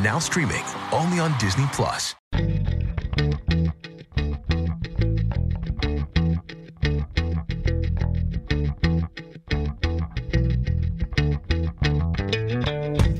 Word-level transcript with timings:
Now 0.00 0.18
streaming 0.18 0.64
only 0.90 1.18
on 1.20 1.36
Disney 1.38 1.66
Plus. 1.72 2.14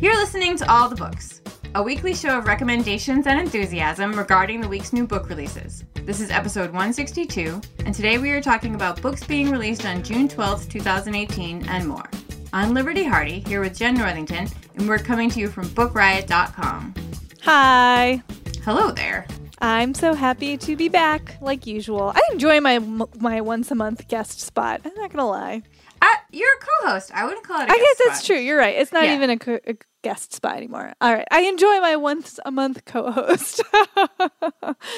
You're 0.01 0.17
listening 0.17 0.57
to 0.57 0.71
All 0.71 0.89
the 0.89 0.97
Books, 0.97 1.43
a 1.75 1.83
weekly 1.83 2.15
show 2.15 2.39
of 2.39 2.47
recommendations 2.47 3.27
and 3.27 3.39
enthusiasm 3.39 4.15
regarding 4.15 4.63
the 4.63 4.69
week's 4.69 4.95
new 4.95 5.07
book 5.07 5.29
releases. 5.29 5.85
This 6.05 6.21
is 6.21 6.31
episode 6.31 6.71
162, 6.71 7.61
and 7.85 7.95
today 7.95 8.17
we 8.17 8.31
are 8.31 8.41
talking 8.41 8.75
about 8.75 9.01
books 9.03 9.23
being 9.23 9.51
released 9.51 9.85
on 9.85 10.03
June 10.03 10.27
12th, 10.27 10.71
2018, 10.71 11.69
and 11.69 11.87
more. 11.87 12.09
I'm 12.55 12.73
Liberty 12.73 13.05
Hardy, 13.05 13.41
here 13.41 13.61
with 13.61 13.77
Jenn 13.77 13.95
Northington, 13.95 14.49
and 14.77 14.89
we're 14.89 14.99
coming 14.99 15.31
to 15.31 15.41
you 15.41 15.49
from 15.49 15.69
BookRiot.com. 15.69 16.95
Hi. 17.43 18.23
Hello 18.65 18.91
there. 18.93 19.27
I'm 19.61 19.95
so 19.95 20.15
happy 20.15 20.57
to 20.59 20.77
be 20.77 20.89
back, 20.89 21.37
like 21.41 21.67
usual. 21.67 22.13
I 22.15 22.21
enjoy 22.33 22.61
my 22.61 22.81
my 23.21 23.41
once 23.41 23.71
a 23.71 23.77
month 23.77 24.09
guest 24.09 24.41
spot. 24.41 24.81
I'm 24.85 24.95
not 24.97 25.13
gonna 25.13 25.29
lie. 25.29 25.63
Uh, 26.03 26.07
you're 26.33 26.49
a 26.49 26.61
co-host. 26.83 27.11
I 27.15 27.25
wouldn't 27.25 27.47
call 27.47 27.61
it. 27.61 27.71
I 27.71 27.75
I 27.75 27.77
guess 27.79 28.07
that's 28.07 28.27
true. 28.27 28.37
You're 28.39 28.59
right. 28.59 28.77
It's 28.77 28.93
not 28.93 29.05
Yeah. 29.05 29.15
even 29.15 29.31
a, 29.31 29.39
co- 29.39 29.61
a 29.67 29.75
guest 30.03 30.33
spot 30.35 30.57
anymore. 30.57 30.93
All 31.01 31.13
right. 31.15 31.27
I 31.31 31.43
enjoy 31.43 31.81
my 31.81 31.95
once 31.97 32.41
a 32.45 32.51
month 32.51 32.85
co-host. 32.85 33.63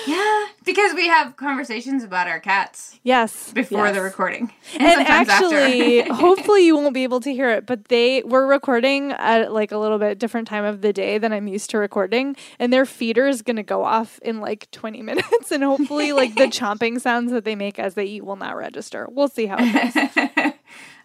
Yeah, 0.07 0.45
because 0.65 0.95
we 0.95 1.09
have 1.09 1.37
conversations 1.37 2.05
about 2.05 2.27
our 2.29 2.39
cats 2.41 2.99
yes. 3.03 3.53
before 3.53 3.87
yes. 3.87 3.95
the 3.97 4.03
recording, 4.03 4.53
and, 4.75 4.83
And 4.83 5.09
actually, 5.09 6.03
hopefully 6.09 6.67
you 6.67 6.77
won't 6.77 6.95
be 6.95 7.03
able 7.05 7.21
to 7.21 7.33
hear 7.33 7.51
it, 7.51 7.67
but 7.67 7.87
they 7.87 8.23
were 8.23 8.47
recording 8.47 9.13
at 9.13 9.53
like 9.53 9.73
a 9.73 9.79
little 9.79 9.99
bit 9.99 10.19
different 10.19 10.49
time 10.49 10.65
of 10.65 10.81
the 10.83 10.93
day 10.93 11.19
than 11.19 11.33
I'm 11.33 11.49
used 11.49 11.71
to 11.71 11.79
recording, 11.79 12.37
and 12.59 12.73
their 12.73 12.85
feeder 12.87 13.27
is 13.27 13.43
going 13.43 13.57
to 13.57 13.63
go 13.63 13.85
off 13.85 14.19
in 14.23 14.41
like 14.41 14.71
20 14.71 15.03
minutes, 15.03 15.51
and 15.51 15.63
hopefully 15.65 16.13
like 16.13 16.35
the 16.35 16.45
chomping 16.47 17.01
sounds 17.01 17.33
that 17.33 17.45
they 17.45 17.55
make 17.55 17.79
as 17.79 17.95
they 17.95 18.05
eat 18.05 18.25
will 18.25 18.37
not 18.37 18.57
register. 18.57 19.07
We'll 19.11 19.29
see 19.29 19.47
how 19.47 19.57
it 19.59 20.35
goes. 20.37 20.53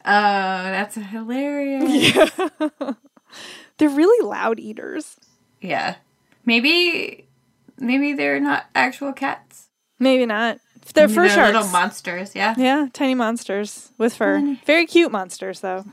Oh, 0.09 0.63
that's 0.71 0.95
hilarious. 0.95 2.13
They're 3.77 3.89
really 3.89 4.25
loud 4.27 4.59
eaters. 4.59 5.17
Yeah. 5.61 5.95
Maybe 6.45 7.27
maybe 7.77 8.13
they're 8.13 8.39
not 8.39 8.65
actual 8.75 9.13
cats. 9.13 9.67
Maybe 9.99 10.25
not. 10.25 10.59
They're 10.93 11.07
Maybe 11.07 11.15
fur 11.15 11.21
they're 11.27 11.35
sharks. 11.35 11.53
little 11.53 11.69
monsters, 11.69 12.35
yeah. 12.35 12.55
yeah, 12.57 12.87
tiny 12.93 13.13
monsters 13.13 13.91
with 13.97 14.15
fur. 14.15 14.57
Very 14.65 14.85
cute 14.87 15.11
monsters, 15.11 15.59
though. 15.59 15.85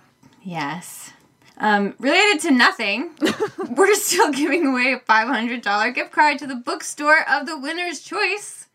Yes. 0.42 1.12
Um, 1.58 1.94
related 1.98 2.40
to 2.42 2.50
nothing, 2.50 3.10
we're 3.76 3.94
still 3.94 4.32
giving 4.32 4.66
away 4.66 4.92
a 4.92 4.98
$500 5.00 5.94
gift 5.94 6.12
card 6.12 6.38
to 6.38 6.46
the 6.46 6.54
bookstore 6.56 7.28
of 7.28 7.46
the 7.46 7.58
winner's 7.58 8.00
choice. 8.00 8.66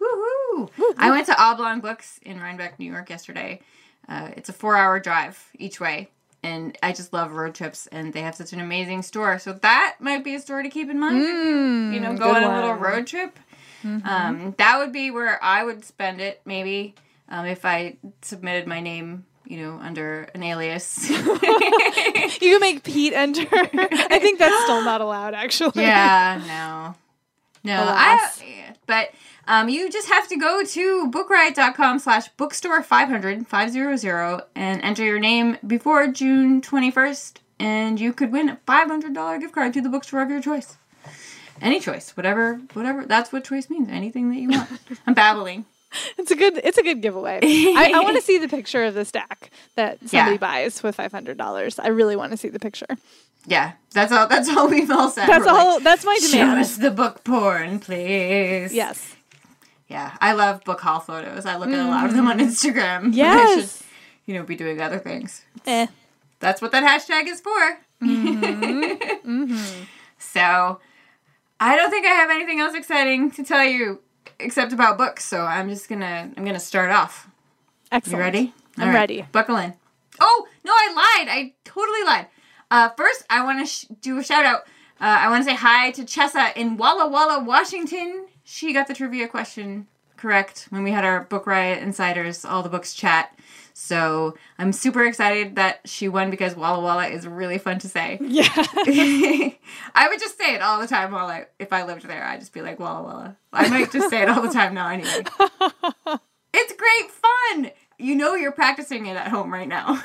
Woohoo! 0.00 0.70
I 0.98 1.10
went 1.10 1.26
to 1.26 1.40
Oblong 1.40 1.80
Books 1.80 2.18
in 2.22 2.38
Rhinebeck, 2.40 2.78
New 2.78 2.90
York 2.90 3.08
yesterday. 3.08 3.60
Uh, 4.08 4.30
it's 4.36 4.48
a 4.48 4.52
four 4.52 4.76
hour 4.76 4.98
drive 5.00 5.48
each 5.58 5.80
way. 5.80 6.08
And 6.44 6.76
I 6.82 6.92
just 6.92 7.12
love 7.12 7.30
road 7.32 7.54
trips, 7.54 7.86
and 7.92 8.12
they 8.12 8.22
have 8.22 8.34
such 8.34 8.52
an 8.52 8.60
amazing 8.60 9.02
store. 9.02 9.38
So 9.38 9.52
that 9.52 9.96
might 10.00 10.24
be 10.24 10.34
a 10.34 10.40
store 10.40 10.60
to 10.62 10.68
keep 10.68 10.90
in 10.90 10.98
mind. 10.98 11.18
if 11.18 11.22
you're, 11.24 12.00
know, 12.00 12.16
go 12.16 12.30
on 12.34 12.42
a 12.42 12.52
little 12.54 12.74
road 12.74 13.06
trip. 13.06 13.38
Um, 13.84 14.54
that 14.58 14.78
would 14.78 14.92
be 14.92 15.10
where 15.12 15.42
I 15.42 15.62
would 15.64 15.84
spend 15.84 16.20
it, 16.20 16.40
maybe, 16.44 16.94
um, 17.28 17.46
if 17.46 17.64
I 17.64 17.96
submitted 18.22 18.66
my 18.66 18.80
name, 18.80 19.24
you 19.46 19.58
know, 19.58 19.78
under 19.80 20.28
an 20.34 20.42
alias. 20.42 21.08
You 22.40 22.50
can 22.58 22.60
make 22.60 22.82
Pete 22.82 23.12
enter. 23.12 23.46
I 23.52 24.18
think 24.18 24.38
that's 24.40 24.64
still 24.64 24.82
not 24.84 25.00
allowed, 25.00 25.34
actually. 25.34 25.82
yeah, 25.82 26.40
no. 26.46 26.94
No, 27.64 27.82
Alas. 27.84 28.40
I, 28.40 28.74
but 28.86 29.10
um, 29.46 29.68
you 29.68 29.90
just 29.90 30.08
have 30.08 30.28
to 30.28 30.36
go 30.36 30.64
to 30.64 31.10
bookriot.com 31.10 31.98
slash 32.00 32.28
bookstore 32.36 32.82
500 32.82 33.46
500 33.46 34.42
and 34.54 34.82
enter 34.82 35.04
your 35.04 35.18
name 35.20 35.58
before 35.66 36.06
June 36.08 36.60
21st, 36.60 37.36
and 37.60 38.00
you 38.00 38.12
could 38.12 38.32
win 38.32 38.48
a 38.48 38.56
$500 38.66 39.40
gift 39.40 39.54
card 39.54 39.72
to 39.74 39.80
the 39.80 39.88
bookstore 39.88 40.22
of 40.22 40.30
your 40.30 40.40
choice. 40.42 40.76
Any 41.60 41.78
choice, 41.78 42.16
whatever, 42.16 42.60
whatever. 42.72 43.04
That's 43.06 43.32
what 43.32 43.44
choice 43.44 43.70
means. 43.70 43.88
Anything 43.88 44.30
that 44.30 44.38
you 44.38 44.48
want. 44.50 44.68
I'm 45.06 45.14
babbling. 45.14 45.64
It's 46.18 46.30
a 46.30 46.34
good. 46.36 46.58
It's 46.64 46.78
a 46.78 46.82
good 46.82 47.02
giveaway. 47.02 47.38
I, 47.42 47.92
I 47.94 48.00
want 48.00 48.16
to 48.16 48.22
see 48.30 48.38
the 48.38 48.48
picture 48.48 48.82
of 48.84 48.94
the 48.94 49.04
stack 49.04 49.50
that 49.76 49.98
somebody 50.08 50.32
Yeah. 50.32 50.38
buys 50.38 50.82
with 50.82 50.96
five 50.96 51.12
hundred 51.12 51.36
dollars. 51.36 51.78
I 51.78 51.88
really 51.88 52.16
want 52.16 52.32
to 52.32 52.38
see 52.38 52.48
the 52.48 52.58
picture. 52.58 52.86
Yeah, 53.46 53.72
that's 53.92 54.12
all. 54.12 54.28
That's 54.28 54.48
all 54.48 54.68
we've 54.68 54.90
all 54.90 55.10
said. 55.10 55.26
That's 55.28 55.44
We're 55.44 55.50
all. 55.52 55.74
like, 55.74 55.82
that's 55.84 56.04
my 56.04 56.18
demand. 56.20 56.30
Show 56.56 56.60
us 56.60 56.76
the 56.76 56.90
book 56.90 57.24
porn, 57.24 57.80
please. 57.80 58.72
Yes. 58.72 59.16
Yeah, 59.88 60.16
I 60.20 60.32
love 60.32 60.64
book 60.64 60.80
haul 60.80 61.00
photos. 61.00 61.44
I 61.44 61.56
look 61.56 61.68
at 61.68 61.78
a 61.78 61.88
lot 61.88 62.06
of 62.06 62.14
them 62.14 62.26
on 62.28 62.38
Instagram. 62.38 62.98
I 63.00 63.02
should, 63.04 63.14
Yes. 63.14 63.82
you 64.26 64.34
know, 64.34 64.42
be 64.44 64.56
doing 64.56 64.80
other 64.80 64.98
things. 64.98 65.42
Eh. 65.66 65.86
That's 66.40 66.62
what 66.62 66.72
that 66.72 66.82
hashtag 66.84 67.28
is 67.28 67.40
for. 67.40 67.78
Mm-hmm. 68.02 69.84
So, 70.18 70.80
I 71.60 71.76
don't 71.76 71.90
think 71.90 72.06
I 72.06 72.10
have 72.10 72.30
anything 72.30 72.60
else 72.60 72.74
exciting 72.74 73.30
to 73.32 73.44
tell 73.44 73.64
you 73.64 74.00
except 74.40 74.72
about 74.72 74.98
books. 74.98 75.24
So 75.24 75.42
I'm 75.42 75.68
just 75.68 75.88
gonna 75.88 76.30
I'm 76.36 76.44
gonna 76.44 76.58
start 76.60 76.90
off. 76.90 77.28
Excellent. 77.90 78.18
You 78.18 78.22
ready? 78.24 78.54
I'm 78.78 78.88
All 78.88 78.94
right, 78.94 79.00
ready. 79.00 79.26
Buckle 79.32 79.56
in. 79.56 79.74
Oh 80.20 80.46
no, 80.64 80.72
I 80.72 80.92
lied. 80.94 81.28
I 81.28 81.52
totally 81.64 82.02
lied. 82.04 82.26
Uh, 82.72 82.88
first, 82.96 83.22
I 83.28 83.44
want 83.44 83.60
to 83.60 83.66
sh- 83.66 83.84
do 84.00 84.16
a 84.16 84.24
shout 84.24 84.46
out. 84.46 84.60
Uh, 84.98 85.04
I 85.20 85.28
want 85.28 85.44
to 85.44 85.50
say 85.50 85.54
hi 85.54 85.90
to 85.90 86.04
Chessa 86.04 86.56
in 86.56 86.78
Walla 86.78 87.06
Walla, 87.06 87.44
Washington. 87.44 88.24
She 88.44 88.72
got 88.72 88.88
the 88.88 88.94
trivia 88.94 89.28
question 89.28 89.88
correct 90.16 90.68
when 90.70 90.82
we 90.82 90.90
had 90.90 91.04
our 91.04 91.24
Book 91.24 91.46
Riot 91.46 91.82
Insiders 91.82 92.46
All 92.46 92.62
the 92.62 92.70
Books 92.70 92.94
chat. 92.94 93.38
So 93.74 94.38
I'm 94.58 94.72
super 94.72 95.04
excited 95.04 95.56
that 95.56 95.80
she 95.84 96.08
won 96.08 96.30
because 96.30 96.56
Walla 96.56 96.82
Walla 96.82 97.08
is 97.08 97.26
really 97.26 97.58
fun 97.58 97.78
to 97.80 97.88
say. 97.88 98.18
Yeah. 98.22 98.48
I 99.94 100.08
would 100.08 100.18
just 100.18 100.38
say 100.38 100.54
it 100.54 100.62
all 100.62 100.80
the 100.80 100.86
time 100.86 101.12
while 101.12 101.26
I, 101.26 101.48
if 101.58 101.74
I 101.74 101.84
lived 101.84 102.08
there, 102.08 102.24
I'd 102.24 102.40
just 102.40 102.54
be 102.54 102.62
like 102.62 102.80
Walla 102.80 103.02
Walla. 103.02 103.36
I 103.52 103.68
might 103.68 103.92
just 103.92 104.08
say 104.08 104.22
it 104.22 104.30
all 104.30 104.40
the 104.40 104.48
time 104.48 104.72
now 104.72 104.88
anyway. 104.88 105.24
It's 106.54 106.74
great 106.74 107.10
fun. 107.10 107.70
You 107.98 108.14
know 108.14 108.34
you're 108.34 108.52
practicing 108.52 109.06
it 109.06 109.16
at 109.16 109.28
home 109.28 109.50
right 109.50 109.66
now. 109.66 110.02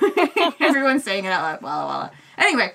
Everyone's 0.61 1.03
saying 1.03 1.25
it 1.25 1.29
out 1.29 1.41
loud. 1.41 1.61
Walla 1.61 1.85
Walla. 1.85 2.11
Anyway, 2.37 2.71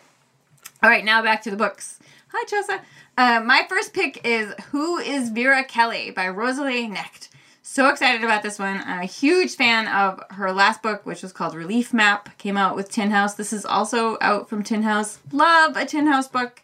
all 0.82 0.90
right, 0.90 1.04
now 1.04 1.22
back 1.22 1.42
to 1.42 1.50
the 1.50 1.56
books. 1.56 2.00
Hi, 2.32 2.44
Chessa. 2.46 2.80
Uh, 3.16 3.40
my 3.44 3.64
first 3.68 3.92
pick 3.92 4.26
is 4.26 4.52
Who 4.70 4.98
is 4.98 5.30
Vera 5.30 5.64
Kelly 5.64 6.10
by 6.10 6.28
Rosalie 6.28 6.88
Knecht. 6.88 7.28
So 7.62 7.88
excited 7.88 8.24
about 8.24 8.42
this 8.42 8.58
one. 8.58 8.82
I'm 8.84 9.00
a 9.00 9.04
huge 9.04 9.54
fan 9.54 9.86
of 9.86 10.20
her 10.30 10.52
last 10.52 10.82
book, 10.82 11.06
which 11.06 11.22
was 11.22 11.32
called 11.32 11.54
Relief 11.54 11.94
Map. 11.94 12.36
Came 12.38 12.56
out 12.56 12.74
with 12.74 12.90
Tin 12.90 13.12
House. 13.12 13.34
This 13.34 13.52
is 13.52 13.64
also 13.64 14.18
out 14.20 14.48
from 14.48 14.64
Tin 14.64 14.82
House. 14.82 15.20
Love 15.30 15.76
a 15.76 15.86
Tin 15.86 16.06
House 16.06 16.26
book. 16.26 16.62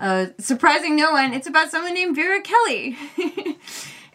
Uh, 0.00 0.26
surprising 0.38 0.96
no 0.96 1.12
one, 1.12 1.32
it's 1.32 1.46
about 1.46 1.70
someone 1.70 1.94
named 1.94 2.16
Vera 2.16 2.40
Kelly. 2.40 2.96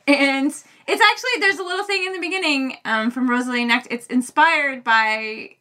and 0.07 0.47
it's 0.47 0.65
actually, 1.01 1.39
there's 1.39 1.59
a 1.59 1.63
little 1.63 1.85
thing 1.85 2.03
in 2.05 2.11
the 2.11 2.19
beginning 2.19 2.75
um, 2.83 3.11
from 3.11 3.29
Rosalie 3.29 3.65
Knecht. 3.65 3.87
It's 3.89 4.07
inspired 4.07 4.83
by 4.83 5.51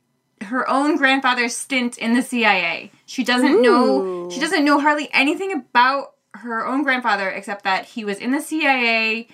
her 0.43 0.69
own 0.69 0.96
grandfather's 0.96 1.56
stint 1.56 1.99
in 1.99 2.14
the 2.14 2.23
CIA. 2.23 2.90
She 3.06 3.25
doesn't 3.25 3.62
know 3.62 4.31
she 4.31 4.40
doesn't 4.40 4.64
know 4.64 4.79
hardly 4.81 5.08
anything 5.12 5.52
about 5.52 6.14
her 6.35 6.67
own 6.67 6.82
grandfather 6.82 7.29
except 7.29 7.64
that 7.64 7.85
he 7.87 8.05
was 8.05 8.19
in 8.19 8.31
the 8.31 8.40
CIA. 8.40 9.29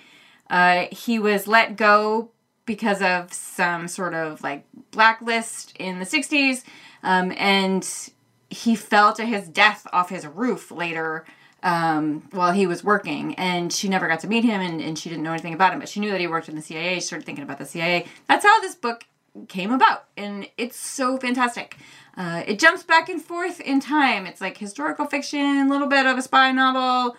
Uh, 0.49 0.85
he 0.91 1.19
was 1.19 1.47
let 1.47 1.75
go 1.75 2.29
because 2.65 3.01
of 3.01 3.33
some 3.33 3.87
sort 3.87 4.13
of 4.13 4.41
like 4.43 4.65
blacklist 4.91 5.75
in 5.77 5.99
the 5.99 6.05
60s 6.05 6.63
um, 7.03 7.31
and 7.37 8.11
he 8.49 8.75
fell 8.75 9.13
to 9.13 9.25
his 9.25 9.47
death 9.47 9.85
off 9.91 10.09
his 10.09 10.25
roof 10.25 10.71
later 10.71 11.25
um, 11.63 12.27
while 12.31 12.51
he 12.51 12.67
was 12.67 12.83
working 12.83 13.35
and 13.35 13.71
she 13.71 13.87
never 13.87 14.07
got 14.07 14.19
to 14.19 14.27
meet 14.27 14.43
him 14.43 14.61
and, 14.61 14.81
and 14.81 14.97
she 14.97 15.09
didn't 15.09 15.23
know 15.23 15.31
anything 15.31 15.53
about 15.53 15.73
him 15.73 15.79
but 15.79 15.89
she 15.89 15.99
knew 15.99 16.11
that 16.11 16.19
he 16.19 16.27
worked 16.27 16.49
in 16.49 16.55
the 16.55 16.61
cia 16.61 16.95
she 16.95 17.01
started 17.01 17.25
thinking 17.25 17.43
about 17.43 17.57
the 17.57 17.65
cia 17.65 18.05
that's 18.27 18.45
how 18.45 18.61
this 18.61 18.75
book 18.75 19.05
came 19.47 19.71
about 19.71 20.05
and 20.15 20.47
it's 20.57 20.77
so 20.77 21.17
fantastic 21.17 21.77
uh, 22.17 22.43
it 22.47 22.57
jumps 22.59 22.83
back 22.83 23.09
and 23.09 23.21
forth 23.21 23.59
in 23.59 23.79
time 23.79 24.25
it's 24.25 24.39
like 24.41 24.57
historical 24.57 25.05
fiction 25.05 25.39
a 25.39 25.69
little 25.69 25.87
bit 25.87 26.05
of 26.05 26.17
a 26.17 26.21
spy 26.21 26.51
novel 26.51 27.15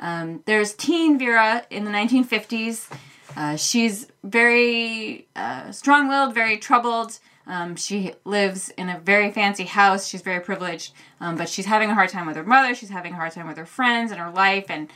Um, 0.00 0.42
there's 0.46 0.74
teen 0.74 1.18
Vera 1.18 1.64
in 1.70 1.84
the 1.84 1.90
1950s. 1.90 2.88
Uh, 3.36 3.56
she's 3.56 4.06
very 4.22 5.26
uh, 5.34 5.72
strong 5.72 6.08
willed, 6.08 6.34
very 6.34 6.56
troubled. 6.56 7.18
Um, 7.48 7.76
she 7.76 8.12
lives 8.24 8.68
in 8.76 8.88
a 8.88 8.98
very 9.00 9.30
fancy 9.32 9.64
house. 9.64 10.06
She's 10.06 10.22
very 10.22 10.40
privileged, 10.40 10.92
um, 11.20 11.36
but 11.36 11.48
she's 11.48 11.66
having 11.66 11.90
a 11.90 11.94
hard 11.94 12.10
time 12.10 12.26
with 12.26 12.36
her 12.36 12.44
mother. 12.44 12.74
She's 12.74 12.90
having 12.90 13.12
a 13.14 13.16
hard 13.16 13.32
time 13.32 13.48
with 13.48 13.56
her 13.56 13.66
friends 13.66 14.12
and 14.12 14.20
her 14.20 14.30
life 14.30 14.66
and 14.68 14.88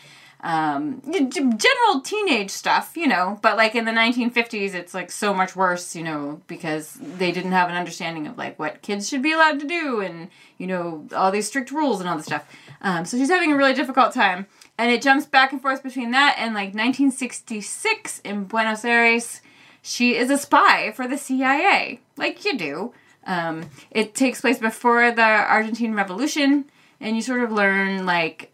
um, 0.43 1.01
general 1.03 2.01
teenage 2.03 2.51
stuff, 2.51 2.97
you 2.97 3.07
know. 3.07 3.39
But 3.43 3.57
like 3.57 3.75
in 3.75 3.85
the 3.85 3.93
1950s, 3.93 4.75
it's 4.75 4.95
like 4.95 5.11
so 5.11 5.33
much 5.33 5.55
worse, 5.55 5.95
you 5.95 6.03
know, 6.03 6.41
because 6.47 6.95
they 6.95 7.33
didn't 7.33 7.53
have 7.53 7.69
an 7.69 7.77
understanding 7.77 8.27
of 8.27 8.37
like 8.39 8.59
what 8.59 8.83
kids 8.83 9.09
should 9.09 9.23
be 9.23 9.33
allowed 9.33 9.61
to 9.61 9.67
do 9.67 10.01
and, 10.01 10.29
you 10.59 10.67
know, 10.67 11.07
all 11.15 11.31
these 11.31 11.47
strict 11.47 11.71
rules 11.71 12.01
and 12.01 12.09
all 12.09 12.17
this 12.17 12.27
stuff. 12.27 12.47
Um, 12.81 13.05
so 13.05 13.17
she's 13.17 13.31
having 13.31 13.53
a 13.53 13.57
really 13.57 13.75
difficult 13.75 14.13
time. 14.13 14.47
And 14.79 14.91
it 14.91 15.03
jumps 15.03 15.27
back 15.27 15.53
and 15.53 15.61
forth 15.61 15.83
between 15.83 16.11
that 16.13 16.37
and 16.39 16.55
like 16.55 16.75
1966 16.75 18.21
in 18.25 18.45
Buenos 18.45 18.85
Aires 18.85 19.41
she 19.83 20.17
is 20.17 20.31
a 20.31 20.39
spy 20.39 20.93
for 20.93 21.09
the 21.09 21.19
CIA, 21.19 22.01
like 22.17 22.45
you 22.45 22.57
do. 22.57 22.95
Um, 23.27 23.69
it 23.91 24.15
takes 24.15 24.41
place 24.41 24.59
before 24.59 25.11
the 25.11 25.23
Argentine 25.23 25.95
Revolution, 25.95 26.67
and 27.01 27.17
you 27.17 27.23
sort 27.23 27.43
of 27.43 27.53
learn 27.53 28.07
like 28.07 28.52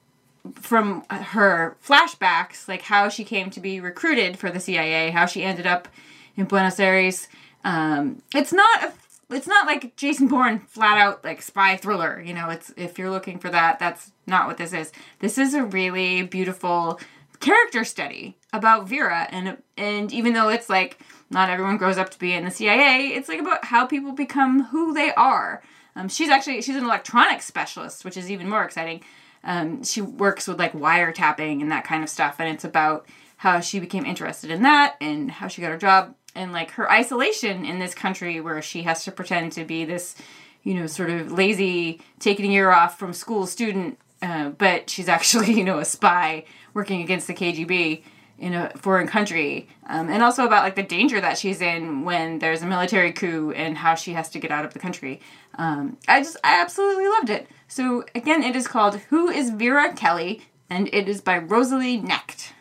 from 0.52 1.04
her 1.08 1.76
flashbacks, 1.84 2.68
like 2.68 2.82
how 2.82 3.08
she 3.08 3.24
came 3.24 3.50
to 3.50 3.60
be 3.60 3.80
recruited 3.80 4.38
for 4.38 4.50
the 4.50 4.60
CIA, 4.60 5.10
how 5.10 5.26
she 5.26 5.42
ended 5.42 5.66
up 5.66 5.88
in 6.36 6.44
Buenos 6.44 6.80
Aires. 6.80 7.28
Um, 7.64 8.22
it's 8.34 8.52
not 8.52 8.84
a, 8.84 8.92
it's 9.30 9.46
not 9.46 9.66
like 9.66 9.96
Jason 9.96 10.28
Bourne 10.28 10.60
flat 10.60 10.98
out 10.98 11.24
like 11.24 11.42
spy 11.42 11.76
thriller. 11.76 12.20
You 12.20 12.34
know, 12.34 12.50
it's 12.50 12.72
if 12.76 12.98
you're 12.98 13.10
looking 13.10 13.38
for 13.38 13.50
that, 13.50 13.78
that's 13.78 14.12
not 14.26 14.46
what 14.46 14.56
this 14.56 14.72
is. 14.72 14.92
This 15.18 15.38
is 15.38 15.54
a 15.54 15.64
really 15.64 16.22
beautiful 16.22 17.00
character 17.40 17.84
study 17.84 18.36
about 18.52 18.88
Vera, 18.88 19.28
and 19.30 19.58
and 19.76 20.12
even 20.12 20.32
though 20.32 20.48
it's 20.48 20.68
like 20.68 20.98
not 21.30 21.50
everyone 21.50 21.76
grows 21.76 21.98
up 21.98 22.10
to 22.10 22.18
be 22.18 22.32
in 22.32 22.44
the 22.44 22.50
CIA. 22.50 23.08
It's 23.08 23.28
like 23.28 23.40
about 23.40 23.66
how 23.66 23.86
people 23.86 24.12
become 24.12 24.64
who 24.64 24.94
they 24.94 25.12
are. 25.14 25.62
Um, 25.94 26.08
she's 26.08 26.30
actually 26.30 26.62
she's 26.62 26.76
an 26.76 26.84
electronics 26.84 27.44
specialist, 27.44 28.04
which 28.04 28.16
is 28.16 28.30
even 28.30 28.48
more 28.48 28.64
exciting. 28.64 29.02
Um, 29.44 29.84
she 29.84 30.00
works 30.00 30.46
with 30.46 30.58
like 30.58 30.72
wiretapping 30.72 31.60
and 31.60 31.70
that 31.70 31.84
kind 31.84 32.02
of 32.02 32.10
stuff, 32.10 32.36
and 32.38 32.48
it's 32.48 32.64
about 32.64 33.06
how 33.38 33.60
she 33.60 33.78
became 33.78 34.04
interested 34.04 34.50
in 34.50 34.62
that 34.62 34.96
and 35.00 35.30
how 35.30 35.48
she 35.48 35.62
got 35.62 35.70
her 35.70 35.78
job 35.78 36.14
and 36.34 36.52
like 36.52 36.72
her 36.72 36.90
isolation 36.90 37.64
in 37.64 37.78
this 37.78 37.94
country 37.94 38.40
where 38.40 38.60
she 38.60 38.82
has 38.82 39.04
to 39.04 39.12
pretend 39.12 39.52
to 39.52 39.64
be 39.64 39.84
this, 39.84 40.16
you 40.62 40.74
know, 40.74 40.86
sort 40.86 41.10
of 41.10 41.32
lazy, 41.32 42.00
taking 42.18 42.50
a 42.50 42.52
year 42.52 42.70
off 42.70 42.98
from 42.98 43.12
school 43.12 43.46
student, 43.46 43.98
uh, 44.22 44.50
but 44.50 44.90
she's 44.90 45.08
actually 45.16 45.52
you 45.52 45.64
know 45.64 45.78
a 45.78 45.84
spy 45.84 46.44
working 46.74 47.02
against 47.02 47.26
the 47.26 47.34
KGB 47.34 48.02
in 48.38 48.54
a 48.54 48.70
foreign 48.76 49.08
country. 49.08 49.68
Um, 49.86 50.08
and 50.08 50.22
also 50.22 50.44
about 50.44 50.62
like 50.62 50.76
the 50.76 50.82
danger 50.82 51.20
that 51.20 51.38
she's 51.38 51.60
in 51.60 52.04
when 52.04 52.38
there's 52.38 52.62
a 52.62 52.66
military 52.66 53.12
coup 53.12 53.50
and 53.50 53.76
how 53.76 53.96
she 53.96 54.12
has 54.12 54.30
to 54.30 54.38
get 54.38 54.50
out 54.50 54.64
of 54.64 54.72
the 54.72 54.78
country. 54.78 55.20
Um, 55.56 55.96
i 56.06 56.20
just 56.20 56.36
i 56.44 56.60
absolutely 56.60 57.08
loved 57.08 57.30
it 57.30 57.48
so 57.68 58.04
again 58.14 58.42
it 58.42 58.56
is 58.56 58.66
called 58.66 58.96
who 59.10 59.28
is 59.28 59.50
vera 59.50 59.92
kelly? 59.92 60.42
And 60.70 60.88
it 60.92 61.08
is 61.08 61.20
by 61.20 61.38
rosalie 61.38 62.00
knecht 62.00 62.52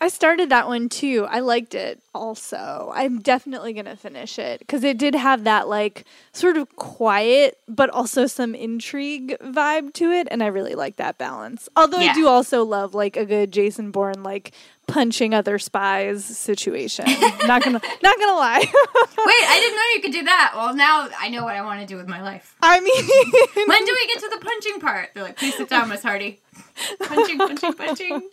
I 0.00 0.08
started 0.08 0.50
that 0.50 0.68
one 0.68 0.88
too. 0.88 1.26
I 1.28 1.40
liked 1.40 1.74
it 1.74 2.00
also. 2.14 2.92
I'm 2.94 3.20
definitely 3.20 3.72
going 3.72 3.86
to 3.86 3.96
finish 3.96 4.38
it 4.38 4.60
because 4.60 4.84
it 4.84 4.96
did 4.96 5.14
have 5.16 5.44
that 5.44 5.68
like 5.68 6.04
sort 6.32 6.56
of 6.56 6.74
quiet 6.76 7.58
but 7.66 7.90
also 7.90 8.26
some 8.26 8.54
intrigue 8.54 9.36
vibe 9.40 9.92
to 9.94 10.12
it. 10.12 10.28
And 10.30 10.42
I 10.42 10.46
really 10.46 10.76
like 10.76 10.96
that 10.96 11.18
balance. 11.18 11.68
Although 11.74 11.98
yeah. 11.98 12.12
I 12.12 12.14
do 12.14 12.28
also 12.28 12.64
love 12.64 12.94
like 12.94 13.16
a 13.16 13.24
good 13.24 13.52
Jason 13.52 13.90
Bourne 13.90 14.22
like 14.22 14.52
punching 14.86 15.34
other 15.34 15.58
spies 15.58 16.24
situation. 16.24 17.04
not 17.46 17.62
gonna 17.62 17.80
not 18.02 18.18
gonna 18.18 18.36
lie. 18.36 18.60
Wait, 18.64 19.44
I 19.46 19.60
didn't 19.60 19.76
know 19.76 19.82
you 19.94 20.00
could 20.00 20.12
do 20.12 20.24
that. 20.24 20.52
Well, 20.54 20.74
now 20.74 21.08
I 21.18 21.28
know 21.28 21.44
what 21.44 21.56
I 21.56 21.62
want 21.62 21.80
to 21.80 21.86
do 21.86 21.96
with 21.96 22.08
my 22.08 22.22
life. 22.22 22.54
I 22.62 22.80
mean, 22.80 23.66
when 23.68 23.84
do 23.84 23.96
we 24.00 24.06
get 24.06 24.20
to 24.20 24.28
the 24.30 24.44
punching 24.44 24.80
part? 24.80 25.10
They're 25.14 25.24
like, 25.24 25.36
please 25.36 25.56
sit 25.56 25.68
down, 25.68 25.88
Miss 25.88 26.02
Hardy. 26.02 26.40
Punching, 27.00 27.38
punching, 27.38 27.72
punching. 27.74 28.28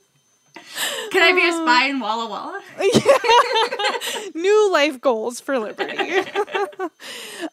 Can 1.12 1.22
I 1.22 1.34
be 1.34 1.48
a 1.48 1.52
spy 1.52 1.88
in 1.88 2.00
Walla 2.00 2.28
Walla? 2.30 2.62
New 4.36 4.72
life 4.72 5.00
goals 5.00 5.40
for 5.40 5.57
Liberty. 5.60 5.98
um, 5.98 6.90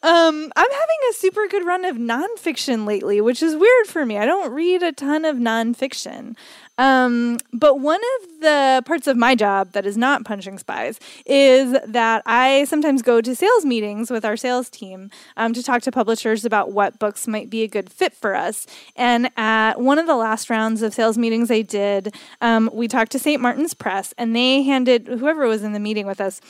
I'm 0.03 0.71
having 0.71 0.99
a 1.09 1.13
super 1.13 1.47
good 1.47 1.65
run 1.65 1.85
of 1.85 1.97
nonfiction 1.97 2.85
lately, 2.85 3.21
which 3.21 3.41
is 3.41 3.55
weird 3.55 3.87
for 3.87 4.05
me. 4.05 4.17
I 4.17 4.25
don't 4.25 4.51
read 4.51 4.83
a 4.83 4.91
ton 4.91 5.25
of 5.25 5.37
nonfiction. 5.37 6.35
Um, 6.77 7.37
but 7.51 7.79
one 7.79 8.01
of 8.01 8.39
the 8.41 8.83
parts 8.85 9.07
of 9.07 9.15
my 9.15 9.35
job 9.35 9.73
that 9.73 9.85
is 9.85 9.95
not 9.95 10.25
punching 10.25 10.57
spies 10.57 10.99
is 11.25 11.77
that 11.85 12.23
I 12.25 12.65
sometimes 12.65 13.01
go 13.01 13.21
to 13.21 13.35
sales 13.35 13.63
meetings 13.63 14.09
with 14.09 14.25
our 14.25 14.35
sales 14.35 14.69
team 14.69 15.11
um, 15.37 15.53
to 15.53 15.61
talk 15.61 15.83
to 15.83 15.91
publishers 15.91 16.45
about 16.45 16.71
what 16.71 16.97
books 16.97 17.27
might 17.27 17.49
be 17.49 17.61
a 17.63 17.67
good 17.67 17.91
fit 17.91 18.13
for 18.13 18.35
us. 18.35 18.65
And 18.95 19.29
at 19.37 19.79
one 19.79 19.99
of 19.99 20.07
the 20.07 20.15
last 20.15 20.49
rounds 20.49 20.81
of 20.81 20.93
sales 20.93 21.17
meetings 21.17 21.51
I 21.51 21.61
did, 21.61 22.15
um, 22.41 22.69
we 22.73 22.87
talked 22.87 23.11
to 23.11 23.19
St. 23.19 23.41
Martin's 23.41 23.73
Press, 23.73 24.13
and 24.17 24.35
they 24.35 24.63
handed 24.63 25.07
whoever 25.07 25.47
was 25.47 25.63
in 25.63 25.73
the 25.73 25.79
meeting 25.79 26.07
with 26.07 26.19
us 26.19 26.41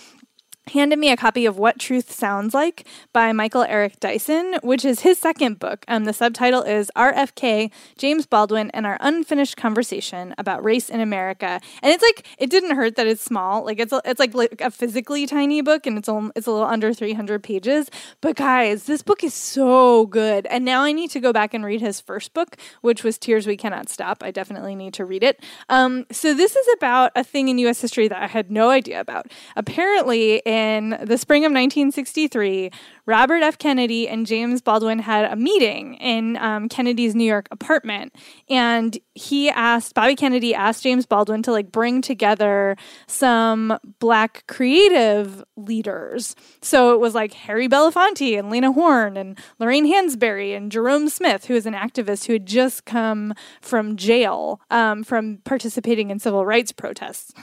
handed 0.67 0.97
me 0.97 1.11
a 1.11 1.17
copy 1.17 1.45
of 1.45 1.57
What 1.57 1.79
Truth 1.79 2.11
Sounds 2.11 2.53
Like 2.53 2.85
by 3.11 3.33
Michael 3.33 3.63
Eric 3.63 3.99
Dyson, 3.99 4.55
which 4.63 4.85
is 4.85 5.01
his 5.01 5.17
second 5.17 5.59
book. 5.59 5.83
Um, 5.87 6.05
the 6.05 6.13
subtitle 6.13 6.61
is 6.61 6.89
RFK, 6.95 7.71
James 7.97 8.25
Baldwin, 8.25 8.71
and 8.71 8.85
Our 8.85 8.97
Unfinished 9.01 9.57
Conversation 9.57 10.33
About 10.37 10.63
Race 10.63 10.89
in 10.89 10.99
America. 10.99 11.59
And 11.81 11.93
it's 11.93 12.03
like, 12.03 12.25
it 12.37 12.49
didn't 12.49 12.75
hurt 12.75 12.95
that 12.95 13.07
it's 13.07 13.21
small. 13.21 13.65
Like, 13.65 13.79
it's, 13.79 13.93
it's 14.05 14.19
like, 14.19 14.33
like 14.33 14.61
a 14.61 14.71
physically 14.71 15.25
tiny 15.25 15.61
book, 15.61 15.85
and 15.85 15.97
it's, 15.97 16.09
only, 16.09 16.31
it's 16.35 16.47
a 16.47 16.51
little 16.51 16.67
under 16.67 16.93
300 16.93 17.43
pages. 17.43 17.89
But 18.21 18.35
guys, 18.35 18.85
this 18.85 19.01
book 19.01 19.23
is 19.23 19.33
so 19.33 20.05
good. 20.05 20.45
And 20.47 20.63
now 20.63 20.83
I 20.83 20.93
need 20.93 21.11
to 21.11 21.19
go 21.19 21.33
back 21.33 21.53
and 21.53 21.65
read 21.65 21.81
his 21.81 21.99
first 21.99 22.33
book, 22.33 22.57
which 22.81 23.03
was 23.03 23.17
Tears 23.17 23.45
We 23.45 23.57
Cannot 23.57 23.89
Stop. 23.89 24.23
I 24.23 24.31
definitely 24.31 24.75
need 24.75 24.93
to 24.95 25.05
read 25.05 25.23
it. 25.23 25.41
Um, 25.69 26.05
so 26.11 26.33
this 26.33 26.55
is 26.55 26.67
about 26.77 27.11
a 27.15 27.23
thing 27.23 27.49
in 27.49 27.57
U.S. 27.59 27.81
history 27.81 28.07
that 28.07 28.21
I 28.21 28.27
had 28.27 28.49
no 28.49 28.69
idea 28.69 28.99
about. 28.99 29.27
Apparently, 29.55 30.41
in 30.53 30.91
the 31.01 31.17
spring 31.17 31.45
of 31.45 31.49
1963, 31.49 32.69
Robert 33.07 33.41
F. 33.41 33.57
Kennedy 33.57 34.07
and 34.07 34.27
James 34.27 34.61
Baldwin 34.61 34.99
had 34.99 35.25
a 35.25 35.35
meeting 35.35 35.95
in 35.95 36.37
um, 36.37 36.69
Kennedy's 36.69 37.15
New 37.15 37.23
York 37.23 37.47
apartment, 37.49 38.13
and 38.51 38.95
he 39.15 39.49
asked 39.49 39.95
Bobby 39.95 40.15
Kennedy 40.15 40.53
asked 40.53 40.83
James 40.83 41.07
Baldwin 41.07 41.41
to 41.41 41.51
like 41.51 41.71
bring 41.71 42.03
together 42.03 42.77
some 43.07 43.79
black 43.97 44.43
creative 44.45 45.43
leaders. 45.55 46.35
So 46.61 46.93
it 46.93 46.99
was 46.99 47.15
like 47.15 47.33
Harry 47.33 47.67
Belafonte 47.67 48.37
and 48.37 48.51
Lena 48.51 48.73
Horne 48.73 49.17
and 49.17 49.39
Lorraine 49.57 49.91
Hansberry 49.91 50.55
and 50.55 50.71
Jerome 50.71 51.09
Smith, 51.09 51.45
who 51.45 51.55
is 51.55 51.65
an 51.65 51.73
activist 51.73 52.27
who 52.27 52.33
had 52.33 52.45
just 52.45 52.85
come 52.85 53.33
from 53.59 53.97
jail 53.97 54.61
um, 54.69 55.03
from 55.03 55.39
participating 55.45 56.11
in 56.11 56.19
civil 56.19 56.45
rights 56.45 56.71
protests. 56.71 57.33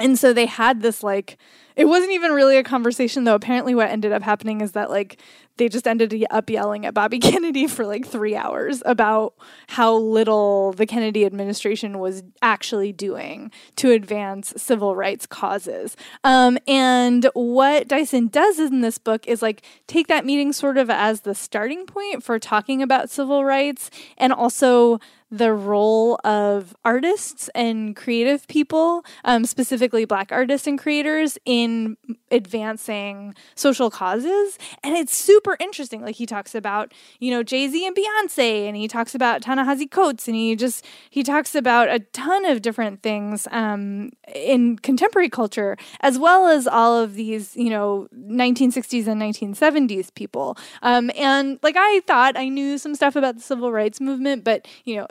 And 0.00 0.18
so 0.18 0.32
they 0.32 0.46
had 0.46 0.82
this 0.82 1.04
like 1.04 1.38
it 1.76 1.86
wasn't 1.86 2.12
even 2.12 2.32
really 2.32 2.56
a 2.56 2.62
conversation 2.62 3.24
though. 3.24 3.34
Apparently 3.34 3.74
what 3.74 3.90
ended 3.90 4.12
up 4.12 4.22
happening 4.22 4.60
is 4.60 4.72
that 4.72 4.90
like 4.90 5.18
they 5.56 5.68
just 5.68 5.86
ended 5.86 6.24
up 6.30 6.50
yelling 6.50 6.84
at 6.84 6.94
Bobby 6.94 7.18
Kennedy 7.20 7.66
for 7.66 7.86
like 7.86 8.06
3 8.06 8.34
hours 8.34 8.82
about 8.84 9.34
how 9.68 9.94
little 9.94 10.72
the 10.72 10.86
Kennedy 10.86 11.24
administration 11.24 11.98
was 11.98 12.22
actually 12.42 12.92
doing 12.92 13.50
to 13.76 13.90
advance 13.90 14.52
civil 14.56 14.96
rights 14.96 15.26
causes. 15.26 15.96
Um, 16.24 16.58
and 16.66 17.28
what 17.34 17.88
Dyson 17.88 18.28
does 18.28 18.58
in 18.58 18.80
this 18.80 18.98
book 18.98 19.26
is 19.26 19.42
like 19.42 19.62
take 19.86 20.08
that 20.08 20.26
meeting 20.26 20.52
sort 20.52 20.76
of 20.76 20.90
as 20.90 21.22
the 21.22 21.34
starting 21.34 21.86
point 21.86 22.22
for 22.22 22.38
talking 22.38 22.82
about 22.82 23.10
civil 23.10 23.44
rights 23.44 23.90
and 24.18 24.32
also 24.32 24.98
the 25.34 25.52
role 25.52 26.18
of 26.22 26.76
artists 26.84 27.50
and 27.56 27.96
creative 27.96 28.46
people, 28.46 29.04
um, 29.24 29.44
specifically 29.44 30.04
Black 30.04 30.30
artists 30.30 30.66
and 30.68 30.78
creators, 30.78 31.36
in 31.44 31.63
in 31.64 31.96
advancing 32.34 33.34
social 33.54 33.90
causes. 33.90 34.58
And 34.82 34.96
it's 34.96 35.16
super 35.16 35.56
interesting. 35.60 36.02
Like 36.02 36.16
he 36.16 36.26
talks 36.26 36.54
about, 36.54 36.92
you 37.20 37.30
know, 37.30 37.42
Jay 37.42 37.68
Z 37.68 37.86
and 37.86 37.96
Beyonce, 37.96 38.66
and 38.66 38.76
he 38.76 38.88
talks 38.88 39.14
about 39.14 39.42
Ta-Nehisi 39.42 39.90
Coates, 39.90 40.26
and 40.28 40.36
he 40.36 40.56
just 40.56 40.84
he 41.08 41.22
talks 41.22 41.54
about 41.54 41.88
a 41.88 42.00
ton 42.00 42.44
of 42.44 42.60
different 42.60 43.02
things 43.02 43.48
um, 43.50 44.10
in 44.34 44.76
contemporary 44.78 45.28
culture, 45.28 45.76
as 46.00 46.18
well 46.18 46.48
as 46.48 46.66
all 46.66 46.98
of 46.98 47.14
these, 47.14 47.56
you 47.56 47.70
know, 47.70 48.08
1960s 48.14 49.06
and 49.06 49.22
1970s 49.22 50.12
people. 50.14 50.58
Um, 50.82 51.10
and 51.16 51.58
like 51.62 51.76
I 51.78 52.00
thought 52.06 52.36
I 52.36 52.48
knew 52.48 52.78
some 52.78 52.94
stuff 52.94 53.16
about 53.16 53.36
the 53.36 53.42
civil 53.42 53.70
rights 53.72 54.00
movement, 54.00 54.44
but 54.44 54.66
you 54.84 54.96
know, 54.96 55.06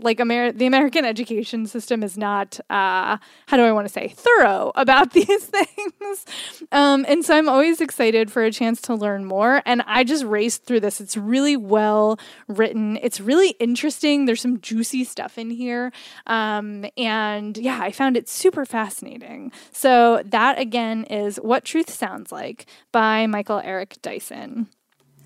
like 0.00 0.20
Amer- 0.20 0.52
the 0.52 0.66
American 0.66 1.04
education 1.04 1.66
system 1.66 2.02
is 2.02 2.16
not, 2.16 2.60
uh, 2.70 3.18
how 3.46 3.56
do 3.56 3.62
I 3.62 3.72
want 3.72 3.86
to 3.86 3.92
say, 3.92 4.08
thorough 4.08 4.72
about 4.76 5.12
these 5.18 5.44
things. 5.46 6.26
Um, 6.72 7.04
and 7.08 7.24
so 7.24 7.36
I'm 7.36 7.48
always 7.48 7.80
excited 7.80 8.30
for 8.30 8.44
a 8.44 8.50
chance 8.50 8.80
to 8.82 8.94
learn 8.94 9.24
more. 9.24 9.62
And 9.66 9.82
I 9.86 10.04
just 10.04 10.24
raced 10.24 10.64
through 10.64 10.80
this. 10.80 11.00
It's 11.00 11.16
really 11.16 11.56
well 11.56 12.18
written. 12.48 12.98
It's 13.02 13.20
really 13.20 13.50
interesting. 13.60 14.24
There's 14.24 14.40
some 14.40 14.60
juicy 14.60 15.04
stuff 15.04 15.38
in 15.38 15.50
here. 15.50 15.92
Um, 16.26 16.86
and 16.96 17.56
yeah, 17.56 17.80
I 17.80 17.92
found 17.92 18.16
it 18.16 18.28
super 18.28 18.64
fascinating. 18.64 19.52
So 19.72 20.22
that 20.26 20.58
again 20.58 21.04
is 21.04 21.36
What 21.36 21.64
Truth 21.64 21.90
Sounds 21.90 22.32
Like 22.32 22.66
by 22.92 23.26
Michael 23.26 23.60
Eric 23.64 23.96
Dyson. 24.02 24.68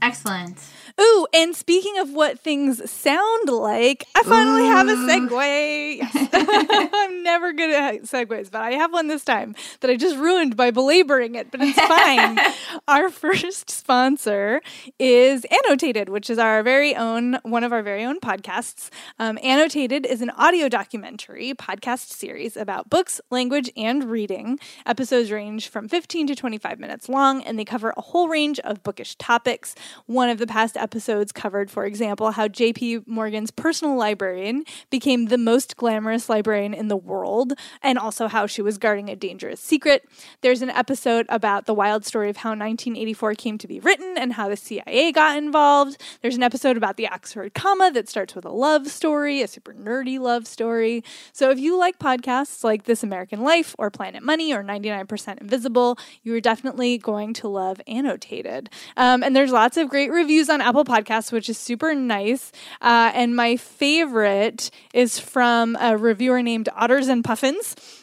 Excellent. 0.00 0.58
Ooh, 1.00 1.26
and 1.32 1.54
speaking 1.54 1.98
of 1.98 2.10
what 2.10 2.40
things 2.40 2.88
sound 2.90 3.48
like, 3.48 4.04
I 4.14 4.22
finally 4.24 4.62
Ooh. 4.62 4.70
have 4.70 4.88
a 4.88 4.94
segue. 4.94 5.96
Yes. 5.98 6.28
I'm 6.92 7.22
never 7.22 7.52
good 7.52 7.70
at 7.70 8.02
segues, 8.02 8.50
but 8.50 8.62
I 8.62 8.72
have 8.72 8.92
one 8.92 9.08
this 9.08 9.24
time 9.24 9.54
that 9.80 9.90
I 9.90 9.96
just 9.96 10.16
ruined 10.16 10.56
by 10.56 10.70
belaboring 10.70 11.34
it, 11.34 11.50
but 11.50 11.60
it's 11.62 11.78
fine. 11.80 12.38
our 12.88 13.10
first 13.10 13.70
sponsor 13.70 14.60
is 14.98 15.46
Annotated, 15.66 16.08
which 16.08 16.30
is 16.30 16.38
our 16.38 16.62
very 16.62 16.94
own, 16.96 17.38
one 17.42 17.64
of 17.64 17.72
our 17.72 17.82
very 17.82 18.04
own 18.04 18.18
podcasts. 18.20 18.90
Um, 19.18 19.38
Annotated 19.42 20.04
is 20.06 20.20
an 20.20 20.30
audio 20.30 20.68
documentary 20.68 21.54
podcast 21.54 22.08
series 22.08 22.56
about 22.56 22.90
books, 22.90 23.20
language, 23.30 23.70
and 23.76 24.04
reading. 24.04 24.58
Episodes 24.86 25.30
range 25.30 25.68
from 25.68 25.88
15 25.88 26.28
to 26.28 26.34
25 26.34 26.78
minutes 26.78 27.08
long, 27.08 27.42
and 27.42 27.58
they 27.58 27.64
cover 27.64 27.92
a 27.96 28.00
whole 28.00 28.28
range 28.28 28.58
of 28.60 28.82
bookish 28.82 29.14
topics. 29.16 29.74
One 30.06 30.28
of 30.28 30.38
the 30.38 30.46
past 30.46 30.76
episodes 30.76 31.32
covered, 31.32 31.70
for 31.70 31.84
example, 31.84 32.32
how 32.32 32.48
J.P. 32.48 33.00
Morgan's 33.06 33.50
personal 33.50 33.96
librarian 33.96 34.64
became 34.90 35.26
the 35.26 35.38
most 35.38 35.76
glamorous 35.76 36.28
librarian 36.28 36.74
in 36.74 36.88
the 36.88 36.96
world, 36.96 37.52
and 37.82 37.98
also 37.98 38.28
how 38.28 38.46
she 38.46 38.62
was 38.62 38.78
guarding 38.78 39.08
a 39.08 39.16
dangerous 39.16 39.60
secret. 39.60 40.08
There's 40.40 40.62
an 40.62 40.70
episode 40.70 41.26
about 41.28 41.66
the 41.66 41.74
wild 41.74 42.04
story 42.04 42.30
of 42.30 42.38
how 42.38 42.50
1984 42.50 43.34
came 43.34 43.58
to 43.58 43.66
be 43.66 43.80
written 43.80 44.16
and 44.18 44.34
how 44.34 44.48
the 44.48 44.56
CIA 44.56 45.12
got 45.12 45.36
involved. 45.36 46.00
There's 46.22 46.36
an 46.36 46.42
episode 46.42 46.76
about 46.76 46.96
the 46.96 47.08
Oxford 47.08 47.54
comma 47.54 47.90
that 47.92 48.08
starts 48.08 48.34
with 48.34 48.44
a 48.44 48.50
love 48.50 48.88
story, 48.88 49.42
a 49.42 49.48
super 49.48 49.72
nerdy 49.72 50.18
love 50.18 50.46
story. 50.46 51.02
So 51.32 51.50
if 51.50 51.58
you 51.58 51.78
like 51.78 51.98
podcasts 51.98 52.62
like 52.62 52.84
This 52.84 53.02
American 53.02 53.42
Life 53.42 53.74
or 53.78 53.90
Planet 53.90 54.22
Money 54.22 54.52
or 54.52 54.62
99% 54.62 55.40
Invisible, 55.40 55.98
you 56.22 56.34
are 56.34 56.40
definitely 56.40 56.98
going 56.98 57.32
to 57.34 57.48
love 57.48 57.80
Annotated. 57.86 58.68
Um, 58.96 59.22
and 59.22 59.34
there's 59.34 59.52
lots 59.52 59.76
of 59.78 59.88
great 59.88 60.10
reviews 60.10 60.50
on 60.50 60.60
Apple 60.60 60.84
Podcasts, 60.84 61.32
which 61.32 61.48
is 61.48 61.56
super 61.56 61.94
nice. 61.94 62.52
Uh, 62.80 63.10
and 63.14 63.34
my 63.34 63.56
favorite 63.56 64.70
is 64.92 65.18
from 65.18 65.76
a 65.80 65.96
reviewer 65.96 66.42
named 66.42 66.68
Otters 66.76 67.08
and 67.08 67.24
Puffins 67.24 67.97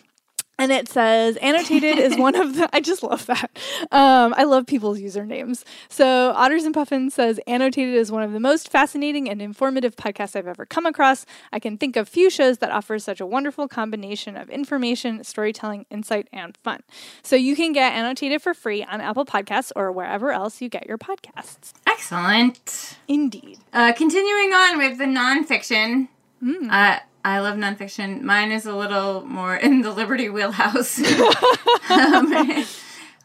and 0.58 0.72
it 0.72 0.88
says 0.88 1.38
annotated 1.38 1.98
is 1.98 2.18
one 2.18 2.36
of 2.36 2.56
the 2.56 2.70
i 2.74 2.80
just 2.80 3.04
love 3.04 3.26
that. 3.26 3.52
Um, 3.92 4.34
i 4.38 4.44
love 4.44 4.66
people's 4.66 5.00
usernames. 5.00 5.64
So 5.90 6.32
otters 6.36 6.64
and 6.64 6.74
puffins 6.74 7.14
says 7.14 7.40
annotated 7.48 7.96
is 7.96 8.12
one 8.12 8.24
of 8.24 8.32
the 8.32 8.40
most 8.40 8.70
fascinating 8.70 9.30
and 9.30 9.42
informative 9.42 9.96
podcasts 9.96 10.36
i've 10.36 10.48
ever 10.48 10.66
come 10.66 10.86
across. 10.86 11.26
I 11.52 11.60
can 11.60 11.78
think 11.78 11.96
of 11.96 12.08
few 12.08 12.30
shows 12.30 12.60
that 12.60 12.72
offer 12.72 13.00
such 13.00 13.20
a 13.20 13.26
wonderful 13.26 13.68
combination 13.68 14.38
of 14.38 14.50
information 14.50 15.24
storytelling 15.24 15.86
insight 15.90 16.28
and 16.32 16.58
fun. 16.58 16.82
So 17.24 17.36
you 17.36 17.56
can 17.56 17.74
get 17.74 17.94
annotated 17.94 18.42
for 18.42 18.54
free 18.54 18.84
on 18.84 19.02
apple 19.02 19.26
podcasts 19.26 19.72
or 19.76 19.92
wherever 19.92 20.32
else 20.32 20.62
you 20.62 20.70
get 20.70 20.88
your 20.88 20.98
podcasts. 20.98 21.74
Excellent. 21.88 22.98
Indeed. 23.08 23.60
Uh, 23.74 23.94
continuing 23.94 24.54
on 24.54 24.78
with 24.78 24.98
the 24.98 25.06
nonfiction 25.06 26.08
mm. 26.44 26.70
uh, 26.70 27.00
I 27.26 27.40
love 27.40 27.58
nonfiction. 27.58 28.22
Mine 28.22 28.52
is 28.52 28.68
a 28.68 28.76
little 28.76 29.26
more 29.26 29.56
in 29.56 29.82
the 29.82 29.90
Liberty 29.92 30.30
wheelhouse. 30.30 31.00
um, 31.90 32.66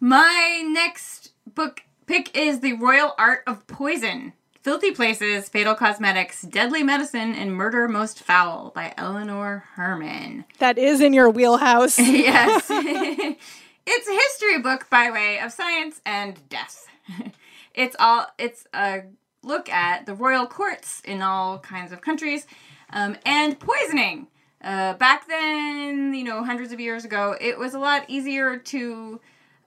my 0.01 0.65
next 0.67 1.33
book 1.55 1.83
pick 2.07 2.35
is 2.35 2.61
The 2.61 2.73
Royal 2.73 3.15
Art 3.19 3.43
of 3.47 3.67
Poison 3.67 4.33
Filthy 4.63 4.93
Palaces, 4.93 5.51
Fatal 5.51 5.75
Cosmetics, 5.75 6.41
Deadly 6.41 6.83
Medicine, 6.83 7.35
and 7.35 7.53
Murder 7.53 7.89
Most 7.89 8.21
Foul 8.21 8.73
by 8.75 8.95
Eleanor 8.97 9.65
Herman. 9.75 10.47
That 10.61 10.79
is 10.79 11.03
in 11.03 11.13
your 11.13 11.29
wheelhouse. 11.29 11.99
yes. 11.99 12.67
it's 12.71 14.09
a 14.09 14.13
history 14.13 14.63
book 14.63 14.89
by 14.89 15.11
way 15.11 15.41
of 15.41 15.53
science 15.53 16.01
and 16.07 16.49
death. 16.49 16.87
It's 17.75 17.97
all 17.99 18.29
it's 18.39 18.67
a 18.73 19.03
look 19.43 19.69
at 19.69 20.07
the 20.07 20.15
royal 20.15 20.47
courts 20.47 21.03
in 21.05 21.21
all 21.21 21.59
kinds 21.59 21.93
of 21.93 22.01
countries 22.01 22.47
um, 22.93 23.17
and 23.25 23.59
poisoning. 23.59 24.27
Uh, 24.63 24.95
back 24.95 25.27
then, 25.27 26.13
you 26.13 26.25
know, 26.25 26.45
hundreds 26.45 26.73
of 26.73 26.81
years 26.81 27.05
ago, 27.05 27.37
it 27.41 27.59
was 27.59 27.75
a 27.75 27.79
lot 27.79 28.05
easier 28.09 28.59
to 28.59 29.21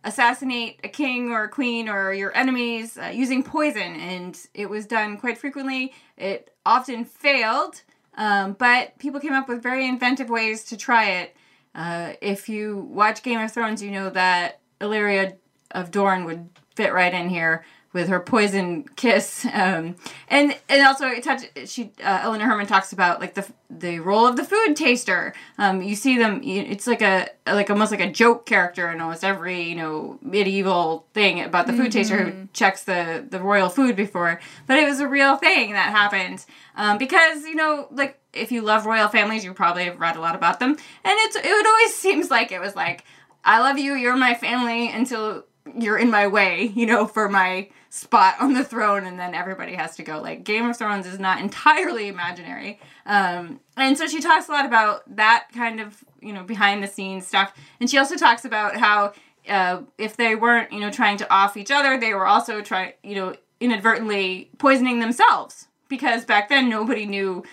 assassinate 0.03 0.79
a 0.83 0.87
king 0.87 1.31
or 1.31 1.45
a 1.45 1.49
queen 1.49 1.89
or 1.89 2.13
your 2.13 2.35
enemies 2.35 2.97
uh, 2.97 3.05
using 3.05 3.43
poison, 3.43 3.95
and 3.95 4.47
it 4.53 4.69
was 4.69 4.85
done 4.85 5.17
quite 5.17 5.37
frequently. 5.37 5.93
It 6.17 6.53
often 6.65 7.05
failed, 7.05 7.81
um, 8.15 8.53
but 8.53 8.97
people 8.99 9.19
came 9.19 9.33
up 9.33 9.47
with 9.47 9.63
very 9.63 9.87
inventive 9.87 10.29
ways 10.29 10.63
to 10.65 10.77
try 10.77 11.09
it. 11.09 11.35
Uh, 11.73 12.13
if 12.21 12.47
you 12.47 12.87
watch 12.91 13.23
Game 13.23 13.39
of 13.39 13.51
Thrones, 13.51 13.81
you 13.81 13.89
know 13.89 14.09
that 14.11 14.59
Ellaria 14.79 15.37
of 15.71 15.89
Dorne 15.89 16.25
would 16.25 16.49
fit 16.75 16.93
right 16.93 17.13
in 17.13 17.29
here 17.29 17.65
with 17.93 18.07
her 18.09 18.19
poison 18.19 18.83
kiss, 18.95 19.45
um, 19.53 19.95
and 20.27 20.57
and 20.67 20.87
also 20.87 21.07
it 21.07 21.23
touch 21.23 21.43
she 21.65 21.91
uh, 22.03 22.21
Eleanor 22.23 22.45
Herman 22.45 22.65
talks 22.65 22.91
about 22.91 23.21
like 23.21 23.35
the 23.35 23.47
the 23.69 23.99
role 23.99 24.27
of 24.27 24.35
the 24.35 24.43
food 24.43 24.75
taster. 24.75 25.33
Um, 25.57 25.81
you 25.81 25.95
see 25.95 26.17
them; 26.17 26.41
it's 26.43 26.87
like 26.87 27.01
a 27.01 27.29
like 27.45 27.69
almost 27.69 27.91
like 27.91 28.01
a 28.01 28.11
joke 28.11 28.45
character 28.45 28.91
in 28.91 28.99
almost 28.99 29.23
every 29.23 29.61
you 29.61 29.75
know 29.75 30.17
medieval 30.21 31.05
thing 31.13 31.41
about 31.41 31.67
the 31.67 31.73
food 31.73 31.91
mm-hmm. 31.91 31.99
taster 31.99 32.23
who 32.23 32.47
checks 32.53 32.83
the 32.83 33.25
the 33.29 33.39
royal 33.39 33.69
food 33.69 33.95
before. 33.95 34.41
But 34.67 34.79
it 34.79 34.89
was 34.89 34.99
a 34.99 35.07
real 35.07 35.37
thing 35.37 35.73
that 35.73 35.91
happened 35.91 36.45
um, 36.75 36.97
because 36.97 37.43
you 37.43 37.55
know 37.55 37.87
like 37.91 38.19
if 38.33 38.51
you 38.51 38.61
love 38.61 38.87
royal 38.87 39.07
families, 39.07 39.45
you 39.45 39.53
probably 39.53 39.85
have 39.85 39.99
read 39.99 40.15
a 40.15 40.19
lot 40.19 40.35
about 40.35 40.59
them, 40.59 40.71
and 40.71 40.79
it's 41.19 41.35
it 41.35 41.43
would 41.43 41.67
always 41.67 41.95
seems 42.03 42.31
like 42.31 42.51
it 42.51 42.59
was 42.59 42.75
like 42.75 43.03
I 43.45 43.59
love 43.59 43.77
you, 43.77 43.93
you're 43.93 44.15
my 44.15 44.33
family 44.33 44.89
until 44.89 45.45
you're 45.77 45.97
in 45.97 46.09
my 46.09 46.27
way, 46.27 46.71
you 46.75 46.85
know, 46.85 47.05
for 47.05 47.29
my 47.29 47.69
spot 47.93 48.33
on 48.39 48.53
the 48.53 48.63
throne 48.63 49.05
and 49.05 49.19
then 49.19 49.35
everybody 49.35 49.75
has 49.75 49.95
to 49.95 50.01
go. 50.01 50.19
Like 50.19 50.43
Game 50.43 50.67
of 50.67 50.75
Thrones 50.75 51.05
is 51.05 51.19
not 51.19 51.39
entirely 51.43 52.07
imaginary. 52.07 52.79
Um, 53.05 53.59
and 53.77 53.95
so 53.95 54.07
she 54.07 54.19
talks 54.19 54.49
a 54.49 54.51
lot 54.51 54.65
about 54.65 55.03
that 55.15 55.45
kind 55.53 55.79
of, 55.79 56.03
you 56.19 56.33
know, 56.33 56.41
behind 56.41 56.81
the 56.83 56.87
scenes 56.87 57.27
stuff. 57.27 57.53
And 57.79 57.87
she 57.87 57.99
also 57.99 58.15
talks 58.15 58.45
about 58.45 58.77
how 58.77 59.13
uh, 59.47 59.83
if 59.99 60.17
they 60.17 60.33
weren't, 60.33 60.71
you 60.71 60.79
know, 60.79 60.89
trying 60.89 61.17
to 61.17 61.31
off 61.31 61.55
each 61.55 61.69
other, 61.69 61.99
they 61.99 62.15
were 62.15 62.25
also 62.25 62.61
trying, 62.61 62.93
you 63.03 63.13
know, 63.13 63.35
inadvertently 63.59 64.49
poisoning 64.57 64.99
themselves 64.99 65.67
because 65.87 66.25
back 66.25 66.49
then 66.49 66.69
nobody 66.69 67.05
knew 67.05 67.43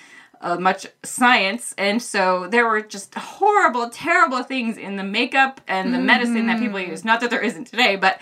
uh, 0.40 0.56
much 0.56 0.87
science, 1.02 1.75
and 1.76 2.02
so 2.02 2.47
there 2.49 2.66
were 2.66 2.80
just 2.80 3.14
horrible, 3.14 3.90
terrible 3.90 4.42
things 4.42 4.78
in 4.78 4.97
the 4.97 5.04
makeup 5.04 5.61
and 5.68 5.92
the 5.92 5.99
mm-hmm. 5.99 6.06
medicine 6.06 6.47
that 6.47 6.59
people 6.59 6.80
use. 6.80 7.04
Not 7.04 7.20
that 7.20 7.28
there 7.28 7.42
isn't 7.42 7.66
today, 7.66 7.97
but 7.97 8.18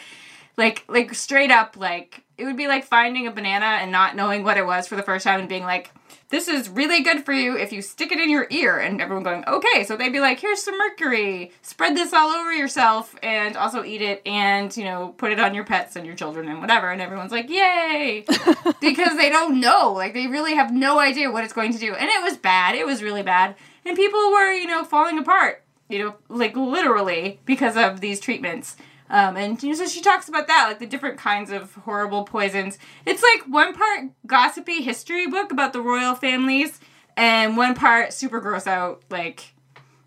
like 0.58 0.84
like 0.88 1.14
straight 1.14 1.50
up 1.50 1.76
like 1.76 2.24
it 2.36 2.44
would 2.44 2.56
be 2.56 2.68
like 2.68 2.84
finding 2.84 3.26
a 3.26 3.30
banana 3.30 3.78
and 3.80 3.90
not 3.90 4.14
knowing 4.14 4.44
what 4.44 4.58
it 4.58 4.66
was 4.66 4.86
for 4.86 4.96
the 4.96 5.02
first 5.02 5.24
time 5.24 5.40
and 5.40 5.48
being 5.48 5.64
like 5.64 5.92
this 6.30 6.46
is 6.46 6.68
really 6.68 7.02
good 7.02 7.24
for 7.24 7.32
you 7.32 7.56
if 7.56 7.72
you 7.72 7.80
stick 7.80 8.12
it 8.12 8.20
in 8.20 8.28
your 8.28 8.46
ear. 8.50 8.76
And 8.78 9.00
everyone 9.00 9.24
going 9.24 9.44
okay. 9.46 9.84
So 9.84 9.96
they'd 9.96 10.12
be 10.12 10.20
like 10.20 10.40
here's 10.40 10.62
some 10.62 10.76
mercury. 10.76 11.52
Spread 11.62 11.96
this 11.96 12.12
all 12.12 12.28
over 12.28 12.52
yourself 12.52 13.16
and 13.22 13.56
also 13.56 13.82
eat 13.82 14.02
it 14.02 14.20
and 14.26 14.74
you 14.76 14.84
know 14.84 15.14
put 15.16 15.32
it 15.32 15.40
on 15.40 15.54
your 15.54 15.64
pets 15.64 15.96
and 15.96 16.04
your 16.04 16.14
children 16.14 16.48
and 16.48 16.60
whatever. 16.60 16.90
And 16.90 17.00
everyone's 17.00 17.32
like 17.32 17.48
yay. 17.48 18.24
Because 18.80 19.16
they 19.16 19.30
don't 19.30 19.60
know. 19.60 19.92
Like 19.92 20.14
they 20.14 20.26
really 20.26 20.54
have 20.54 20.72
no 20.72 20.98
idea 20.98 21.30
what 21.30 21.44
it's 21.44 21.52
going 21.52 21.72
to 21.72 21.78
do. 21.78 21.94
And 21.94 22.08
it 22.08 22.22
was 22.22 22.36
bad. 22.36 22.74
It 22.74 22.86
was 22.86 23.02
really 23.02 23.22
bad. 23.22 23.56
And 23.84 23.96
people 23.96 24.32
were 24.32 24.52
you 24.52 24.66
know 24.66 24.84
falling 24.84 25.18
apart 25.18 25.64
you 25.88 25.98
know 25.98 26.14
like 26.28 26.54
literally 26.54 27.40
because 27.46 27.76
of 27.76 28.00
these 28.00 28.20
treatments 28.20 28.76
um, 29.10 29.36
and 29.36 29.62
you 29.62 29.70
know, 29.70 29.74
so 29.74 29.86
she 29.86 30.00
talks 30.00 30.28
about 30.28 30.46
that, 30.48 30.66
like 30.68 30.78
the 30.78 30.86
different 30.86 31.18
kinds 31.18 31.50
of 31.50 31.74
horrible 31.74 32.24
poisons. 32.24 32.78
It's 33.06 33.22
like 33.22 33.48
one 33.48 33.74
part 33.74 34.10
gossipy 34.26 34.82
history 34.82 35.26
book 35.26 35.52
about 35.52 35.72
the 35.72 35.80
royal 35.80 36.14
families, 36.14 36.80
and 37.16 37.56
one 37.56 37.74
part 37.74 38.12
super 38.12 38.40
gross 38.40 38.66
out, 38.66 39.02
like, 39.10 39.52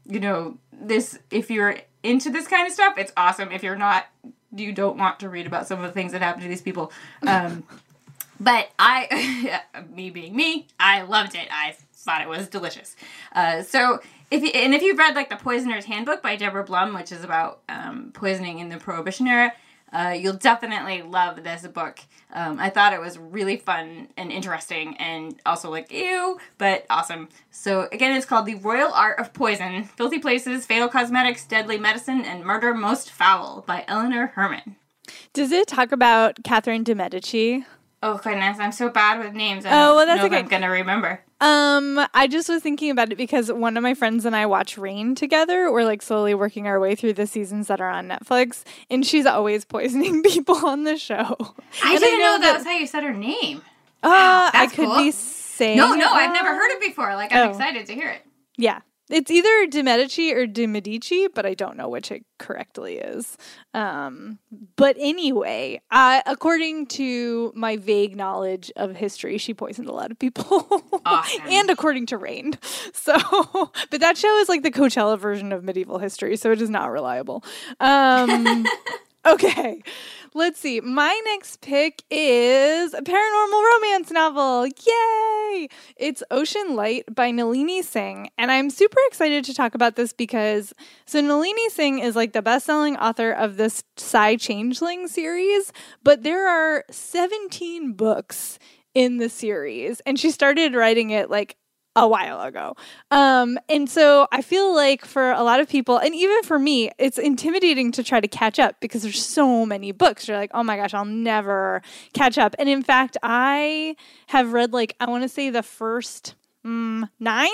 you 0.05 0.19
know, 0.19 0.57
this, 0.71 1.19
if 1.29 1.51
you're 1.51 1.77
into 2.03 2.29
this 2.29 2.47
kind 2.47 2.65
of 2.65 2.73
stuff, 2.73 2.97
it's 2.97 3.11
awesome. 3.17 3.51
If 3.51 3.63
you're 3.63 3.75
not, 3.75 4.07
you 4.55 4.71
don't 4.71 4.97
want 4.97 5.19
to 5.19 5.29
read 5.29 5.45
about 5.45 5.67
some 5.67 5.79
of 5.79 5.85
the 5.85 5.91
things 5.91 6.13
that 6.13 6.21
happen 6.21 6.41
to 6.41 6.47
these 6.47 6.61
people. 6.61 6.91
Um, 7.27 7.63
but 8.39 8.69
I, 8.79 9.61
me 9.93 10.09
being 10.09 10.35
me, 10.35 10.67
I 10.79 11.01
loved 11.01 11.35
it. 11.35 11.47
I 11.51 11.75
thought 11.93 12.21
it 12.21 12.29
was 12.29 12.47
delicious. 12.47 12.95
Uh, 13.33 13.61
so 13.63 13.99
if 14.31 14.41
you, 14.41 14.49
and 14.49 14.73
if 14.73 14.81
you've 14.81 14.97
read 14.97 15.15
like 15.15 15.29
the 15.29 15.35
Poisoner's 15.35 15.85
Handbook 15.85 16.23
by 16.23 16.35
Deborah 16.35 16.63
Blum, 16.63 16.93
which 16.93 17.11
is 17.11 17.23
about 17.23 17.59
um, 17.69 18.11
poisoning 18.13 18.59
in 18.59 18.69
the 18.69 18.77
Prohibition 18.77 19.27
era, 19.27 19.53
uh, 19.93 20.15
you'll 20.17 20.37
definitely 20.37 21.01
love 21.01 21.43
this 21.43 21.67
book. 21.67 21.99
Um, 22.33 22.57
I 22.57 22.69
thought 22.69 22.93
it 22.93 23.01
was 23.01 23.17
really 23.17 23.57
fun 23.57 24.07
and 24.15 24.31
interesting, 24.31 24.95
and 24.97 25.39
also 25.45 25.69
like 25.69 25.91
ew, 25.91 26.39
but 26.57 26.85
awesome. 26.89 27.27
So 27.51 27.89
again, 27.91 28.15
it's 28.15 28.25
called 28.25 28.45
The 28.45 28.55
Royal 28.55 28.91
Art 28.93 29.19
of 29.19 29.33
Poison: 29.33 29.83
Filthy 29.83 30.19
Palaces, 30.19 30.65
Fatal 30.65 30.87
Cosmetics, 30.87 31.45
Deadly 31.45 31.77
Medicine, 31.77 32.21
and 32.21 32.45
Murder 32.45 32.73
Most 32.73 33.11
Foul 33.11 33.65
by 33.67 33.83
Eleanor 33.87 34.27
Herman. 34.27 34.77
Does 35.33 35.51
it 35.51 35.67
talk 35.67 35.91
about 35.91 36.37
Catherine 36.43 36.83
de 36.83 36.95
Medici? 36.95 37.65
Oh 38.01 38.17
goodness, 38.17 38.59
I'm 38.59 38.71
so 38.71 38.89
bad 38.89 39.19
with 39.19 39.33
names. 39.33 39.65
I 39.65 39.69
Oh, 39.71 39.95
well, 39.95 40.05
that's 40.05 40.23
okay. 40.23 40.37
I'm 40.37 40.47
gonna 40.47 40.69
remember. 40.69 41.21
Um, 41.41 41.99
I 42.13 42.27
just 42.27 42.47
was 42.49 42.61
thinking 42.61 42.91
about 42.91 43.11
it 43.11 43.17
because 43.17 43.51
one 43.51 43.75
of 43.75 43.83
my 43.83 43.93
friends 43.95 44.25
and 44.25 44.35
I 44.35 44.45
watch 44.45 44.77
Reign 44.77 45.15
together. 45.15 45.71
We're 45.71 45.83
like 45.85 46.01
slowly 46.01 46.33
working 46.35 46.67
our 46.67 46.79
way 46.79 46.95
through 46.95 47.13
the 47.13 47.25
seasons 47.27 47.67
that 47.67 47.81
are 47.81 47.89
on 47.89 48.07
Netflix, 48.07 48.63
and 48.89 49.05
she's 49.05 49.25
always 49.25 49.65
poisoning 49.75 50.21
people 50.23 50.55
on 50.65 50.83
the 50.83 50.97
show. 50.97 51.35
I 51.83 51.91
And 51.93 51.99
didn't 51.99 52.19
know, 52.19 52.37
that 52.37 52.41
that- 52.41 52.57
was 52.57 52.63
how 52.65 52.71
you 52.77 52.85
said 52.87 53.03
her 53.03 53.13
name. 53.13 53.61
Uh, 54.03 54.49
I 54.53 54.67
could 54.67 54.85
cool. 54.87 54.97
be 54.97 55.11
saying 55.11 55.77
No, 55.77 55.93
no, 55.93 56.07
I've 56.11 56.33
never 56.33 56.49
heard 56.55 56.71
it 56.71 56.79
before. 56.81 57.13
Like 57.15 57.31
I'm 57.33 57.47
Oh. 57.47 57.51
excited 57.51 57.85
to 57.87 57.93
hear 57.93 58.09
it. 58.09 58.25
Yeah. 58.57 58.79
It's 59.11 59.29
either 59.29 59.67
De 59.67 59.83
Medici 59.83 60.33
or 60.33 60.47
De 60.47 60.65
Medici, 60.67 61.27
but 61.27 61.45
I 61.45 61.53
don't 61.53 61.75
know 61.75 61.89
which 61.89 62.11
it 62.11 62.23
correctly 62.39 62.95
is. 62.97 63.37
Um, 63.73 64.39
but 64.77 64.95
anyway, 64.99 65.81
uh, 65.91 66.21
according 66.25 66.87
to 66.87 67.51
my 67.55 67.77
vague 67.77 68.15
knowledge 68.15 68.71
of 68.75 68.95
history, 68.95 69.37
she 69.37 69.53
poisoned 69.53 69.87
a 69.89 69.93
lot 69.93 70.11
of 70.11 70.17
people. 70.19 70.67
Awesome. 71.03 71.41
and 71.47 71.69
according 71.69 72.05
to 72.07 72.17
Reign. 72.17 72.53
So, 72.93 73.17
but 73.89 73.99
that 74.01 74.17
show 74.17 74.37
is 74.39 74.49
like 74.49 74.63
the 74.63 74.71
Coachella 74.71 75.17
version 75.17 75.51
of 75.51 75.63
medieval 75.63 75.97
history, 75.97 76.35
so 76.37 76.51
it 76.51 76.61
is 76.61 76.69
not 76.69 76.91
reliable. 76.91 77.43
Um, 77.79 78.65
okay. 79.25 79.81
Let's 80.33 80.61
see. 80.61 80.79
My 80.79 81.19
next 81.25 81.59
pick 81.59 82.03
is 82.09 82.93
a 82.93 83.01
paranormal 83.01 83.73
romance 83.73 84.11
novel. 84.11 84.65
Yay! 84.65 85.67
It's 85.97 86.23
Ocean 86.31 86.75
Light 86.75 87.03
by 87.13 87.31
Nalini 87.31 87.81
Singh. 87.81 88.29
And 88.37 88.49
I'm 88.49 88.69
super 88.69 88.99
excited 89.07 89.43
to 89.45 89.53
talk 89.53 89.75
about 89.75 89.97
this 89.97 90.13
because 90.13 90.73
so 91.05 91.19
Nalini 91.19 91.69
Singh 91.69 91.99
is 91.99 92.15
like 92.15 92.31
the 92.31 92.41
best-selling 92.41 92.95
author 92.95 93.31
of 93.31 93.57
this 93.57 93.83
Psy 93.97 94.37
Changeling 94.37 95.09
series, 95.09 95.73
but 96.01 96.23
there 96.23 96.47
are 96.47 96.85
17 96.89 97.91
books 97.93 98.57
in 98.93 99.17
the 99.17 99.29
series 99.29 100.01
and 100.05 100.19
she 100.19 100.31
started 100.31 100.75
writing 100.75 101.11
it 101.11 101.29
like 101.29 101.55
a 101.95 102.07
while 102.07 102.41
ago. 102.41 102.75
Um, 103.09 103.59
and 103.67 103.89
so 103.89 104.27
I 104.31 104.41
feel 104.41 104.73
like 104.73 105.05
for 105.05 105.31
a 105.31 105.43
lot 105.43 105.59
of 105.59 105.67
people, 105.67 105.97
and 105.97 106.15
even 106.15 106.43
for 106.43 106.57
me, 106.57 106.91
it's 106.97 107.17
intimidating 107.17 107.91
to 107.93 108.03
try 108.03 108.21
to 108.21 108.27
catch 108.27 108.59
up 108.59 108.79
because 108.79 109.03
there's 109.03 109.23
so 109.23 109.65
many 109.65 109.91
books. 109.91 110.27
You're 110.27 110.37
like, 110.37 110.51
oh 110.53 110.63
my 110.63 110.77
gosh, 110.77 110.93
I'll 110.93 111.05
never 111.05 111.81
catch 112.13 112.37
up. 112.37 112.55
And 112.57 112.69
in 112.69 112.81
fact, 112.81 113.17
I 113.23 113.95
have 114.27 114.53
read 114.53 114.71
like, 114.73 114.95
I 114.99 115.09
want 115.09 115.23
to 115.23 115.29
say 115.29 115.49
the 115.49 115.63
first 115.63 116.35
mm, 116.65 117.09
nine. 117.19 117.49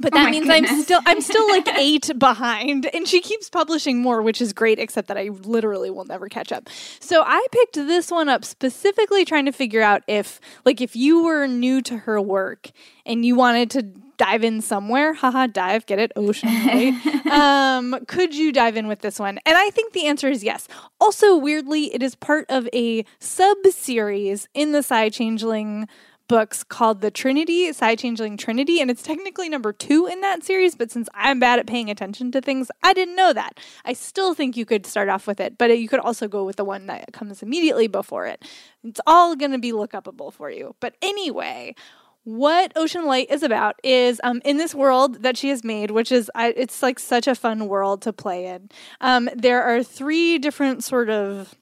But 0.00 0.12
Oh 0.12 0.16
that 0.16 0.24
my 0.24 0.30
means 0.30 0.48
I'm 0.48 0.82
still 0.82 1.00
I'm 1.06 1.20
still 1.20 1.48
like 1.48 1.68
eight 1.78 2.10
behind, 2.18 2.86
and 2.94 3.06
she 3.06 3.20
keeps 3.20 3.48
publishing 3.48 4.00
more, 4.00 4.22
which 4.22 4.40
is 4.40 4.52
great. 4.52 4.78
Except 4.78 5.08
that 5.08 5.16
I 5.16 5.28
literally 5.28 5.90
will 5.90 6.04
never 6.04 6.28
catch 6.28 6.52
up. 6.52 6.68
So 7.00 7.22
I 7.24 7.46
picked 7.52 7.74
this 7.74 8.10
one 8.10 8.28
up 8.28 8.44
specifically 8.44 9.24
trying 9.24 9.46
to 9.46 9.52
figure 9.52 9.82
out 9.82 10.02
if, 10.06 10.40
like, 10.64 10.80
if 10.80 10.96
you 10.96 11.24
were 11.24 11.46
new 11.46 11.82
to 11.82 11.98
her 11.98 12.20
work 12.20 12.70
and 13.06 13.24
you 13.24 13.36
wanted 13.36 13.70
to 13.72 13.82
dive 14.16 14.44
in 14.44 14.60
somewhere, 14.60 15.14
haha, 15.14 15.46
dive, 15.46 15.86
get 15.86 15.98
it, 15.98 16.12
ocean, 16.16 16.48
right? 16.48 17.26
um, 17.26 17.96
could 18.06 18.34
you 18.34 18.52
dive 18.52 18.76
in 18.76 18.86
with 18.86 19.00
this 19.00 19.18
one? 19.18 19.38
And 19.44 19.56
I 19.56 19.70
think 19.70 19.92
the 19.92 20.06
answer 20.06 20.28
is 20.28 20.44
yes. 20.44 20.68
Also, 21.00 21.36
weirdly, 21.36 21.94
it 21.94 22.02
is 22.02 22.14
part 22.14 22.46
of 22.48 22.68
a 22.72 23.04
sub 23.18 23.58
series 23.70 24.48
in 24.54 24.72
the 24.72 24.82
Psy 24.82 25.08
Changeling 25.08 25.88
books 26.28 26.64
called 26.64 27.00
the 27.00 27.10
Trinity, 27.10 27.72
Psy 27.72 27.94
Changeling 27.94 28.36
Trinity, 28.36 28.80
and 28.80 28.90
it's 28.90 29.02
technically 29.02 29.48
number 29.48 29.72
two 29.72 30.06
in 30.06 30.20
that 30.20 30.42
series. 30.42 30.74
But 30.74 30.90
since 30.90 31.08
I'm 31.14 31.38
bad 31.38 31.58
at 31.58 31.66
paying 31.66 31.90
attention 31.90 32.32
to 32.32 32.40
things, 32.40 32.70
I 32.82 32.92
didn't 32.94 33.16
know 33.16 33.32
that. 33.32 33.60
I 33.84 33.92
still 33.92 34.34
think 34.34 34.56
you 34.56 34.64
could 34.64 34.86
start 34.86 35.08
off 35.08 35.26
with 35.26 35.40
it, 35.40 35.58
but 35.58 35.78
you 35.78 35.88
could 35.88 36.00
also 36.00 36.28
go 36.28 36.44
with 36.44 36.56
the 36.56 36.64
one 36.64 36.86
that 36.86 37.12
comes 37.12 37.42
immediately 37.42 37.86
before 37.86 38.26
it. 38.26 38.44
It's 38.82 39.00
all 39.06 39.36
going 39.36 39.52
to 39.52 39.58
be 39.58 39.72
look 39.72 39.92
upable 39.92 40.32
for 40.32 40.50
you. 40.50 40.74
But 40.80 40.94
anyway, 41.02 41.74
what 42.24 42.72
Ocean 42.74 43.04
Light 43.04 43.30
is 43.30 43.42
about 43.42 43.78
is 43.84 44.20
um, 44.24 44.40
in 44.44 44.56
this 44.56 44.74
world 44.74 45.22
that 45.22 45.36
she 45.36 45.50
has 45.50 45.62
made, 45.62 45.90
which 45.90 46.10
is 46.10 46.30
I, 46.34 46.54
it's 46.56 46.82
like 46.82 46.98
such 46.98 47.26
a 47.26 47.34
fun 47.34 47.68
world 47.68 48.00
to 48.02 48.12
play 48.14 48.46
in. 48.46 48.70
Um, 49.02 49.28
there 49.34 49.62
are 49.62 49.82
three 49.82 50.38
different 50.38 50.82
sort 50.82 51.10
of 51.10 51.54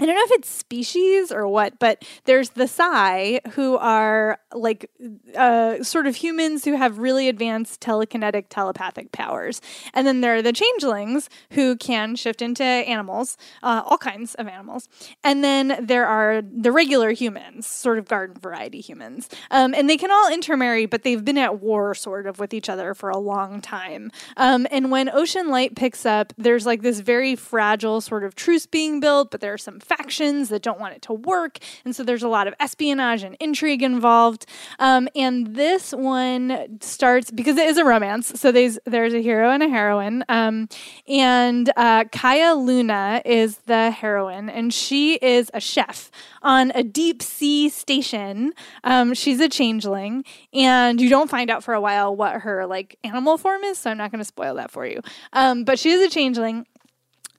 I 0.00 0.06
don't 0.06 0.16
know 0.16 0.24
if 0.24 0.32
it's 0.32 0.48
species 0.48 1.30
or 1.30 1.46
what, 1.46 1.78
but 1.78 2.04
there's 2.24 2.50
the 2.50 2.66
Psy 2.66 3.38
who 3.52 3.76
are 3.76 4.40
like 4.52 4.90
uh, 5.36 5.84
sort 5.84 6.08
of 6.08 6.16
humans 6.16 6.64
who 6.64 6.74
have 6.74 6.98
really 6.98 7.28
advanced 7.28 7.80
telekinetic 7.80 8.46
telepathic 8.48 9.12
powers. 9.12 9.60
And 9.92 10.04
then 10.04 10.20
there 10.20 10.34
are 10.34 10.42
the 10.42 10.52
changelings 10.52 11.30
who 11.50 11.76
can 11.76 12.16
shift 12.16 12.42
into 12.42 12.64
animals, 12.64 13.36
uh, 13.62 13.82
all 13.84 13.96
kinds 13.96 14.34
of 14.34 14.48
animals. 14.48 14.88
And 15.22 15.44
then 15.44 15.78
there 15.80 16.06
are 16.06 16.42
the 16.42 16.72
regular 16.72 17.12
humans, 17.12 17.64
sort 17.64 17.98
of 17.98 18.08
garden 18.08 18.36
variety 18.40 18.80
humans. 18.80 19.28
Um, 19.52 19.74
and 19.74 19.88
they 19.88 19.96
can 19.96 20.10
all 20.10 20.32
intermarry, 20.32 20.86
but 20.86 21.04
they've 21.04 21.24
been 21.24 21.38
at 21.38 21.60
war 21.60 21.94
sort 21.94 22.26
of 22.26 22.40
with 22.40 22.52
each 22.52 22.68
other 22.68 22.94
for 22.94 23.10
a 23.10 23.18
long 23.18 23.60
time. 23.60 24.10
Um, 24.36 24.66
and 24.72 24.90
when 24.90 25.08
Ocean 25.08 25.50
Light 25.50 25.76
picks 25.76 26.04
up, 26.04 26.32
there's 26.36 26.66
like 26.66 26.82
this 26.82 26.98
very 26.98 27.36
fragile 27.36 28.00
sort 28.00 28.24
of 28.24 28.34
truce 28.34 28.66
being 28.66 28.98
built, 28.98 29.30
but 29.30 29.40
there 29.40 29.52
are 29.52 29.58
some 29.58 29.78
factions 29.84 30.48
that 30.48 30.62
don't 30.62 30.80
want 30.80 30.94
it 30.94 31.02
to 31.02 31.12
work. 31.12 31.58
And 31.84 31.94
so 31.94 32.02
there's 32.02 32.22
a 32.22 32.28
lot 32.28 32.46
of 32.46 32.54
espionage 32.60 33.22
and 33.22 33.36
intrigue 33.40 33.82
involved. 33.82 34.46
Um, 34.78 35.08
and 35.14 35.54
this 35.54 35.92
one 35.92 36.78
starts 36.80 37.30
because 37.30 37.56
it 37.56 37.68
is 37.68 37.78
a 37.78 37.84
romance. 37.84 38.38
So 38.40 38.52
there's 38.52 38.78
there's 38.84 39.14
a 39.14 39.22
hero 39.22 39.50
and 39.50 39.62
a 39.62 39.68
heroine. 39.68 40.24
Um, 40.28 40.68
and 41.06 41.70
uh, 41.76 42.04
Kaia 42.04 42.56
Luna 42.56 43.22
is 43.24 43.58
the 43.66 43.90
heroine, 43.90 44.48
and 44.48 44.72
she 44.72 45.14
is 45.16 45.50
a 45.54 45.60
chef 45.60 46.10
on 46.42 46.72
a 46.74 46.82
deep 46.82 47.22
sea 47.22 47.68
station. 47.68 48.52
Um, 48.84 49.14
she's 49.14 49.40
a 49.40 49.48
changeling, 49.48 50.24
and 50.52 51.00
you 51.00 51.08
don't 51.08 51.30
find 51.30 51.50
out 51.50 51.64
for 51.64 51.74
a 51.74 51.80
while 51.80 52.14
what 52.14 52.42
her 52.42 52.66
like 52.66 52.98
animal 53.04 53.38
form 53.38 53.62
is. 53.64 53.78
So 53.78 53.90
I'm 53.90 53.98
not 53.98 54.10
going 54.10 54.20
to 54.20 54.24
spoil 54.24 54.54
that 54.56 54.70
for 54.70 54.86
you. 54.86 55.00
Um, 55.32 55.64
but 55.64 55.78
she 55.78 55.90
is 55.90 56.00
a 56.00 56.08
changeling 56.08 56.66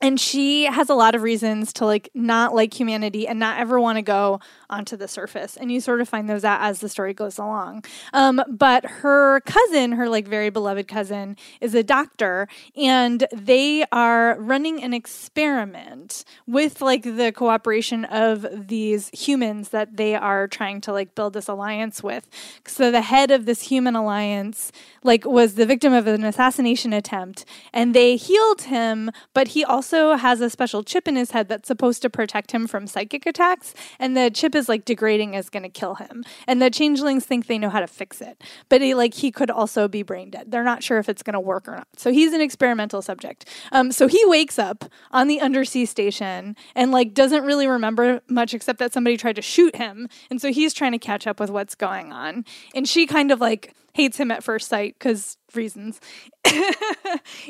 and 0.06 0.20
she 0.20 0.66
has 0.66 0.92
a 0.92 0.94
lot 0.94 1.16
of 1.16 1.24
reasons 1.24 1.74
to 1.74 1.84
like 1.84 2.12
not 2.14 2.54
like 2.54 2.80
humanity 2.80 3.28
and 3.28 3.40
not 3.40 3.60
ever 3.60 3.80
want 3.80 3.98
to 3.98 4.04
go 4.04 4.40
onto 4.70 4.96
the 4.96 5.08
surface. 5.08 5.58
And 5.58 5.72
you 5.72 5.82
sort 5.82 6.00
of 6.00 6.08
find 6.08 6.30
those 6.30 6.44
out 6.44 6.62
as 6.62 6.80
the 6.80 6.90
story 6.90 7.16
goes 7.16 7.40
along. 7.40 7.86
Um, 8.14 8.40
but 8.48 8.86
her 8.86 9.40
cousin 9.42 9.94
her 9.94 10.08
like 10.08 10.28
very 10.28 10.52
beloved 10.52 10.88
cousin 10.88 11.38
is 11.60 11.74
a 11.74 11.82
doctor 11.82 12.48
and 12.76 13.26
they 13.34 13.84
are 13.92 14.38
running 14.40 14.84
an 14.84 14.94
experiment 14.94 16.24
with 16.46 16.82
like 16.82 17.02
the 17.02 17.32
cooperation 17.36 18.06
of 18.06 18.68
these 18.68 19.10
humans 19.10 19.70
that 19.70 19.98
they 19.98 20.14
are 20.14 20.48
trying 20.48 20.82
to 20.82 20.94
like 20.94 21.16
build 21.16 21.34
this 21.34 21.48
alliance 21.48 22.04
with. 22.04 22.30
So 22.68 22.92
the 22.92 23.02
head 23.02 23.32
of 23.32 23.48
this 23.48 23.64
human 23.64 23.96
alliance 23.96 24.72
like 25.04 25.26
was 25.26 25.56
the 25.56 25.66
victim 25.66 25.94
of 25.94 26.06
an 26.06 26.24
assassination 26.24 26.94
attempt 26.94 27.44
and 27.74 27.96
they 27.96 28.18
healed 28.18 28.64
him 28.64 29.10
but 29.34 29.50
he 29.50 29.66
also 29.96 30.18
has 30.18 30.42
a 30.42 30.50
special 30.50 30.84
chip 30.84 31.08
in 31.08 31.16
his 31.16 31.32
head 31.32 31.48
that's 31.48 31.68
supposed 31.68 32.02
to 32.02 32.10
protect 32.10 32.52
him 32.52 32.68
from 32.68 32.88
psychic 32.88 33.26
attacks 33.26 33.74
and 34.00 34.16
the 34.16 34.30
chip 34.30 34.56
is 34.56 34.68
like 34.68 34.86
degrading 34.86 35.34
is 35.34 35.50
going 35.50 35.64
to 35.64 35.70
kill 35.70 35.96
him. 35.96 36.24
And 36.48 36.62
the 36.62 36.70
changelings 36.70 37.26
think 37.26 37.48
they 37.48 37.58
know 37.58 37.70
how 37.70 37.80
to 37.80 37.88
fix 37.88 38.22
it. 38.22 38.44
But 38.70 38.82
he 38.82 38.94
like 38.94 39.14
he 39.14 39.32
could 39.32 39.50
also 39.50 39.88
be 39.88 40.04
brain 40.04 40.30
dead. 40.30 40.52
They're 40.52 40.64
not 40.64 40.84
sure 40.84 40.98
if 40.98 41.10
it's 41.10 41.24
going 41.24 41.34
to 41.34 41.40
work 41.40 41.68
or 41.68 41.78
not. 41.78 41.88
So 41.98 42.12
he's 42.12 42.34
an 42.34 42.42
experimental 42.42 43.02
subject. 43.02 43.48
Um, 43.72 43.92
so 43.92 44.08
he 44.08 44.24
wakes 44.26 44.60
up 44.60 44.86
on 45.12 45.28
the 45.28 45.40
undersea 45.42 45.86
station 45.86 46.56
and 46.76 46.92
like 46.92 47.14
doesn't 47.14 47.44
really 47.44 47.68
remember 47.68 48.22
much 48.28 48.54
except 48.54 48.80
that 48.80 48.94
somebody 48.94 49.18
tried 49.18 49.36
to 49.38 49.42
shoot 49.42 49.76
him. 49.76 50.10
And 50.30 50.42
so 50.42 50.52
he's 50.52 50.74
trying 50.74 50.92
to 50.92 51.00
catch 51.00 51.28
up 51.28 51.40
with 51.40 51.50
what's 51.50 51.76
going 51.76 52.12
on. 52.12 52.46
And 52.74 52.88
she 52.88 53.06
kind 53.06 53.32
of 53.32 53.40
like 53.40 53.74
hates 53.94 54.20
him 54.20 54.30
at 54.32 54.44
first 54.44 54.68
sight 54.68 54.96
because 55.00 55.38
reasons. 55.54 56.02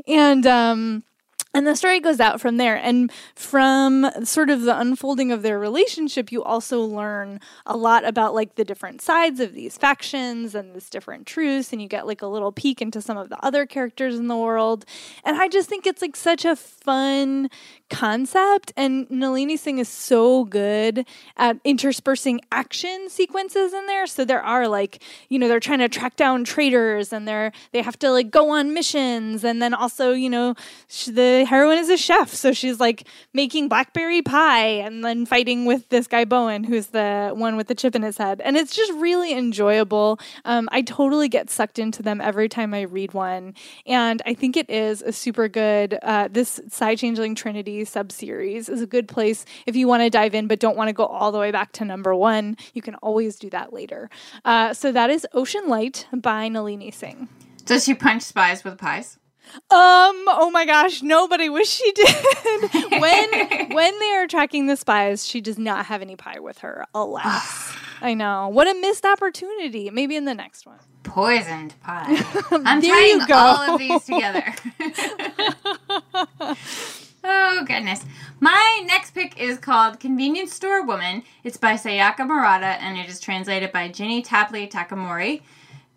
And 0.07 0.45
um 0.45 1.03
and 1.55 1.65
the 1.65 1.73
story 1.73 2.01
goes 2.01 2.19
out 2.19 2.41
from 2.41 2.57
there. 2.57 2.75
And 2.75 3.09
from 3.33 4.11
sort 4.25 4.49
of 4.49 4.63
the 4.63 4.77
unfolding 4.77 5.31
of 5.31 5.41
their 5.41 5.57
relationship, 5.57 6.29
you 6.29 6.43
also 6.43 6.81
learn 6.81 7.39
a 7.65 7.77
lot 7.77 8.03
about 8.03 8.35
like 8.35 8.55
the 8.55 8.65
different 8.65 9.01
sides 9.01 9.39
of 9.39 9.53
these 9.53 9.77
factions 9.77 10.53
and 10.53 10.75
this 10.75 10.89
different 10.89 11.25
truce. 11.25 11.71
And 11.71 11.81
you 11.81 11.87
get 11.87 12.07
like 12.07 12.21
a 12.21 12.27
little 12.27 12.51
peek 12.51 12.81
into 12.81 13.01
some 13.01 13.15
of 13.15 13.29
the 13.29 13.43
other 13.43 13.65
characters 13.65 14.19
in 14.19 14.27
the 14.27 14.35
world. 14.35 14.83
And 15.23 15.41
I 15.41 15.47
just 15.47 15.69
think 15.69 15.87
it's 15.87 16.01
like 16.01 16.17
such 16.17 16.43
a 16.43 16.57
fun 16.57 17.49
concept. 17.89 18.71
And 18.75 19.09
Nalini 19.09 19.57
Singh 19.57 19.79
is 19.79 19.89
so 19.89 20.45
good 20.45 21.05
at 21.37 21.57
interspersing 21.63 22.41
action 22.51 23.09
sequences 23.09 23.73
in 23.73 23.85
there. 23.87 24.07
So 24.07 24.25
there 24.25 24.41
are 24.41 24.67
like, 24.67 25.01
you 25.29 25.39
know, 25.39 25.47
they're 25.47 25.59
trying 25.59 25.79
to 25.79 25.89
track 25.89 26.15
down 26.15 26.43
traitors 26.43 27.13
and 27.13 27.27
they're, 27.27 27.51
they 27.71 27.81
have 27.81 27.97
to 27.99 28.11
like 28.11 28.31
go 28.31 28.49
on 28.49 28.73
missions. 28.73 29.43
And 29.43 29.61
then 29.61 29.73
also, 29.73 30.11
you 30.11 30.29
know, 30.29 30.55
sh- 30.87 31.05
the 31.05 31.45
heroine 31.45 31.77
is 31.77 31.89
a 31.89 31.97
chef, 31.97 32.33
so 32.33 32.53
she's 32.53 32.79
like 32.79 33.07
making 33.33 33.67
blackberry 33.67 34.21
pie 34.21 34.67
and 34.67 35.03
then 35.03 35.25
fighting 35.25 35.65
with 35.65 35.89
this 35.89 36.07
guy 36.07 36.25
Bowen, 36.25 36.63
who's 36.63 36.87
the 36.87 37.31
one 37.33 37.55
with 37.55 37.67
the 37.67 37.75
chip 37.75 37.95
in 37.95 38.01
his 38.01 38.17
head, 38.17 38.41
and 38.41 38.57
it's 38.57 38.75
just 38.75 38.91
really 38.93 39.33
enjoyable. 39.33 40.19
Um, 40.43 40.67
I 40.71 40.81
totally 40.81 41.29
get 41.29 41.49
sucked 41.49 41.79
into 41.79 42.03
them 42.03 42.21
every 42.21 42.49
time 42.49 42.73
I 42.73 42.81
read 42.81 43.13
one, 43.13 43.53
and 43.85 44.21
I 44.25 44.33
think 44.33 44.57
it 44.57 44.69
is 44.69 45.01
a 45.01 45.11
super 45.11 45.47
good. 45.47 45.97
Uh, 46.01 46.27
this 46.31 46.59
Psy 46.69 46.95
Changeling 46.95 47.35
Trinity 47.35 47.74
three 47.75 47.83
sub 47.83 48.09
series 48.11 48.69
is 48.69 48.81
a 48.81 48.87
good 48.87 49.07
place 49.07 49.45
if 49.65 49.75
you 49.75 49.85
want 49.87 50.01
to 50.01 50.09
dive 50.09 50.33
in 50.33 50.47
but 50.47 50.59
don't 50.59 50.77
want 50.77 50.87
to 50.87 50.93
go 50.93 51.05
all 51.05 51.31
the 51.31 51.37
way 51.37 51.51
back 51.51 51.73
to 51.73 51.83
number 51.83 52.15
one. 52.15 52.55
You 52.73 52.81
can 52.81 52.95
always 52.95 53.35
do 53.35 53.49
that 53.49 53.73
later. 53.73 54.09
Uh, 54.45 54.73
so 54.73 54.91
that 54.93 55.09
is 55.09 55.27
Ocean 55.33 55.67
Light 55.67 56.07
by 56.13 56.47
Nalini 56.47 56.91
Singh. 56.91 57.27
Does 57.65 57.83
she 57.83 57.93
punch 57.93 58.21
spies 58.23 58.63
with 58.63 58.77
pies? 58.77 59.17
Um. 59.69 60.25
Oh 60.27 60.49
my 60.51 60.65
gosh. 60.65 61.03
No, 61.03 61.27
but 61.27 61.39
I 61.39 61.49
wish 61.49 61.67
she 61.67 61.91
did. 61.91 62.15
when 62.99 63.69
when 63.73 63.99
they 63.99 64.11
are 64.15 64.27
tracking 64.27 64.65
the 64.67 64.75
spies, 64.75 65.25
she 65.25 65.39
does 65.39 65.59
not 65.59 65.85
have 65.85 66.01
any 66.01 66.15
pie 66.15 66.39
with 66.39 66.59
her. 66.59 66.85
Alas. 66.95 67.75
I 68.01 68.13
know. 68.15 68.47
What 68.49 68.67
a 68.67 68.73
missed 68.79 69.05
opportunity. 69.05 69.89
Maybe 69.91 70.15
in 70.15 70.25
the 70.25 70.33
next 70.33 70.65
one. 70.65 70.79
Poisoned 71.03 71.75
pie. 71.81 72.23
I'm 72.51 72.81
There 72.81 72.91
tying 72.91 73.31
all 73.31 73.73
of 73.73 73.79
these 73.79 74.03
together. 74.05 74.53
Oh 77.27 77.63
goodness. 77.65 78.05
My 78.39 78.83
next 78.85 79.15
pick 79.15 79.39
is 79.39 79.57
called 79.57 79.99
Convenience 79.99 80.53
Store 80.53 80.85
Woman. 80.85 81.23
It's 81.43 81.57
by 81.57 81.73
Sayaka 81.73 82.19
Murata 82.19 82.79
and 82.79 82.99
it 82.99 83.09
is 83.09 83.19
translated 83.19 83.71
by 83.71 83.87
Ginny 83.87 84.21
Tapley 84.21 84.67
Takamori. 84.67 85.41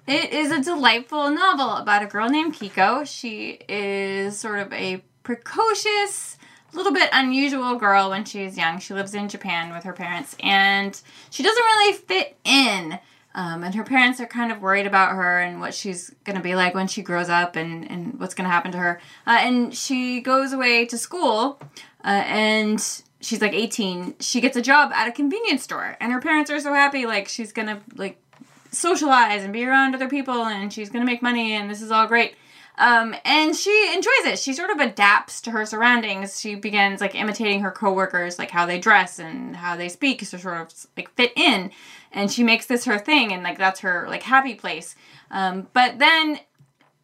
It 0.07 0.33
is 0.33 0.51
a 0.51 0.62
delightful 0.62 1.31
novel 1.31 1.77
about 1.77 2.03
a 2.03 2.07
girl 2.07 2.31
named 2.31 2.55
Keiko. 2.55 3.07
She 3.07 3.59
is 3.69 4.38
sort 4.38 4.59
of 4.59 4.73
a 4.73 5.05
precocious, 5.23 6.38
little 6.73 6.95
bit 6.95 7.11
unusual 7.12 7.75
girl 7.75 8.09
when 8.09 8.25
she's 8.25 8.57
young. 8.57 8.79
She 8.79 8.95
lives 8.95 9.12
in 9.12 9.29
Japan 9.29 9.71
with 9.71 9.85
her 9.85 9.93
parents 9.93 10.35
and 10.43 10.99
she 11.29 11.43
doesn't 11.43 11.62
really 11.62 11.93
fit 11.93 12.38
in. 12.45 12.99
Um, 13.38 13.62
and 13.62 13.72
her 13.77 13.85
parents 13.85 14.20
are 14.20 14.27
kind 14.27 14.51
of 14.51 14.61
worried 14.61 14.88
about 14.88 15.14
her 15.14 15.38
and 15.38 15.61
what 15.61 15.72
she's 15.72 16.12
going 16.24 16.35
to 16.35 16.42
be 16.42 16.57
like 16.57 16.74
when 16.74 16.88
she 16.88 17.03
grows 17.03 17.29
up 17.29 17.55
and, 17.55 17.88
and 17.88 18.18
what's 18.18 18.35
going 18.35 18.46
to 18.46 18.51
happen 18.51 18.72
to 18.72 18.79
her. 18.79 19.01
Uh, 19.29 19.38
and 19.38 19.72
she 19.72 20.20
goes 20.20 20.53
away 20.53 20.87
to 20.87 20.98
school 20.98 21.61
uh, 22.05 22.24
and 22.27 22.81
she's 23.20 23.40
like 23.40 23.53
18. 23.53 24.16
She 24.18 24.40
gets 24.40 24.57
a 24.57 24.61
job 24.61 24.90
at 24.92 25.07
a 25.07 25.12
convenience 25.12 25.62
store 25.62 25.96
and 26.01 26.11
her 26.11 26.20
parents 26.20 26.51
are 26.51 26.59
so 26.59 26.74
happy. 26.74 27.07
Like 27.07 27.29
she's 27.29 27.53
going 27.53 27.68
to 27.68 27.81
like 27.94 28.20
socialize 28.72 29.44
and 29.44 29.53
be 29.53 29.64
around 29.64 29.94
other 29.94 30.09
people 30.09 30.46
and 30.46 30.72
she's 30.72 30.90
going 30.90 31.07
to 31.07 31.11
make 31.11 31.22
money 31.22 31.53
and 31.53 31.70
this 31.70 31.81
is 31.81 31.92
all 31.92 32.09
great. 32.09 32.35
Um, 32.79 33.17
and 33.25 33.57
she 33.57 33.91
enjoys 33.93 34.25
it. 34.25 34.38
She 34.38 34.53
sort 34.53 34.71
of 34.71 34.79
adapts 34.79 35.41
to 35.43 35.51
her 35.51 35.67
surroundings. 35.67 36.41
She 36.41 36.55
begins 36.55 37.01
like 37.01 37.17
imitating 37.17 37.61
her 37.61 37.73
coworkers, 37.73 38.38
like 38.38 38.53
how 38.53 38.67
they 38.67 38.79
dress 38.79 39.19
and 39.19 39.57
how 39.57 39.77
they 39.77 39.88
speak, 39.88 40.21
to 40.21 40.38
sort 40.38 40.61
of 40.61 40.73
like 40.97 41.12
fit 41.17 41.33
in. 41.37 41.73
And 42.12 42.31
she 42.31 42.45
makes 42.45 42.67
this 42.67 42.85
her 42.85 42.99
thing, 42.99 43.33
and 43.33 43.43
like 43.43 43.59
that's 43.59 43.81
her 43.81 44.07
like 44.09 44.23
happy 44.23 44.55
place. 44.55 44.95
Um, 45.33 45.67
but 45.73 45.99
then 45.99 46.38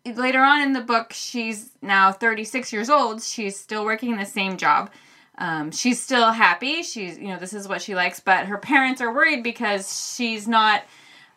later 0.06 0.42
on 0.42 0.62
in 0.62 0.74
the 0.74 0.80
book, 0.80 1.12
she's 1.12 1.70
now 1.82 2.12
36 2.12 2.72
years 2.72 2.88
old. 2.88 3.20
She's 3.22 3.58
still 3.58 3.84
working 3.84 4.16
the 4.16 4.24
same 4.24 4.56
job. 4.56 4.90
Um, 5.38 5.72
she's 5.72 6.00
still 6.00 6.30
happy. 6.30 6.84
She's 6.84 7.18
you 7.18 7.28
know 7.28 7.38
this 7.38 7.52
is 7.52 7.66
what 7.66 7.82
she 7.82 7.96
likes, 7.96 8.20
but 8.20 8.46
her 8.46 8.58
parents 8.58 9.00
are 9.00 9.12
worried 9.12 9.42
because 9.42 10.14
she's 10.14 10.46
not 10.46 10.84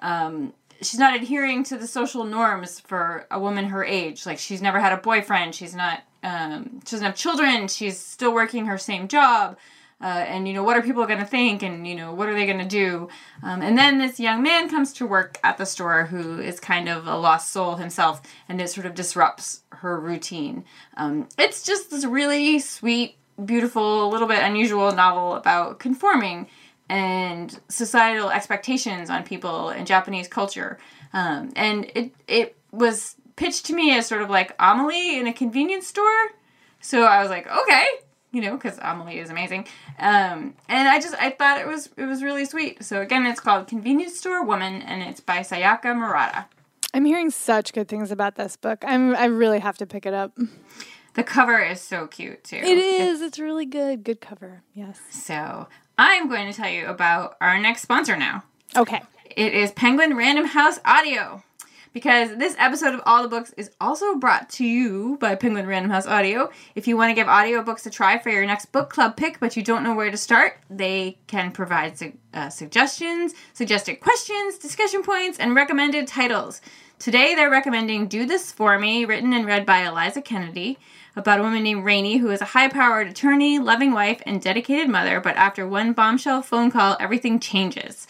um, 0.01 0.53
she's 0.81 0.99
not 0.99 1.15
adhering 1.15 1.63
to 1.65 1.77
the 1.77 1.87
social 1.87 2.23
norms 2.23 2.79
for 2.79 3.25
a 3.31 3.39
woman 3.39 3.65
her 3.65 3.83
age. 3.83 4.25
Like 4.25 4.39
she's 4.39 4.61
never 4.61 4.79
had 4.79 4.93
a 4.93 4.97
boyfriend. 4.97 5.55
She's 5.55 5.75
not. 5.75 6.03
Um, 6.23 6.81
she 6.85 6.91
doesn't 6.91 7.05
have 7.05 7.15
children. 7.15 7.67
She's 7.67 7.99
still 7.99 8.33
working 8.33 8.65
her 8.65 8.77
same 8.77 9.07
job. 9.07 9.57
Uh, 9.99 10.05
and 10.05 10.47
you 10.47 10.53
know 10.53 10.61
what 10.61 10.77
are 10.77 10.83
people 10.83 11.07
going 11.07 11.17
to 11.17 11.25
think 11.25 11.63
and 11.63 11.87
you 11.87 11.95
know 11.95 12.13
what 12.13 12.29
are 12.29 12.35
they 12.35 12.45
going 12.45 12.59
to 12.59 12.65
do 12.65 13.09
um, 13.41 13.63
and 13.63 13.75
then 13.75 13.97
this 13.97 14.19
young 14.19 14.43
man 14.43 14.69
comes 14.69 14.93
to 14.93 15.07
work 15.07 15.39
at 15.43 15.57
the 15.57 15.65
store 15.65 16.05
who 16.05 16.39
is 16.39 16.59
kind 16.59 16.87
of 16.87 17.07
a 17.07 17.17
lost 17.17 17.51
soul 17.51 17.77
himself 17.77 18.21
and 18.47 18.61
it 18.61 18.69
sort 18.69 18.85
of 18.85 18.93
disrupts 18.93 19.63
her 19.71 19.99
routine 19.99 20.63
um, 20.97 21.27
it's 21.39 21.63
just 21.63 21.89
this 21.89 22.05
really 22.05 22.59
sweet 22.59 23.17
beautiful 23.43 24.07
a 24.07 24.09
little 24.11 24.27
bit 24.27 24.43
unusual 24.43 24.91
novel 24.91 25.33
about 25.33 25.79
conforming 25.79 26.45
and 26.89 27.59
societal 27.69 28.29
expectations 28.29 29.09
on 29.09 29.23
people 29.23 29.69
in 29.69 29.85
Japanese 29.85 30.27
culture. 30.27 30.77
Um, 31.13 31.51
and 31.55 31.85
it 31.95 32.11
it 32.27 32.55
was 32.71 33.15
pitched 33.35 33.65
to 33.67 33.73
me 33.73 33.95
as 33.97 34.07
sort 34.07 34.21
of 34.21 34.29
like 34.29 34.55
Amelie 34.59 35.17
in 35.17 35.27
a 35.27 35.33
convenience 35.33 35.87
store. 35.87 36.31
So 36.79 37.03
I 37.03 37.21
was 37.21 37.29
like, 37.29 37.47
okay, 37.47 37.85
you 38.31 38.41
know, 38.41 38.55
because 38.55 38.77
Amelie 38.81 39.19
is 39.19 39.29
amazing. 39.29 39.67
Um, 39.99 40.53
and 40.67 40.87
I 40.87 40.99
just 40.99 41.15
I 41.15 41.31
thought 41.31 41.59
it 41.59 41.67
was 41.67 41.89
it 41.97 42.05
was 42.05 42.21
really 42.23 42.45
sweet. 42.45 42.83
So 42.83 43.01
again, 43.01 43.25
it's 43.25 43.39
called 43.39 43.67
Convenience 43.67 44.19
Store 44.19 44.43
Woman, 44.43 44.81
and 44.81 45.01
it's 45.03 45.21
by 45.21 45.39
Sayaka 45.39 45.95
Murata. 45.95 46.45
I'm 46.93 47.05
hearing 47.05 47.29
such 47.31 47.73
good 47.73 47.87
things 47.87 48.11
about 48.11 48.35
this 48.35 48.55
book. 48.55 48.83
I'm 48.85 49.15
I 49.15 49.25
really 49.25 49.59
have 49.59 49.77
to 49.77 49.85
pick 49.85 50.05
it 50.05 50.13
up. 50.13 50.37
The 51.13 51.23
cover 51.23 51.59
is 51.59 51.81
so 51.81 52.05
cute 52.05 52.43
too. 52.43 52.57
It 52.57 52.77
is. 52.77 53.21
It's 53.21 53.39
really 53.39 53.65
good. 53.65 54.03
Good 54.03 54.21
cover. 54.21 54.61
Yes. 54.73 54.99
So 55.09 55.67
I'm 55.97 56.29
going 56.29 56.51
to 56.51 56.53
tell 56.55 56.69
you 56.69 56.85
about 56.87 57.37
our 57.41 57.59
next 57.59 57.81
sponsor 57.81 58.15
now. 58.15 58.43
Okay. 58.75 59.01
It 59.35 59.53
is 59.53 59.71
Penguin 59.71 60.15
Random 60.15 60.45
House 60.45 60.79
Audio. 60.85 61.43
Because 61.93 62.37
this 62.37 62.55
episode 62.59 62.93
of 62.93 63.01
All 63.07 63.23
the 63.23 63.29
Books 63.29 63.51
is 63.57 63.71
also 63.81 64.15
brought 64.15 64.49
to 64.51 64.65
you 64.65 65.17
by 65.19 65.33
Penguin 65.33 65.65
Random 65.65 65.89
House 65.89 66.05
Audio. 66.05 66.51
If 66.75 66.87
you 66.87 66.95
want 66.95 67.09
to 67.09 67.15
give 67.15 67.25
audiobooks 67.25 67.87
a 67.87 67.89
try 67.89 68.19
for 68.19 68.29
your 68.29 68.45
next 68.45 68.71
book 68.71 68.91
club 68.91 69.17
pick, 69.17 69.39
but 69.39 69.57
you 69.57 69.63
don't 69.63 69.81
know 69.81 69.95
where 69.95 70.11
to 70.11 70.17
start, 70.17 70.59
they 70.69 71.17
can 71.25 71.51
provide 71.51 71.97
su- 71.97 72.13
uh, 72.35 72.49
suggestions, 72.49 73.33
suggested 73.53 73.99
questions, 73.99 74.59
discussion 74.59 75.01
points, 75.01 75.39
and 75.39 75.55
recommended 75.55 76.07
titles. 76.07 76.61
Today 76.99 77.33
they're 77.33 77.49
recommending 77.49 78.07
Do 78.07 78.27
This 78.27 78.51
For 78.51 78.77
Me, 78.77 79.05
written 79.05 79.33
and 79.33 79.47
read 79.47 79.65
by 79.65 79.87
Eliza 79.87 80.21
Kennedy, 80.21 80.77
about 81.17 81.39
a 81.39 81.43
woman 81.43 81.63
named 81.63 81.85
Rainey 81.85 82.17
who 82.17 82.29
is 82.29 82.41
a 82.41 82.45
high 82.45 82.67
powered 82.67 83.07
attorney, 83.07 83.59
loving 83.59 83.91
wife, 83.91 84.21
and 84.25 84.41
dedicated 84.41 84.89
mother, 84.89 85.19
but 85.19 85.35
after 85.35 85.67
one 85.67 85.93
bombshell 85.93 86.41
phone 86.41 86.71
call, 86.71 86.97
everything 86.99 87.39
changes. 87.39 88.07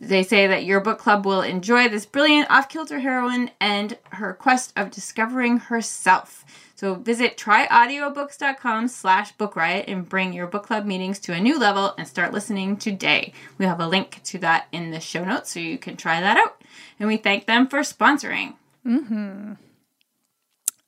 They 0.00 0.22
say 0.22 0.46
that 0.46 0.64
your 0.64 0.80
book 0.80 0.98
club 0.98 1.24
will 1.24 1.42
enjoy 1.42 1.88
this 1.88 2.06
brilliant 2.06 2.50
off 2.50 2.68
kilter 2.68 3.00
heroine 3.00 3.50
and 3.60 3.96
her 4.10 4.34
quest 4.34 4.72
of 4.76 4.90
discovering 4.90 5.58
herself. 5.58 6.44
So 6.74 6.94
visit 6.96 7.36
tryaudiobooks.com 7.36 8.88
slash 8.88 9.32
book 9.32 9.54
riot 9.54 9.84
and 9.88 10.08
bring 10.08 10.32
your 10.32 10.48
book 10.48 10.64
club 10.64 10.84
meetings 10.84 11.20
to 11.20 11.32
a 11.32 11.40
new 11.40 11.58
level 11.58 11.94
and 11.96 12.06
start 12.06 12.32
listening 12.32 12.76
today. 12.76 13.32
We 13.56 13.64
have 13.66 13.80
a 13.80 13.86
link 13.86 14.20
to 14.24 14.38
that 14.38 14.66
in 14.72 14.90
the 14.90 15.00
show 15.00 15.24
notes 15.24 15.52
so 15.52 15.60
you 15.60 15.78
can 15.78 15.96
try 15.96 16.20
that 16.20 16.36
out. 16.36 16.60
And 16.98 17.08
we 17.08 17.16
thank 17.16 17.46
them 17.46 17.68
for 17.68 17.78
sponsoring. 17.80 18.54
Mm-hmm. 18.84 19.52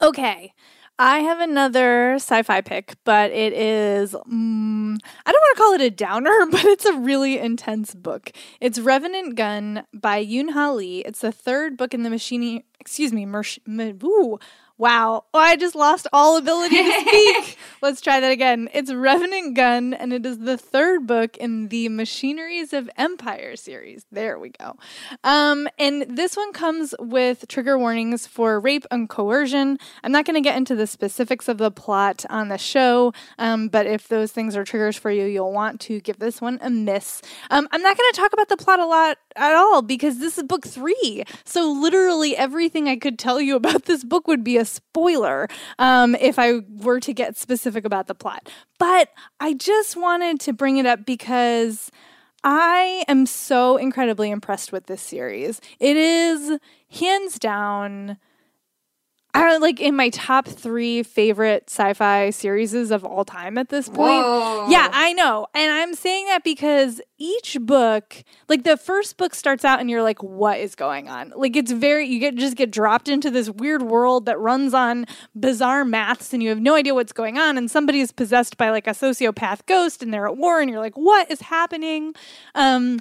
Okay. 0.02 0.52
I 0.98 1.18
have 1.18 1.40
another 1.40 2.14
sci 2.14 2.42
fi 2.42 2.62
pick, 2.62 2.94
but 3.04 3.30
it 3.30 3.52
is, 3.52 4.12
mm, 4.14 4.96
I 5.26 5.32
don't 5.32 5.40
want 5.40 5.56
to 5.56 5.62
call 5.62 5.72
it 5.74 5.80
a 5.82 5.90
downer, 5.90 6.46
but 6.50 6.64
it's 6.64 6.86
a 6.86 6.96
really 6.96 7.38
intense 7.38 7.94
book. 7.94 8.32
It's 8.60 8.78
Revenant 8.78 9.34
Gun 9.34 9.84
by 9.92 10.24
Yoon 10.24 10.52
Ha 10.52 10.70
Lee. 10.70 11.00
It's 11.00 11.20
the 11.20 11.32
third 11.32 11.76
book 11.76 11.92
in 11.92 12.02
the 12.02 12.08
machine, 12.08 12.62
excuse 12.80 13.12
me, 13.12 13.26
me, 13.26 13.94
ooh, 14.02 14.38
wow. 14.78 15.24
Oh, 15.32 15.38
I 15.38 15.56
just 15.56 15.74
lost 15.74 16.06
all 16.12 16.36
ability 16.36 16.76
to 16.76 17.00
speak. 17.00 17.58
Let's 17.82 18.00
try 18.00 18.20
that 18.20 18.30
again. 18.30 18.68
It's 18.74 18.92
Revenant 18.92 19.54
Gun, 19.54 19.94
and 19.94 20.12
it 20.12 20.26
is 20.26 20.38
the 20.38 20.58
third 20.58 21.06
book 21.06 21.36
in 21.36 21.68
the 21.68 21.88
Machineries 21.88 22.72
of 22.72 22.90
Empire 22.96 23.56
series. 23.56 24.04
There 24.12 24.38
we 24.38 24.50
go. 24.50 24.76
Um, 25.24 25.68
and 25.78 26.16
this 26.16 26.36
one 26.36 26.52
comes 26.52 26.94
with 26.98 27.46
trigger 27.48 27.78
warnings 27.78 28.26
for 28.26 28.60
rape 28.60 28.86
and 28.90 29.08
coercion. 29.08 29.78
I'm 30.04 30.12
not 30.12 30.24
going 30.24 30.34
to 30.34 30.46
get 30.46 30.56
into 30.56 30.74
the 30.74 30.86
specifics 30.86 31.48
of 31.48 31.58
the 31.58 31.70
plot 31.70 32.24
on 32.28 32.48
the 32.48 32.58
show, 32.58 33.12
um, 33.38 33.68
but 33.68 33.86
if 33.86 34.08
those 34.08 34.32
things 34.32 34.56
are 34.56 34.64
triggers 34.64 34.96
for 34.96 35.10
you, 35.10 35.24
you'll 35.24 35.52
want 35.52 35.80
to 35.82 36.00
give 36.00 36.18
this 36.18 36.40
one 36.40 36.58
a 36.60 36.68
miss. 36.68 37.22
Um, 37.50 37.66
I'm 37.72 37.82
not 37.82 37.96
going 37.96 38.12
to 38.12 38.20
talk 38.20 38.32
about 38.32 38.48
the 38.48 38.56
plot 38.56 38.80
a 38.80 38.86
lot 38.86 39.18
at 39.36 39.54
all 39.54 39.82
because 39.82 40.18
this 40.18 40.36
is 40.36 40.44
book 40.44 40.66
three. 40.66 41.24
So 41.44 41.70
literally 41.70 42.36
everything 42.36 42.88
I 42.88 42.96
could 42.96 43.18
tell 43.18 43.40
you 43.40 43.56
about 43.56 43.84
this 43.84 44.04
book 44.04 44.26
would 44.28 44.44
be 44.44 44.56
a 44.56 44.65
spoiler 44.66 45.48
um, 45.78 46.14
if 46.16 46.38
I 46.38 46.60
were 46.68 47.00
to 47.00 47.12
get 47.12 47.36
specific 47.36 47.84
about 47.84 48.06
the 48.06 48.14
plot. 48.14 48.48
But 48.78 49.10
I 49.40 49.54
just 49.54 49.96
wanted 49.96 50.40
to 50.40 50.52
bring 50.52 50.76
it 50.76 50.86
up 50.86 51.06
because 51.06 51.90
I 52.44 53.04
am 53.08 53.26
so 53.26 53.76
incredibly 53.76 54.30
impressed 54.30 54.72
with 54.72 54.86
this 54.86 55.02
series. 55.02 55.60
It 55.80 55.96
is 55.96 56.58
hands 56.90 57.38
down. 57.38 58.18
I 59.36 59.50
don't 59.50 59.60
like 59.60 59.80
in 59.80 59.94
my 59.94 60.08
top 60.08 60.48
three 60.48 61.02
favorite 61.02 61.64
sci-fi 61.68 62.30
series 62.30 62.72
of 62.72 63.04
all 63.04 63.22
time 63.22 63.58
at 63.58 63.68
this 63.68 63.86
point. 63.86 64.24
Whoa. 64.24 64.68
Yeah, 64.70 64.88
I 64.90 65.12
know. 65.12 65.46
And 65.52 65.70
I'm 65.70 65.94
saying 65.94 66.24
that 66.26 66.42
because 66.42 67.02
each 67.18 67.58
book, 67.60 68.24
like 68.48 68.64
the 68.64 68.78
first 68.78 69.18
book 69.18 69.34
starts 69.34 69.62
out 69.62 69.78
and 69.78 69.90
you're 69.90 70.02
like, 70.02 70.22
what 70.22 70.58
is 70.58 70.74
going 70.74 71.10
on? 71.10 71.34
Like 71.36 71.54
it's 71.54 71.70
very 71.70 72.06
you 72.06 72.18
get 72.18 72.36
just 72.36 72.56
get 72.56 72.70
dropped 72.70 73.08
into 73.08 73.30
this 73.30 73.50
weird 73.50 73.82
world 73.82 74.24
that 74.24 74.38
runs 74.38 74.72
on 74.72 75.04
bizarre 75.38 75.84
maths 75.84 76.32
and 76.32 76.42
you 76.42 76.48
have 76.48 76.60
no 76.60 76.74
idea 76.74 76.94
what's 76.94 77.12
going 77.12 77.36
on. 77.36 77.58
And 77.58 77.70
somebody 77.70 78.00
is 78.00 78.12
possessed 78.12 78.56
by 78.56 78.70
like 78.70 78.86
a 78.86 78.92
sociopath 78.92 79.66
ghost 79.66 80.02
and 80.02 80.14
they're 80.14 80.26
at 80.26 80.38
war 80.38 80.62
and 80.62 80.70
you're 80.70 80.80
like, 80.80 80.96
what 80.96 81.30
is 81.30 81.42
happening? 81.42 82.14
Um 82.54 83.00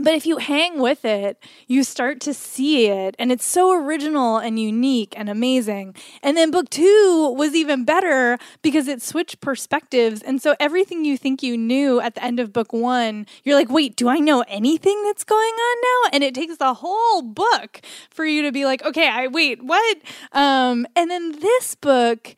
but 0.00 0.14
if 0.14 0.26
you 0.26 0.38
hang 0.38 0.78
with 0.78 1.04
it, 1.04 1.38
you 1.66 1.84
start 1.84 2.20
to 2.20 2.34
see 2.34 2.86
it, 2.86 3.14
and 3.18 3.32
it's 3.32 3.44
so 3.44 3.72
original 3.72 4.38
and 4.38 4.58
unique 4.58 5.14
and 5.16 5.28
amazing. 5.28 5.94
And 6.22 6.36
then 6.36 6.50
book 6.50 6.70
two 6.70 7.34
was 7.36 7.54
even 7.54 7.84
better 7.84 8.38
because 8.62 8.88
it 8.88 9.02
switched 9.02 9.40
perspectives. 9.40 10.22
And 10.22 10.40
so 10.40 10.54
everything 10.60 11.04
you 11.04 11.16
think 11.16 11.42
you 11.42 11.56
knew 11.56 12.00
at 12.00 12.14
the 12.14 12.24
end 12.24 12.40
of 12.40 12.52
book 12.52 12.72
one, 12.72 13.26
you're 13.44 13.56
like, 13.56 13.70
wait, 13.70 13.96
do 13.96 14.08
I 14.08 14.18
know 14.18 14.44
anything 14.48 15.02
that's 15.04 15.24
going 15.24 15.54
on 15.54 15.76
now? 15.82 16.10
And 16.14 16.24
it 16.24 16.34
takes 16.34 16.56
the 16.56 16.74
whole 16.74 17.22
book 17.22 17.80
for 18.10 18.24
you 18.24 18.42
to 18.42 18.52
be 18.52 18.64
like, 18.64 18.84
okay, 18.84 19.08
I 19.08 19.26
wait, 19.26 19.62
what? 19.62 19.98
Um, 20.32 20.86
and 20.96 21.10
then 21.10 21.32
this 21.40 21.74
book 21.74 22.34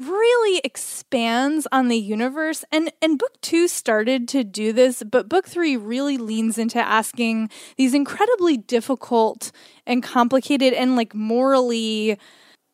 really 0.00 0.60
expands 0.64 1.66
on 1.70 1.88
the 1.88 1.98
universe. 1.98 2.64
And 2.72 2.92
and 3.02 3.18
book 3.18 3.40
2 3.42 3.68
started 3.68 4.26
to 4.28 4.42
do 4.42 4.72
this 4.72 5.02
but 5.02 5.28
book 5.28 5.46
3 5.46 5.76
really 5.76 6.16
leans 6.16 6.58
into 6.58 6.78
asking 6.78 7.50
these 7.76 7.94
incredibly 7.94 8.56
difficult 8.56 9.52
and 9.86 10.02
complicated 10.02 10.72
and 10.72 10.96
like 10.96 11.14
morally 11.14 12.18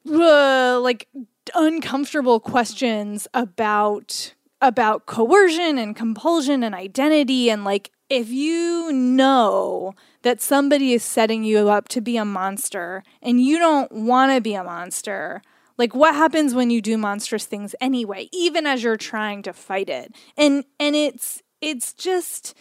uh, 0.09 0.81
like 0.81 1.09
uncomfortable 1.55 2.41
questions 2.41 3.27
about 3.35 4.35
about 4.61 5.07
coercion 5.07 5.79
and 5.79 5.95
compulsion 5.95 6.63
and 6.63 6.75
identity. 6.75 7.51
And 7.51 7.65
like 7.65 7.91
if 8.09 8.31
you 8.31 8.93
know 8.93 9.95
that 10.23 10.41
somebody 10.41 10.93
is 10.93 11.03
setting 11.03 11.45
you 11.45 11.69
up 11.69 11.89
to 11.89 12.01
be 12.01 12.17
a 12.17 12.25
monster 12.25 13.03
and 13.21 13.41
you 13.41 13.59
don't 13.59 13.91
want 13.93 14.33
to 14.33 14.41
be 14.41 14.55
a 14.55 14.65
monster 14.65 15.43
like 15.79 15.95
what 15.95 16.15
happens 16.15 16.55
when 16.55 16.71
you 16.71 16.81
do 16.81 16.97
monstrous 16.97 17.45
things 17.45 17.75
anyway 17.81 18.29
even 18.33 18.67
as 18.67 18.83
you're 18.83 18.97
trying 18.97 19.43
to 19.43 19.53
fight 19.53 19.89
it? 19.89 20.15
And 20.37 20.65
and 20.79 20.97
it's 20.97 21.43
it's 21.61 21.93
just 21.93 22.55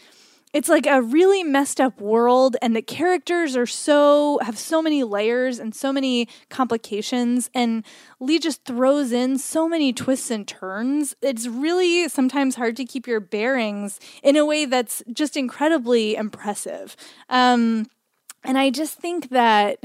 it's 0.53 0.69
like 0.69 0.87
a 0.87 1.01
really 1.01 1.43
messed 1.43 1.81
up 1.81 1.99
world 1.99 2.55
and 2.61 2.73
the 2.73 2.81
characters 2.81 3.57
are 3.57 3.65
so 3.65 4.39
have 4.41 4.57
so 4.57 4.81
many 4.81 5.03
layers 5.03 5.59
and 5.59 5.75
so 5.75 5.91
many 5.91 6.29
complications 6.49 7.49
and 7.53 7.85
lee 8.21 8.39
just 8.39 8.63
throws 8.63 9.11
in 9.11 9.37
so 9.37 9.67
many 9.67 9.91
twists 9.91 10.31
and 10.31 10.47
turns. 10.47 11.13
It's 11.21 11.45
really 11.47 12.07
sometimes 12.07 12.55
hard 12.55 12.77
to 12.77 12.85
keep 12.85 13.05
your 13.05 13.19
bearings 13.19 13.99
in 14.23 14.37
a 14.37 14.45
way 14.45 14.63
that's 14.63 15.03
just 15.11 15.35
incredibly 15.35 16.15
impressive. 16.15 16.95
Um, 17.29 17.87
and 18.45 18.57
i 18.57 18.69
just 18.69 18.97
think 18.97 19.29
that 19.29 19.79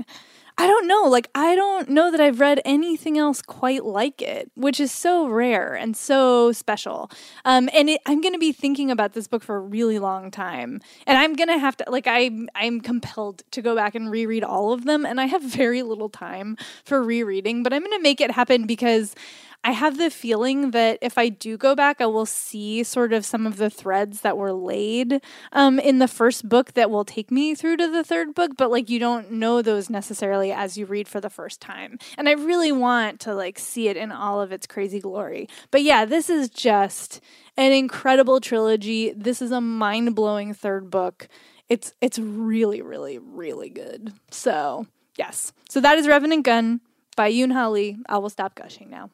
I 0.61 0.67
don't 0.67 0.87
know. 0.87 1.05
Like, 1.05 1.31
I 1.35 1.55
don't 1.55 1.89
know 1.89 2.11
that 2.11 2.21
I've 2.21 2.39
read 2.39 2.61
anything 2.67 3.17
else 3.17 3.41
quite 3.41 3.83
like 3.83 4.21
it, 4.21 4.53
which 4.57 4.79
is 4.79 4.93
so 4.93 5.27
rare 5.27 5.75
and 5.75 5.97
so 5.97 6.53
special. 6.53 7.11
Um, 7.47 7.71
and 7.73 7.89
it, 7.89 8.03
I'm 8.05 8.21
going 8.21 8.35
to 8.35 8.39
be 8.39 8.53
thinking 8.53 8.91
about 8.91 9.15
this 9.15 9.27
book 9.27 9.43
for 9.43 9.57
a 9.57 9.61
really 9.61 9.99
long 9.99 10.31
time, 10.31 10.83
and 11.07 11.17
I'm 11.17 11.35
going 11.35 11.49
to 11.49 11.57
have 11.57 11.79
to 11.79 11.87
like 11.89 12.07
I'm 12.07 12.51
I'm 12.55 12.83
compelled 12.83 13.43
to 13.53 13.63
go 13.63 13.75
back 13.75 13.95
and 13.95 14.11
reread 14.11 14.45
all 14.45 14.75
of 14.75 14.85
them, 14.85 15.07
and 15.07 15.19
I 15.19 15.25
have 15.25 15.43
very 15.43 15.83
little 15.83 16.11
time 16.11 16.59
for 16.85 17.03
rereading, 17.03 17.63
but 17.63 17.73
I'm 17.73 17.81
going 17.81 17.97
to 17.97 18.03
make 18.03 18.21
it 18.21 18.31
happen 18.31 18.67
because 18.67 19.15
I 19.63 19.73
have 19.73 19.99
the 19.99 20.11
feeling 20.11 20.71
that 20.71 20.99
if 21.03 21.19
I 21.19 21.29
do 21.29 21.59
go 21.59 21.75
back, 21.75 22.01
I 22.01 22.07
will 22.07 22.25
see 22.25 22.83
sort 22.83 23.13
of 23.13 23.27
some 23.27 23.47
of 23.47 23.59
the 23.59 23.69
threads 23.69 24.23
that 24.23 24.39
were 24.39 24.55
laid 24.55 25.21
um, 25.53 25.79
in 25.79 25.99
the 25.99 26.09
first 26.09 26.49
book 26.49 26.73
that 26.73 26.91
will 26.91 27.05
take 27.05 27.31
me 27.31 27.55
through 27.55 27.77
to 27.77 27.87
the 27.87 28.03
third 28.03 28.35
book, 28.35 28.53
but 28.57 28.71
like 28.71 28.89
you 28.89 28.99
don't 28.99 29.33
know 29.33 29.61
those 29.61 29.91
necessarily 29.91 30.51
as 30.51 30.79
you 30.79 30.87
read 30.87 31.09
for 31.09 31.21
the 31.21 31.29
first 31.29 31.61
time. 31.61 31.99
And 32.17 32.27
I 32.27 32.33
really 32.33 32.73
want 32.73 33.21
to 33.21 33.35
like 33.35 33.59
see 33.59 33.89
it 33.89 33.99
in 33.99 34.11
all 34.11 34.41
of 34.41 34.51
its 34.51 34.67
crazy 34.67 34.99
glory. 34.99 35.47
But 35.71 35.83
yeah, 35.83 36.07
this 36.07 36.31
is 36.31 36.49
just 36.49 37.21
an 37.59 37.73
incredible 37.73 38.41
trilogy. 38.41 39.13
This 39.13 39.43
is 39.43 39.53
a 39.53 39.61
mind 39.61 40.17
blowing 40.17 40.55
third 40.55 40.91
book. 40.91 41.29
It's 41.69 41.93
it's 42.01 42.19
really, 42.19 42.81
really, 42.81 43.19
really 43.19 43.69
good. 43.69 44.15
So 44.31 44.87
yes. 45.19 45.53
So 45.69 45.83
that 45.83 45.99
is 45.99 46.09
Revenant 46.09 46.47
Gun 46.47 46.81
by 47.15 47.31
Yoon 47.31 47.53
Ha 47.53 47.69
Lee. 47.69 47.99
I 48.09 48.17
will 48.17 48.31
stop 48.31 48.55
gushing 48.55 48.89
now. 48.89 49.11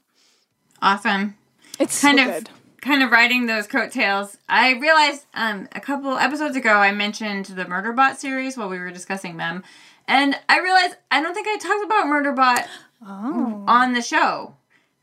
Awesome. 0.83 1.37
It's 1.79 2.01
kind 2.01 2.19
so 2.19 2.25
of 2.29 2.35
good. 2.35 2.51
kind 2.81 3.03
of 3.03 3.11
riding 3.11 3.47
those 3.47 3.67
coattails. 3.67 4.37
I 4.49 4.73
realized 4.75 5.27
um, 5.35 5.69
a 5.73 5.81
couple 5.81 6.17
episodes 6.19 6.57
ago 6.57 6.75
I 6.75 6.93
mentioned 6.93 7.47
the 7.47 7.65
Murderbot 7.65 8.17
series 8.17 8.57
while 8.57 8.69
we 8.69 8.79
were 8.79 8.91
discussing 8.91 9.37
them, 9.37 9.63
and 10.09 10.39
I 10.49 10.61
realized 10.61 10.97
I 11.11 11.21
don't 11.23 11.35
think 11.35 11.49
I 11.49 11.57
talked 11.59 11.85
about 11.85 12.07
Murderbot 12.07 12.67
Oh. 13.07 13.65
on 13.69 13.93
the 13.93 14.03
show. 14.03 14.55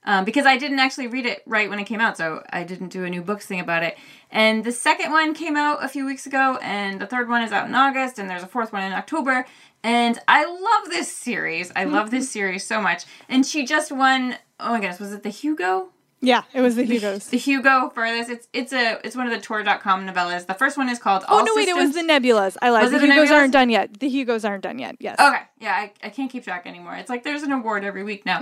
Um, 0.06 0.26
because 0.26 0.46
I 0.46 0.58
didn't 0.58 0.80
actually 0.80 1.08
read 1.08 1.26
it 1.26 1.44
right 1.46 1.70
when 1.70 1.80
it 1.80 1.86
came 1.86 2.02
out, 2.02 2.18
so 2.18 2.44
I 2.50 2.64
didn't 2.66 2.90
do 2.90 3.06
a 3.06 3.10
new 3.10 3.22
books 3.22 3.46
thing 3.46 3.62
about 3.62 3.84
it. 3.84 3.98
And 4.32 4.66
the 4.66 4.74
second 4.74 5.12
one 5.14 5.34
came 5.34 5.56
out 5.56 5.82
a 5.82 5.88
few 5.88 6.06
weeks 6.06 6.26
ago, 6.26 6.60
and 6.62 7.00
the 7.00 7.06
third 7.06 7.30
one 7.30 7.42
is 7.42 7.54
out 7.54 7.70
in 7.70 7.74
August, 7.76 8.20
and 8.20 8.30
there's 8.30 8.44
a 8.44 8.48
fourth 8.48 8.74
one 8.74 8.84
in 8.84 8.92
October. 8.92 9.46
And 9.82 10.20
I 10.28 10.44
love 10.44 10.90
this 10.90 11.10
series. 11.16 11.72
I 11.74 11.86
love 11.86 12.12
this 12.12 12.30
series 12.30 12.66
so 12.66 12.82
much. 12.82 13.06
And 13.30 13.46
she 13.46 13.66
just 13.66 13.94
won. 13.94 14.36
Oh 14.64 14.70
my 14.72 14.80
goodness, 14.80 15.00
was 15.00 15.14
it 15.14 15.24
the 15.24 15.30
Hugo? 15.30 15.90
Yeah, 16.22 16.44
it 16.54 16.62
was 16.62 16.76
the 16.78 16.86
Hugos. 16.86 17.30
The 17.30 17.38
Hugo 17.38 17.90
for 17.94 18.08
this. 18.08 18.30
It's 18.30 18.48
it's 18.54 18.72
a 18.72 18.98
it's 19.06 19.14
one 19.16 19.28
of 19.28 19.34
the 19.34 19.42
Tor.com 19.42 20.08
novellas. 20.08 20.48
The 20.48 20.54
first 20.54 20.78
one 20.78 20.88
is 20.88 20.98
called 20.98 21.24
Oh 21.28 21.40
All 21.40 21.46
no, 21.46 21.52
wait, 21.54 21.68
it 21.68 21.76
was 21.76 21.94
the 21.94 22.02
Nebulas. 22.02 22.56
I 22.62 22.70
lied. 22.70 22.84
Was 22.84 22.92
The 22.92 22.98
it 22.98 23.00
the 23.02 23.08
Hugos 23.08 23.30
aren't 23.32 23.52
done 23.52 23.70
yet. 23.70 24.00
The 24.00 24.08
Hugos 24.08 24.46
aren't 24.46 24.64
done 24.64 24.80
yet. 24.80 24.96
Yes. 25.00 25.20
Okay, 25.20 25.42
yeah, 25.60 25.74
I, 25.74 25.92
I 26.02 26.10
can't 26.10 26.32
keep 26.32 26.46
track 26.46 26.66
anymore. 26.66 26.96
It's 26.96 27.10
like 27.10 27.24
there's 27.24 27.44
an 27.44 27.52
award 27.52 27.84
every 27.84 28.04
week 28.04 28.26
now. 28.26 28.40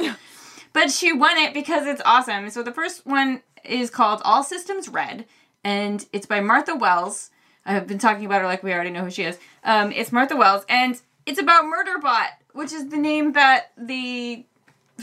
but 0.74 0.92
she 0.92 1.12
won 1.12 1.38
it 1.38 1.56
because 1.56 1.88
it's 1.88 2.04
awesome. 2.06 2.52
So 2.52 2.62
the 2.62 2.72
first 2.72 3.04
one 3.08 3.42
is 3.66 3.90
called 3.90 4.22
All 4.24 4.44
Systems 4.44 4.88
Red, 4.88 5.26
and 5.64 6.06
it's 6.14 6.28
by 6.28 6.40
Martha 6.40 6.76
Wells. 6.76 7.32
I've 7.66 7.88
been 7.88 8.00
talking 8.00 8.26
about 8.26 8.42
her 8.42 8.48
like 8.48 8.62
we 8.62 8.74
already 8.74 8.92
know 8.92 9.04
who 9.04 9.12
she 9.12 9.24
is. 9.24 9.40
Um, 9.64 9.92
it's 9.92 10.12
Martha 10.12 10.36
Wells, 10.36 10.66
and 10.70 11.02
it's 11.26 11.40
about 11.40 11.64
Murderbot, 11.66 12.28
which 12.54 12.74
is 12.74 12.90
the 12.90 12.98
name 12.98 13.34
that 13.34 13.72
the 13.76 14.46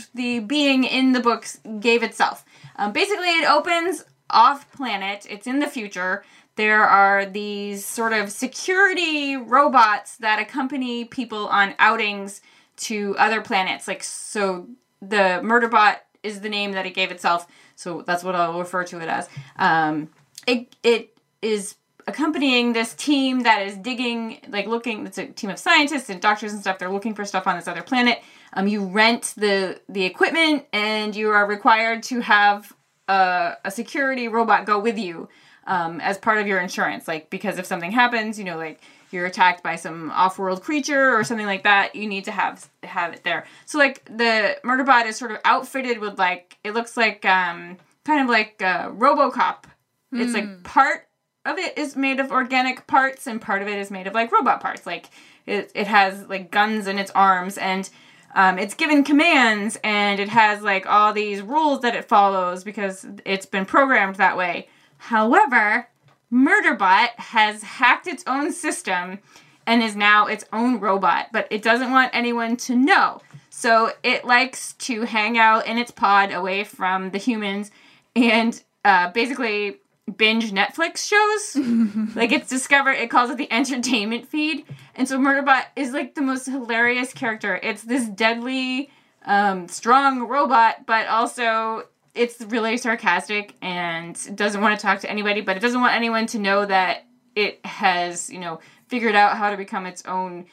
the 0.07 0.39
being 0.39 0.83
in 0.83 1.11
the 1.13 1.19
books 1.19 1.59
gave 1.79 2.03
itself. 2.03 2.45
Um, 2.75 2.91
basically, 2.91 3.29
it 3.29 3.49
opens 3.49 4.05
off 4.29 4.71
planet. 4.71 5.25
It's 5.29 5.47
in 5.47 5.59
the 5.59 5.67
future. 5.67 6.23
There 6.55 6.83
are 6.83 7.25
these 7.25 7.85
sort 7.85 8.13
of 8.13 8.31
security 8.31 9.37
robots 9.37 10.17
that 10.17 10.39
accompany 10.39 11.05
people 11.05 11.47
on 11.47 11.75
outings 11.79 12.41
to 12.77 13.15
other 13.17 13.41
planets. 13.41 13.87
Like 13.87 14.03
so, 14.03 14.67
the 15.01 15.39
Murderbot 15.41 15.97
is 16.21 16.41
the 16.41 16.49
name 16.49 16.73
that 16.73 16.85
it 16.85 16.93
gave 16.93 17.11
itself. 17.11 17.47
So 17.75 18.01
that's 18.01 18.23
what 18.23 18.35
I'll 18.35 18.59
refer 18.59 18.83
to 18.85 18.99
it 18.99 19.07
as. 19.07 19.29
Um, 19.55 20.09
it 20.45 20.75
it 20.83 21.17
is 21.41 21.75
accompanying 22.07 22.73
this 22.73 22.93
team 22.93 23.41
that 23.41 23.65
is 23.65 23.77
digging, 23.77 24.39
like 24.49 24.67
looking. 24.67 25.05
It's 25.05 25.17
a 25.17 25.27
team 25.27 25.49
of 25.49 25.59
scientists 25.59 26.09
and 26.09 26.19
doctors 26.19 26.51
and 26.51 26.61
stuff. 26.61 26.77
They're 26.79 26.91
looking 26.91 27.15
for 27.15 27.23
stuff 27.23 27.47
on 27.47 27.55
this 27.55 27.67
other 27.67 27.83
planet. 27.83 28.21
Um, 28.53 28.67
you 28.67 28.85
rent 28.85 29.33
the 29.37 29.79
the 29.89 30.03
equipment, 30.05 30.65
and 30.73 31.15
you 31.15 31.29
are 31.29 31.45
required 31.45 32.03
to 32.03 32.21
have 32.21 32.73
a, 33.07 33.53
a 33.65 33.71
security 33.71 34.27
robot 34.27 34.65
go 34.65 34.79
with 34.79 34.97
you 34.97 35.29
um, 35.67 36.01
as 36.01 36.17
part 36.17 36.39
of 36.39 36.47
your 36.47 36.59
insurance. 36.59 37.07
Like 37.07 37.29
because 37.29 37.57
if 37.57 37.65
something 37.65 37.91
happens, 37.91 38.37
you 38.37 38.45
know, 38.45 38.57
like 38.57 38.81
you're 39.11 39.25
attacked 39.25 39.63
by 39.63 39.75
some 39.75 40.11
off-world 40.11 40.61
creature 40.61 41.15
or 41.15 41.23
something 41.23 41.47
like 41.47 41.63
that, 41.63 41.95
you 41.95 42.07
need 42.07 42.25
to 42.25 42.31
have 42.31 42.69
have 42.83 43.13
it 43.13 43.23
there. 43.23 43.45
So 43.65 43.77
like 43.77 44.05
the 44.05 44.57
Murderbot 44.63 45.05
is 45.05 45.17
sort 45.17 45.31
of 45.31 45.37
outfitted 45.45 45.99
with 45.99 46.17
like 46.17 46.57
it 46.63 46.73
looks 46.73 46.97
like 46.97 47.25
um, 47.25 47.77
kind 48.05 48.21
of 48.23 48.29
like 48.29 48.61
uh, 48.61 48.89
RoboCop. 48.89 49.65
It's 50.11 50.33
like 50.33 50.63
part 50.63 51.07
of 51.45 51.59
it 51.59 51.77
is 51.77 51.95
made 51.95 52.19
of 52.19 52.31
organic 52.31 52.87
parts 52.87 53.27
and 53.27 53.39
part 53.39 53.61
of 53.61 53.67
it 53.67 53.77
is 53.77 53.91
made 53.91 54.07
of 54.07 54.15
like 54.15 54.31
robot 54.31 54.59
parts. 54.59 54.87
Like 54.87 55.09
it, 55.45 55.71
it 55.75 55.85
has 55.85 56.27
like 56.27 56.49
guns 56.49 56.87
in 56.87 56.97
its 56.97 57.11
arms 57.11 57.59
and 57.59 57.87
um, 58.35 58.59
it's 58.59 58.75
given 58.75 59.03
commands 59.03 59.77
and 59.83 60.19
it 60.19 60.29
has 60.29 60.61
like 60.61 60.85
all 60.85 61.13
these 61.13 61.41
rules 61.41 61.81
that 61.81 61.95
it 61.95 62.05
follows 62.05 62.63
because 62.63 63.05
it's 63.25 63.45
been 63.45 63.65
programmed 63.65 64.15
that 64.15 64.37
way. 64.37 64.67
However, 64.97 65.87
Murderbot 66.31 67.09
has 67.17 67.63
hacked 67.63 68.07
its 68.07 68.23
own 68.27 68.51
system 68.51 69.19
and 69.65 69.81
is 69.81 69.95
now 69.95 70.27
its 70.27 70.45
own 70.53 70.79
robot, 70.79 71.27
but 71.31 71.47
it 71.49 71.61
doesn't 71.61 71.91
want 71.91 72.11
anyone 72.13 72.55
to 72.57 72.75
know. 72.75 73.21
So 73.49 73.91
it 74.03 74.25
likes 74.25 74.73
to 74.73 75.01
hang 75.03 75.37
out 75.37 75.65
in 75.65 75.77
its 75.77 75.91
pod 75.91 76.31
away 76.31 76.63
from 76.63 77.11
the 77.11 77.17
humans 77.17 77.71
and 78.15 78.61
uh, 78.85 79.11
basically 79.11 79.77
binge 80.11 80.51
Netflix 80.51 81.07
shows. 81.07 82.15
like 82.15 82.31
it's 82.31 82.49
discovered, 82.49 82.93
it 82.93 83.09
calls 83.09 83.29
it 83.29 83.37
the 83.37 83.51
entertainment 83.51 84.27
feed. 84.27 84.65
And 84.95 85.07
so 85.07 85.17
Murderbot 85.17 85.65
is 85.75 85.91
like 85.91 86.15
the 86.15 86.21
most 86.21 86.45
hilarious 86.45 87.13
character. 87.13 87.59
It's 87.61 87.83
this 87.83 88.07
deadly, 88.07 88.89
um, 89.25 89.67
strong 89.67 90.27
robot, 90.27 90.85
but 90.85 91.07
also 91.07 91.85
it's 92.15 92.41
really 92.41 92.77
sarcastic 92.77 93.55
and 93.61 94.35
doesn't 94.35 94.61
want 94.61 94.79
to 94.79 94.85
talk 94.85 94.99
to 94.99 95.09
anybody, 95.09 95.41
but 95.41 95.55
it 95.55 95.59
doesn't 95.59 95.81
want 95.81 95.95
anyone 95.95 96.25
to 96.27 96.39
know 96.39 96.65
that 96.65 97.05
it 97.35 97.65
has, 97.65 98.29
you 98.29 98.39
know, 98.39 98.59
figured 98.87 99.15
out 99.15 99.37
how 99.37 99.51
to 99.51 99.57
become 99.57 99.85
its 99.85 100.03
own 100.05 100.45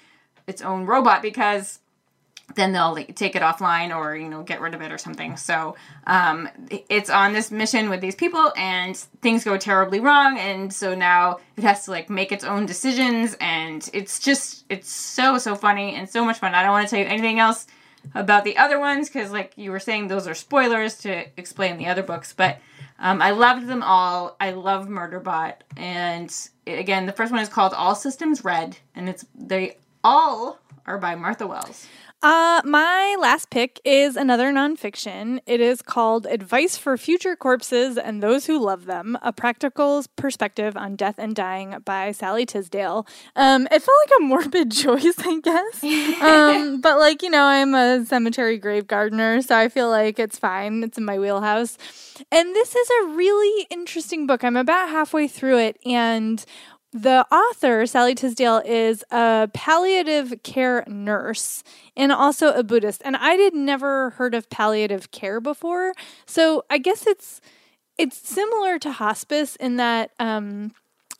its 0.47 0.62
own 0.62 0.87
robot 0.87 1.23
because 1.23 1.81
then 2.55 2.73
they'll 2.73 2.95
take 2.95 3.35
it 3.35 3.43
offline 3.43 3.95
or 3.95 4.17
you 4.17 4.29
know 4.29 4.43
get 4.43 4.61
rid 4.61 4.75
of 4.75 4.81
it 4.81 4.93
or 4.93 4.99
something. 4.99 5.37
So 5.37 5.77
um, 6.07 6.49
it's 6.71 7.11
on 7.11 7.33
this 7.33 7.51
mission 7.51 7.91
with 7.91 8.01
these 8.01 8.15
people 8.15 8.53
and 8.57 8.97
things 8.97 9.45
go 9.45 9.57
terribly 9.57 10.01
wrong. 10.01 10.39
And 10.39 10.73
so 10.73 10.95
now 10.95 11.39
it 11.57 11.65
has 11.65 11.85
to 11.87 11.91
like 11.91 12.09
make 12.09 12.31
its 12.31 12.45
own 12.45 12.67
decisions. 12.67 13.37
And 13.41 13.89
it's 13.93 14.19
just 14.21 14.65
it's 14.69 14.91
so 14.91 15.39
so 15.39 15.57
funny 15.57 15.95
and 15.95 16.09
so 16.09 16.25
much 16.25 16.39
fun. 16.39 16.55
I 16.55 16.63
don't 16.63 16.73
want 16.73 16.87
to 16.87 16.91
tell 16.91 17.05
you 17.05 17.11
anything 17.11 17.41
else 17.41 17.67
about 18.15 18.45
the 18.45 18.57
other 18.57 18.79
ones 18.79 19.09
because 19.09 19.33
like 19.33 19.53
you 19.57 19.73
were 19.73 19.81
saying 19.81 20.07
those 20.07 20.29
are 20.29 20.35
spoilers 20.35 20.99
to 20.99 21.27
explain 21.39 21.79
the 21.79 21.87
other 21.87 22.03
books. 22.03 22.33
But 22.33 22.59
um, 22.99 23.21
i 23.21 23.33
loved 23.33 23.67
them 23.67 23.83
all. 23.83 24.37
I 24.41 24.53
love 24.53 24.87
murderbot. 24.87 25.57
And 25.77 26.35
again 26.67 27.07
the 27.07 27.13
first 27.13 27.33
one 27.33 27.43
is 27.43 27.49
called 27.49 27.75
all 27.75 27.97
systems 27.97 28.45
red. 28.45 28.79
And 28.95 29.09
it's 29.09 29.27
they 29.35 29.79
all 30.05 30.61
are 30.87 30.99
by 30.99 31.17
martha 31.17 31.45
wells 31.45 31.89
Uh, 32.22 32.62
my 32.64 33.14
last 33.20 33.50
pick 33.50 33.79
is 33.85 34.16
another 34.16 34.50
nonfiction. 34.52 35.38
It 35.46 35.61
is 35.61 35.83
called 35.83 36.26
Advice 36.26 36.76
for 36.76 36.96
Future 36.96 37.37
Corpses 37.37 37.98
and 37.98 38.22
Those 38.22 38.46
Who 38.46 38.59
Love 38.59 38.87
Them 38.87 39.18
A 39.22 39.33
Practical 39.33 40.02
Perspective 40.16 40.76
on 40.76 40.96
Death 40.96 41.16
and 41.18 41.37
Dying 41.37 41.76
by 41.85 42.12
Sallie 42.12 42.46
Tisdale. 42.46 43.07
Um, 43.37 43.68
it 43.70 43.83
felt 43.83 43.98
like 44.07 44.18
a 44.18 44.22
morbid 44.22 44.72
choice, 44.72 45.14
I 45.18 45.40
guess. 45.40 45.85
um, 46.22 46.81
but, 46.81 46.98
like, 46.98 47.22
you 47.22 47.31
know, 47.31 47.44
I'm 47.44 47.74
a 47.74 48.05
cemetery 48.07 48.57
grave 48.57 48.87
gardener, 48.87 49.42
so 49.42 49.57
I 49.57 49.68
feel 49.68 49.90
like 49.90 50.18
it's 50.18 50.38
fine. 50.38 50.83
It's 50.83 50.96
in 50.96 51.05
my 51.05 51.18
wheelhouse. 51.18 51.76
And 52.33 52.57
this 52.57 52.74
is 52.74 52.90
a 53.02 53.09
really 53.09 53.66
interesting 53.68 54.26
book. 54.26 54.42
I'm 54.42 54.57
about 54.57 54.88
halfway 54.88 55.29
through 55.29 55.59
it, 55.59 55.79
and 55.85 56.42
the 56.97 57.27
author, 57.31 57.87
Sallie 57.87 58.15
Tisdale, 58.15 58.63
is 58.65 59.05
a 59.11 59.51
palliative 59.53 60.43
care 60.43 60.83
nurse 60.87 61.63
and 61.95 62.11
also 62.11 62.53
a 62.53 62.63
Buddhist. 62.63 63.03
And 63.05 63.17
I 63.17 63.33
had 63.35 63.55
never 63.55 64.11
heard 64.11 64.35
of 64.35 64.49
palliative 64.49 65.11
care 65.11 65.41
before. 65.41 65.93
So 66.25 66.65
I 66.71 66.79
guess 66.79 67.07
it's 67.07 67.41
it's 67.99 68.17
similar 68.17 68.79
to 68.79 68.93
hospice 68.93 69.57
in 69.57 69.77
that 69.77 70.11
um, 70.19 70.73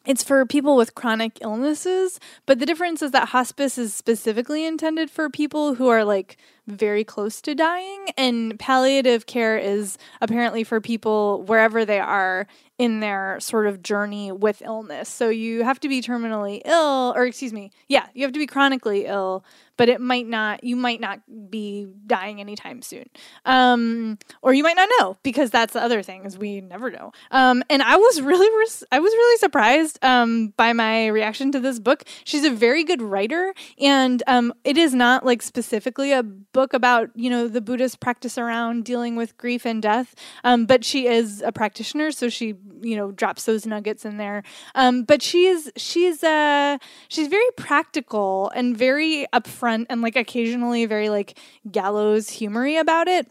it's 0.07 0.23
for 0.23 0.47
people 0.47 0.77
with 0.77 0.95
chronic 0.95 1.38
illnesses, 1.40 2.21
but 2.47 2.59
the 2.59 2.66
difference 2.66 3.03
is 3.03 3.11
that 3.11 3.31
hospice 3.31 3.77
is 3.79 3.95
specifically 3.95 4.64
intended 4.64 5.11
for 5.11 5.29
people 5.29 5.75
who 5.75 5.88
are 5.88 6.05
like 6.05 6.37
very 6.66 7.05
close 7.05 7.40
to 7.42 7.55
dying, 7.55 8.07
and 8.16 8.59
palliative 8.59 9.27
care 9.27 9.57
is 9.57 9.99
apparently 10.21 10.64
for 10.64 10.81
people 10.81 11.42
wherever 11.42 11.85
they 11.85 12.01
are 12.01 12.47
in 12.79 13.01
their 13.01 13.38
sort 13.40 13.66
of 13.66 13.83
journey 13.83 14.33
with 14.33 14.62
illness. 14.62 15.09
So 15.09 15.29
you 15.29 15.62
have 15.62 15.81
to 15.81 15.88
be 15.88 16.03
terminally 16.03 16.62
ill, 16.64 17.12
or 17.16 17.25
excuse 17.25 17.53
me, 17.53 17.71
yeah, 17.88 18.07
you 18.14 18.25
have 18.25 18.33
to 18.33 18.38
be 18.38 18.47
chronically 18.47 19.07
ill, 19.07 19.45
but 19.77 19.89
it 19.89 20.01
might 20.01 20.27
not, 20.27 20.65
you 20.65 20.77
might 20.77 21.01
not 21.01 21.21
be 21.51 21.87
dying 22.07 22.41
anytime 22.41 22.83
soon. 22.83 23.09
Um, 23.45 24.19
or 24.43 24.55
you 24.55 24.62
might 24.62 24.77
not 24.77 24.89
know 24.99 25.17
because 25.23 25.51
that's 25.51 25.73
the 25.75 25.83
other 25.83 26.03
thing 26.03 26.25
is 26.25 26.39
we 26.39 26.61
never 26.61 26.91
know. 26.91 27.12
Um, 27.31 27.62
and 27.69 27.83
I 27.83 27.97
was 27.97 28.21
really, 28.21 28.49
res- 28.59 28.85
I 28.91 29.01
was 29.01 29.12
really 29.12 29.39
surprised 29.39 29.99
um, 30.03 30.55
by 30.57 30.73
my 30.73 31.09
reaction 31.09 31.53
to 31.53 31.61
this 31.61 31.79
book. 31.79 32.05
She's 32.25 32.45
a 32.45 32.51
very 32.51 32.85
good 32.85 33.03
writer, 33.03 33.55
and 33.79 34.23
um, 34.27 34.53
it 34.65 34.77
is 34.77 34.95
not 34.95 35.25
like 35.25 35.43
specifically 35.43 36.12
a 36.12 36.23
book 36.23 36.73
about 36.73 37.11
you 37.15 37.29
know 37.31 37.49
the 37.49 37.61
Buddhist 37.61 38.01
practice 38.01 38.39
around 38.39 38.85
dealing 38.85 39.17
with 39.17 39.37
grief 39.37 39.67
and 39.67 39.83
death, 39.83 40.15
um, 40.45 40.67
but 40.67 40.85
she 40.85 41.07
is 41.07 41.43
a 41.43 41.53
practitioner, 41.53 42.11
so 42.11 42.29
she 42.29 42.55
you 42.81 42.97
know 42.97 43.11
drops 43.12 43.45
those 43.45 43.67
nuggets 43.67 44.05
in 44.05 44.17
there. 44.17 44.43
Um, 44.75 45.03
but 45.03 45.23
she 45.23 45.47
is 45.47 45.71
she's 45.77 46.23
uh 46.25 46.79
she's 47.09 47.29
very 47.29 47.51
practical 47.57 48.51
and 48.55 48.77
very 48.77 49.27
upfront 49.33 49.65
and 49.66 50.02
like 50.02 50.16
occasionally 50.16 50.87
very 50.87 51.09
like 51.09 51.38
gallows 51.70 52.31
humory 52.31 52.76
about 52.76 53.09
it. 53.09 53.26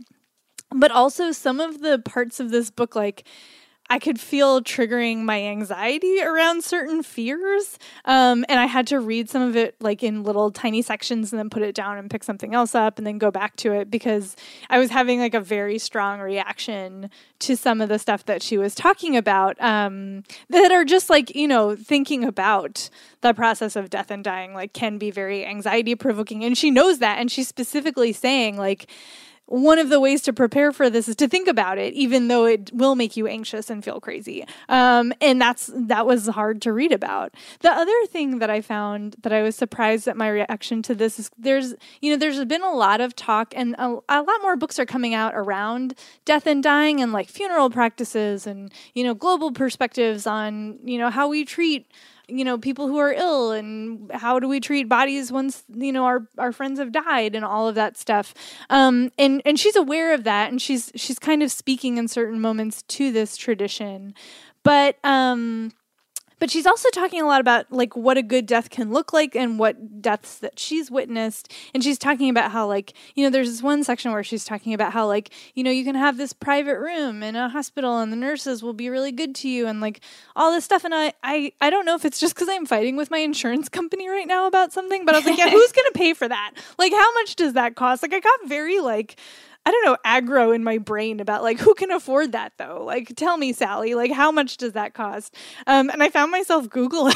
But 0.72 0.92
also 0.92 1.32
some 1.32 1.60
of 1.60 1.82
the 1.82 2.00
parts 2.00 2.40
of 2.40 2.52
this 2.52 2.70
book 2.70 2.96
like 2.96 3.24
I 3.88 4.00
could 4.00 4.20
feel 4.20 4.62
triggering 4.62 5.24
my 5.24 5.42
anxiety 5.44 6.20
around 6.22 6.64
certain 6.64 7.04
fears. 7.04 7.78
Um, 8.06 8.44
and 8.50 8.60
I 8.60 8.66
had 8.66 8.88
to 8.88 9.00
read 9.00 9.30
some 9.30 9.44
of 9.44 9.56
it 9.56 9.76
like 9.80 10.02
in 10.02 10.24
little 10.24 10.50
tiny 10.50 10.82
sections 10.82 11.32
and 11.32 11.40
then 11.40 11.52
put 11.52 11.62
it 11.62 11.76
down 11.76 11.98
and 11.98 12.10
pick 12.10 12.24
something 12.24 12.56
else 12.56 12.74
up 12.74 12.98
and 12.98 13.06
then 13.06 13.20
go 13.20 13.30
back 13.30 13.56
to 13.58 13.74
it 13.74 13.92
because 13.92 14.36
I 14.72 14.80
was 14.80 14.90
having 14.90 15.20
like 15.20 15.36
a 15.36 15.40
very 15.40 15.78
strong 15.78 16.20
reaction 16.20 17.12
to 17.40 17.56
some 17.56 17.80
of 17.80 17.90
the 17.90 18.00
stuff 18.00 18.26
that 18.26 18.42
she 18.42 18.58
was 18.58 18.74
talking 18.74 19.16
about 19.16 19.62
um, 19.62 20.24
that 20.50 20.72
are 20.72 20.84
just 20.84 21.10
like, 21.10 21.36
you 21.36 21.48
know, 21.48 21.76
thinking 21.76 22.24
about 22.24 22.90
the 23.22 23.34
process 23.34 23.76
of 23.76 23.92
death 23.92 24.10
and 24.10 24.24
dying 24.24 24.54
like 24.54 24.74
can 24.74 24.98
be 24.98 25.12
very 25.12 25.46
anxiety 25.46 25.94
provoking. 25.94 26.44
And 26.44 26.58
she 26.58 26.72
knows 26.72 27.00
that. 27.00 27.20
And 27.20 27.32
she's 27.32 27.48
specifically 27.48 28.14
saying, 28.14 28.58
like, 28.58 28.90
one 29.48 29.78
of 29.78 29.90
the 29.90 30.00
ways 30.00 30.22
to 30.24 30.34
prepare 30.34 30.72
for 30.72 30.90
this 30.90 31.08
is 31.08 31.16
to 31.18 31.28
think 31.28 31.48
about 31.48 31.78
it, 31.78 31.94
even 31.94 32.28
though 32.28 32.46
it 32.46 32.72
will 32.74 32.96
make 32.96 33.16
you 33.16 33.28
anxious 33.28 33.70
and 33.70 33.84
feel 33.84 34.00
crazy. 34.00 34.44
Um, 34.70 35.14
and 35.22 35.40
that's 35.40 35.72
that 35.76 36.06
was 36.06 36.28
hard 36.28 36.62
to 36.64 36.74
read 36.74 36.92
about. 36.92 37.34
The 37.62 37.72
other 37.72 38.06
thing 38.08 38.40
that 38.40 38.50
I 38.50 38.62
found 38.62 39.16
that 39.22 39.32
I 39.32 39.44
was 39.44 39.56
surprised 39.56 40.08
at 40.08 40.18
my 40.18 40.30
reaction 40.30 40.82
to 40.84 40.96
this 40.96 41.20
is 41.20 41.30
there's 41.38 41.76
you 42.02 42.12
know 42.12 42.18
there's 42.18 42.44
been 42.46 42.64
a 42.64 42.74
lot 42.74 43.02
of 43.02 43.16
talk 43.16 43.54
and 43.56 43.76
a, 43.78 43.98
a 44.10 44.22
lot 44.22 44.42
more 44.42 44.56
books 44.56 44.80
are 44.80 44.86
coming 44.86 45.14
out 45.14 45.34
around 45.36 45.94
death 46.26 46.48
and 46.48 46.64
dying 46.64 47.00
and 47.00 47.14
like 47.14 47.30
funeral 47.30 47.70
practices 47.70 48.48
and 48.48 48.72
you 48.94 49.04
know 49.04 49.14
global 49.14 49.52
perspectives 49.52 50.26
on 50.26 50.80
you 50.84 50.98
know 50.98 51.10
how 51.10 51.28
we 51.28 51.46
treat 51.46 51.88
you 52.28 52.44
know 52.44 52.58
people 52.58 52.88
who 52.88 52.98
are 52.98 53.14
ill 53.14 53.52
and 53.52 54.12
how 54.14 54.40
do 54.40 54.48
we 54.48 54.60
treat 54.60 54.90
bodies 54.90 55.32
once 55.32 55.64
you 55.74 55.92
know 55.92 56.06
our 56.06 56.28
our 56.38 56.52
friends 56.52 56.80
have 56.80 56.92
died 56.92 57.36
and 57.36 57.46
all 57.46 57.68
of 57.68 57.76
that 57.76 57.98
stuff. 57.98 58.34
Um 58.70 59.12
and 59.18 59.42
and 59.46 59.60
she's 59.60 59.76
aware 59.76 60.14
of 60.14 60.24
that 60.24 60.50
and 60.52 60.62
she's 60.62 60.92
she's 60.96 61.20
kind 61.20 61.44
of 61.44 61.52
speaking 61.52 61.98
in 61.98 62.08
certain 62.08 62.42
moments 62.42 62.84
to 62.84 63.12
this 63.12 63.38
tradition. 63.38 64.14
But 64.64 64.98
um 65.04 65.72
but 66.40 66.52
she's 66.52 66.66
also 66.66 66.90
talking 66.90 67.22
a 67.22 67.26
lot 67.26 67.42
about 67.42 67.72
like 67.72 67.96
what 67.96 68.18
a 68.18 68.24
good 68.24 68.46
death 68.46 68.70
can 68.70 68.92
look 68.92 69.14
like 69.14 69.36
and 69.36 69.58
what 69.58 70.02
deaths 70.02 70.40
that 70.40 70.60
she's 70.60 70.92
witnessed. 70.92 71.52
And 71.74 71.84
she's 71.84 71.98
talking 71.98 72.30
about 72.30 72.52
how 72.52 72.68
like 72.68 72.94
you 73.16 73.24
know 73.24 73.30
there's 73.30 73.50
this 73.50 73.64
one 73.64 73.84
section 73.84 74.12
where 74.12 74.24
she's 74.24 74.46
talking 74.46 74.74
about 74.74 74.94
how 74.94 75.08
like 75.08 75.32
you 75.54 75.64
know 75.64 75.72
you 75.72 75.84
can 75.84 75.96
have 75.96 76.18
this 76.18 76.34
private 76.34 76.80
room 76.80 77.24
in 77.24 77.36
a 77.36 77.50
hospital 77.50 78.00
and 78.00 78.12
the 78.12 78.18
nurses 78.18 78.62
will 78.62 78.74
be 78.74 78.90
really 78.90 79.12
good 79.12 79.36
to 79.36 79.50
you 79.50 79.68
and 79.68 79.82
like 79.82 80.02
all 80.36 80.52
this 80.52 80.66
stuff. 80.66 80.84
And 80.84 80.94
i 80.94 81.14
i, 81.24 81.52
I 81.62 81.70
don't 81.70 81.86
know 81.86 81.96
if 81.96 82.06
it's 82.06 82.20
just 82.20 82.36
because 82.36 82.50
i'm 82.50 82.66
fighting 82.66 82.96
with 82.96 83.12
my 83.12 83.20
insurance 83.20 83.70
company 83.70 84.10
right 84.10 84.28
now 84.28 84.48
about 84.48 84.74
something 84.74 85.06
but 85.06 85.16
i 85.16 85.20
was 85.20 85.26
like 85.26 85.38
yeah 85.38 85.50
who's 85.56 85.72
gonna 85.72 85.92
pay 85.94 86.14
for 86.14 86.28
that? 86.28 86.52
Like 86.78 86.92
how 86.92 87.14
much 87.14 87.36
does 87.36 87.54
that 87.54 87.76
cost? 87.76 88.02
Like 88.04 88.14
i 88.14 88.20
got 88.20 88.48
very 88.48 88.80
like 88.80 89.18
I 89.66 89.72
don't 89.72 89.86
know, 89.86 89.98
aggro 90.06 90.54
in 90.54 90.64
my 90.64 90.78
brain 90.78 91.20
about 91.20 91.42
like 91.42 91.60
who 91.60 91.74
can 91.74 91.90
afford 91.90 92.34
that 92.34 92.54
though? 92.58 92.84
Like, 92.86 93.14
tell 93.16 93.38
me, 93.38 93.52
Sallie, 93.52 93.96
like 93.96 94.12
how 94.12 94.32
much 94.32 94.58
does 94.58 94.74
that 94.74 94.94
cost? 94.94 95.36
Um, 95.66 95.90
and 95.90 96.04
I 96.04 96.10
found 96.10 96.32
myself 96.32 96.70
Googling, 96.70 97.16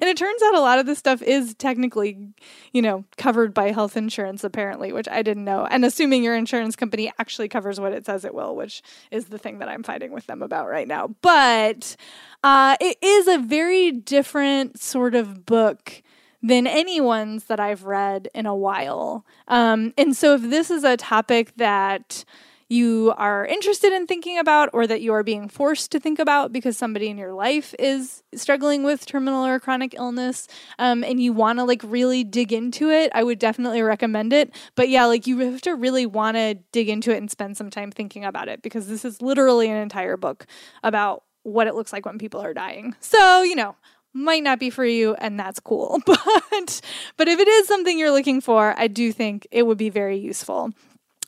and 0.00 0.08
it 0.08 0.16
turns 0.16 0.42
out 0.42 0.54
a 0.54 0.60
lot 0.60 0.78
of 0.78 0.86
this 0.86 0.98
stuff 0.98 1.20
is 1.22 1.54
technically, 1.54 2.30
you 2.72 2.80
know, 2.80 3.04
covered 3.18 3.52
by 3.52 3.72
health 3.72 3.96
insurance 3.96 4.42
apparently, 4.42 4.92
which 4.92 5.08
I 5.08 5.22
didn't 5.22 5.44
know. 5.44 5.66
And 5.70 5.84
assuming 5.84 6.22
your 6.22 6.34
insurance 6.36 6.76
company 6.76 7.12
actually 7.18 7.48
covers 7.48 7.78
what 7.78 7.92
it 7.92 8.06
says 8.06 8.24
it 8.24 8.34
will, 8.34 8.56
which 8.56 8.82
is 9.10 9.26
the 9.26 9.38
thing 9.38 9.58
that 9.58 9.68
I'm 9.68 9.82
fighting 9.82 10.12
with 10.12 10.26
them 10.26 10.42
about 10.42 10.68
right 10.68 10.88
now. 10.88 11.14
But 11.20 11.96
uh, 12.42 12.76
it 12.80 12.96
is 13.02 13.28
a 13.28 13.38
very 13.38 13.92
different 13.92 14.80
sort 14.80 15.14
of 15.14 15.44
book 15.44 16.02
than 16.42 16.66
any 16.66 17.00
ones 17.00 17.44
that 17.44 17.60
I've 17.60 17.84
read 17.84 18.28
in 18.34 18.46
a 18.46 18.54
while. 18.54 19.24
Um, 19.48 19.92
and 19.98 20.16
so, 20.16 20.34
if 20.34 20.42
this 20.42 20.70
is 20.70 20.84
a 20.84 20.96
topic 20.96 21.52
that 21.56 22.24
you 22.70 23.12
are 23.16 23.44
interested 23.46 23.92
in 23.92 24.06
thinking 24.06 24.38
about 24.38 24.70
or 24.72 24.86
that 24.86 25.00
you 25.00 25.12
are 25.12 25.24
being 25.24 25.48
forced 25.48 25.90
to 25.90 25.98
think 25.98 26.20
about 26.20 26.52
because 26.52 26.78
somebody 26.78 27.08
in 27.08 27.18
your 27.18 27.32
life 27.32 27.74
is 27.80 28.22
struggling 28.32 28.84
with 28.84 29.04
terminal 29.04 29.44
or 29.44 29.58
chronic 29.58 29.92
illness 29.94 30.46
um, 30.78 31.02
and 31.02 31.20
you 31.20 31.32
want 31.32 31.58
to 31.58 31.64
like 31.64 31.82
really 31.84 32.22
dig 32.22 32.52
into 32.52 32.88
it 32.88 33.10
i 33.12 33.24
would 33.24 33.40
definitely 33.40 33.82
recommend 33.82 34.32
it 34.32 34.54
but 34.76 34.88
yeah 34.88 35.04
like 35.04 35.26
you 35.26 35.38
have 35.40 35.60
to 35.60 35.74
really 35.74 36.06
want 36.06 36.36
to 36.36 36.54
dig 36.70 36.88
into 36.88 37.12
it 37.12 37.16
and 37.16 37.30
spend 37.30 37.56
some 37.56 37.70
time 37.70 37.90
thinking 37.90 38.24
about 38.24 38.48
it 38.48 38.62
because 38.62 38.86
this 38.86 39.04
is 39.04 39.20
literally 39.20 39.68
an 39.68 39.76
entire 39.76 40.16
book 40.16 40.46
about 40.84 41.24
what 41.42 41.66
it 41.66 41.74
looks 41.74 41.92
like 41.92 42.06
when 42.06 42.18
people 42.18 42.40
are 42.40 42.54
dying 42.54 42.94
so 43.00 43.42
you 43.42 43.56
know 43.56 43.74
might 44.12 44.42
not 44.42 44.58
be 44.58 44.70
for 44.70 44.84
you 44.84 45.14
and 45.14 45.38
that's 45.38 45.60
cool. 45.60 46.00
But 46.06 46.80
but 47.16 47.28
if 47.28 47.38
it 47.38 47.48
is 47.48 47.66
something 47.66 47.98
you're 47.98 48.10
looking 48.10 48.40
for 48.40 48.74
i 48.76 48.86
do 48.86 49.12
think 49.12 49.46
it 49.50 49.66
would 49.66 49.78
be 49.78 49.90
very 49.90 50.18
useful. 50.18 50.72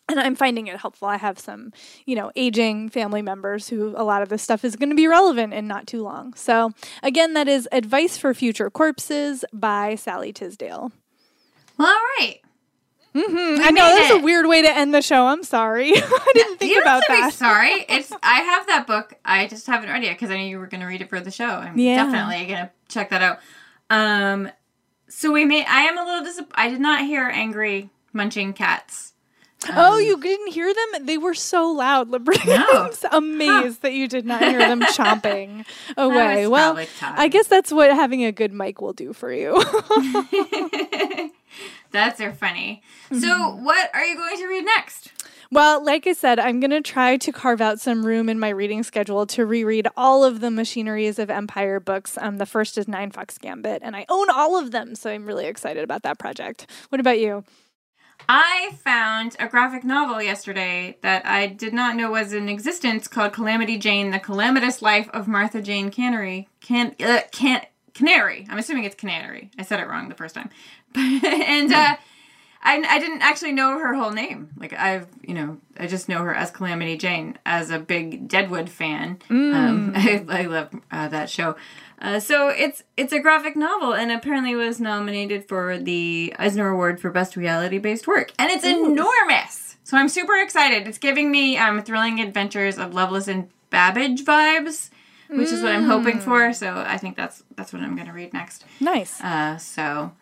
And 0.08 0.20
i'm 0.20 0.34
finding 0.34 0.66
it 0.66 0.76
helpful. 0.78 1.08
I 1.08 1.16
have 1.16 1.38
some 1.38 1.72
you 2.04 2.16
know 2.16 2.30
aging 2.36 2.90
family 2.90 3.22
members 3.22 3.68
who 3.68 3.94
a 3.96 4.04
lot 4.04 4.22
of 4.22 4.28
this 4.28 4.42
stuff 4.42 4.64
is 4.64 4.76
going 4.76 4.90
to 4.90 4.96
be 4.96 5.06
relevant 5.06 5.54
in 5.54 5.66
not 5.66 5.86
too 5.86 6.02
long. 6.02 6.34
So 6.34 6.72
again 7.02 7.34
that 7.34 7.48
is 7.48 7.68
advice 7.72 8.18
for 8.18 8.34
future 8.34 8.68
corpses 8.70 9.44
by 9.52 9.94
Sallie 9.94 10.32
Tisdale. 10.32 10.92
Well 11.78 11.88
all 11.88 12.06
right 12.18 12.40
Mm-hmm. 13.14 13.62
I 13.62 13.70
know 13.70 13.94
that's 13.96 14.12
a 14.12 14.18
weird 14.20 14.46
way 14.46 14.62
to 14.62 14.74
end 14.74 14.94
the 14.94 15.02
show. 15.02 15.26
I'm 15.26 15.42
sorry. 15.42 15.92
I 15.94 16.30
didn't 16.34 16.58
think 16.58 16.72
you 16.74 16.80
about 16.80 17.02
don't 17.06 17.18
have 17.20 17.32
to 17.32 17.38
that. 17.38 17.46
Sorry, 17.46 17.84
it's 17.88 18.10
I 18.22 18.40
have 18.40 18.66
that 18.68 18.86
book. 18.86 19.14
I 19.24 19.46
just 19.46 19.66
haven't 19.66 19.90
read 19.90 20.02
it 20.02 20.06
yet 20.06 20.14
because 20.18 20.30
I 20.30 20.36
knew 20.38 20.46
you 20.46 20.58
were 20.58 20.66
going 20.66 20.80
to 20.80 20.86
read 20.86 21.02
it 21.02 21.10
for 21.10 21.20
the 21.20 21.30
show. 21.30 21.44
I'm 21.44 21.78
Yeah. 21.78 22.04
definitely 22.04 22.46
going 22.46 22.66
to 22.66 22.70
check 22.88 23.10
that 23.10 23.20
out. 23.22 23.38
Um, 23.90 24.50
so 25.08 25.30
we 25.30 25.44
made. 25.44 25.66
I 25.68 25.82
am 25.82 25.98
a 25.98 26.04
little 26.04 26.24
disappointed. 26.24 26.54
I 26.54 26.70
did 26.70 26.80
not 26.80 27.02
hear 27.02 27.28
angry 27.28 27.90
munching 28.14 28.54
cats. 28.54 29.12
oh, 29.70 29.96
you 29.98 30.18
didn't 30.20 30.52
hear 30.52 30.72
them? 30.74 31.06
They 31.06 31.18
were 31.18 31.34
so 31.34 31.70
loud, 31.70 32.08
Liberty. 32.08 32.40
No. 32.48 32.90
I'm 33.12 33.34
amazed 33.34 33.82
that 33.82 33.92
you 33.92 34.08
did 34.08 34.24
not 34.26 34.40
hear 34.42 34.58
them 34.58 34.80
chomping 34.80 35.64
away. 35.96 36.46
Well. 36.48 36.82
I 37.02 37.28
guess 37.28 37.46
that's 37.46 37.70
what 37.70 37.90
having 37.90 38.24
a 38.24 38.32
good 38.32 38.52
mic 38.52 38.80
will 38.80 38.92
do 38.94 39.12
for 39.12 39.30
you. 39.32 39.62
That's 41.92 42.20
are 42.20 42.32
funny. 42.32 42.82
So, 43.12 43.54
what 43.56 43.94
are 43.94 44.04
you 44.04 44.16
going 44.16 44.36
to 44.38 44.46
read 44.46 44.64
next? 44.64 45.12
Well, 45.50 45.84
like 45.84 46.06
I 46.06 46.14
said, 46.14 46.38
I'm 46.38 46.60
going 46.60 46.70
to 46.70 46.80
try 46.80 47.18
to 47.18 47.30
carve 47.30 47.60
out 47.60 47.78
some 47.78 48.06
room 48.06 48.30
in 48.30 48.38
my 48.40 48.48
reading 48.48 48.82
schedule 48.82 49.26
to 49.26 49.44
reread 49.44 49.86
all 49.98 50.24
of 50.24 50.40
the 50.40 50.50
Machineries 50.50 51.18
of 51.18 51.28
Empire 51.28 51.78
books. 51.78 52.16
Um, 52.18 52.38
the 52.38 52.46
first 52.46 52.78
is 52.78 52.88
Nine 52.88 53.10
Fox 53.10 53.36
Gambit, 53.36 53.82
and 53.84 53.94
I 53.94 54.06
own 54.08 54.30
all 54.30 54.58
of 54.58 54.70
them, 54.70 54.94
so 54.94 55.10
I'm 55.10 55.26
really 55.26 55.44
excited 55.44 55.84
about 55.84 56.04
that 56.04 56.18
project. 56.18 56.66
What 56.88 57.00
about 57.00 57.18
you? 57.18 57.44
I 58.28 58.78
found 58.82 59.36
a 59.38 59.46
graphic 59.46 59.84
novel 59.84 60.22
yesterday 60.22 60.96
that 61.02 61.26
I 61.26 61.48
did 61.48 61.74
not 61.74 61.96
know 61.96 62.12
was 62.12 62.32
in 62.32 62.48
existence 62.48 63.06
called 63.06 63.34
Calamity 63.34 63.76
Jane: 63.76 64.10
The 64.10 64.20
Calamitous 64.20 64.80
Life 64.80 65.10
of 65.12 65.28
Martha 65.28 65.60
Jane 65.60 65.90
Cannary. 65.90 66.46
Can 66.60 66.94
uh, 66.98 67.20
can 67.30 67.62
Canary. 67.94 68.46
I'm 68.48 68.58
assuming 68.58 68.84
it's 68.84 68.94
Canary. 68.94 69.50
I 69.58 69.62
said 69.62 69.80
it 69.80 69.86
wrong 69.86 70.08
the 70.08 70.14
first 70.14 70.34
time. 70.34 70.48
and 70.96 71.72
uh 71.72 71.96
I, 72.64 72.80
I 72.88 72.98
didn't 73.00 73.22
actually 73.22 73.52
know 73.52 73.78
her 73.78 73.94
whole 73.94 74.12
name. 74.12 74.50
Like 74.56 74.72
I've, 74.72 75.08
you 75.26 75.34
know, 75.34 75.58
I 75.76 75.88
just 75.88 76.08
know 76.08 76.18
her 76.22 76.32
as 76.32 76.52
Calamity 76.52 76.96
Jane 76.96 77.36
as 77.44 77.70
a 77.70 77.78
big 77.80 78.28
Deadwood 78.28 78.70
fan. 78.70 79.18
Um, 79.30 79.92
I, 79.96 80.24
I 80.28 80.42
love 80.42 80.70
uh, 80.92 81.08
that 81.08 81.28
show. 81.28 81.56
Uh, 82.00 82.20
so 82.20 82.48
it's 82.48 82.82
it's 82.96 83.12
a 83.12 83.20
graphic 83.20 83.56
novel 83.56 83.94
and 83.94 84.10
apparently 84.10 84.54
was 84.54 84.80
nominated 84.80 85.48
for 85.48 85.78
the 85.78 86.34
Eisner 86.38 86.68
Award 86.68 87.00
for 87.00 87.10
Best 87.10 87.36
Reality 87.36 87.78
Based 87.78 88.06
Work, 88.06 88.32
and 88.38 88.50
it's 88.50 88.64
enormous. 88.64 89.76
So 89.84 89.96
I'm 89.96 90.08
super 90.08 90.36
excited. 90.36 90.88
It's 90.88 90.98
giving 90.98 91.30
me 91.30 91.56
um, 91.58 91.82
thrilling 91.82 92.20
adventures 92.20 92.78
of 92.78 92.94
Lovelace 92.94 93.28
and 93.28 93.50
Babbage 93.70 94.24
vibes, 94.24 94.90
which 95.28 95.48
is 95.50 95.62
what 95.62 95.72
I'm 95.72 95.84
hoping 95.84 96.18
for. 96.20 96.52
So 96.52 96.74
I 96.86 96.98
think 96.98 97.16
that's 97.16 97.42
that's 97.56 97.72
what 97.72 97.82
I'm 97.82 97.94
going 97.94 98.08
to 98.08 98.12
read 98.12 98.32
next. 98.32 98.64
Nice. 98.80 99.20
Uh, 99.20 99.56
so, 99.58 100.12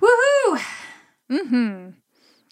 woohoo! 0.00 0.60
Mm-hmm. 1.30 1.90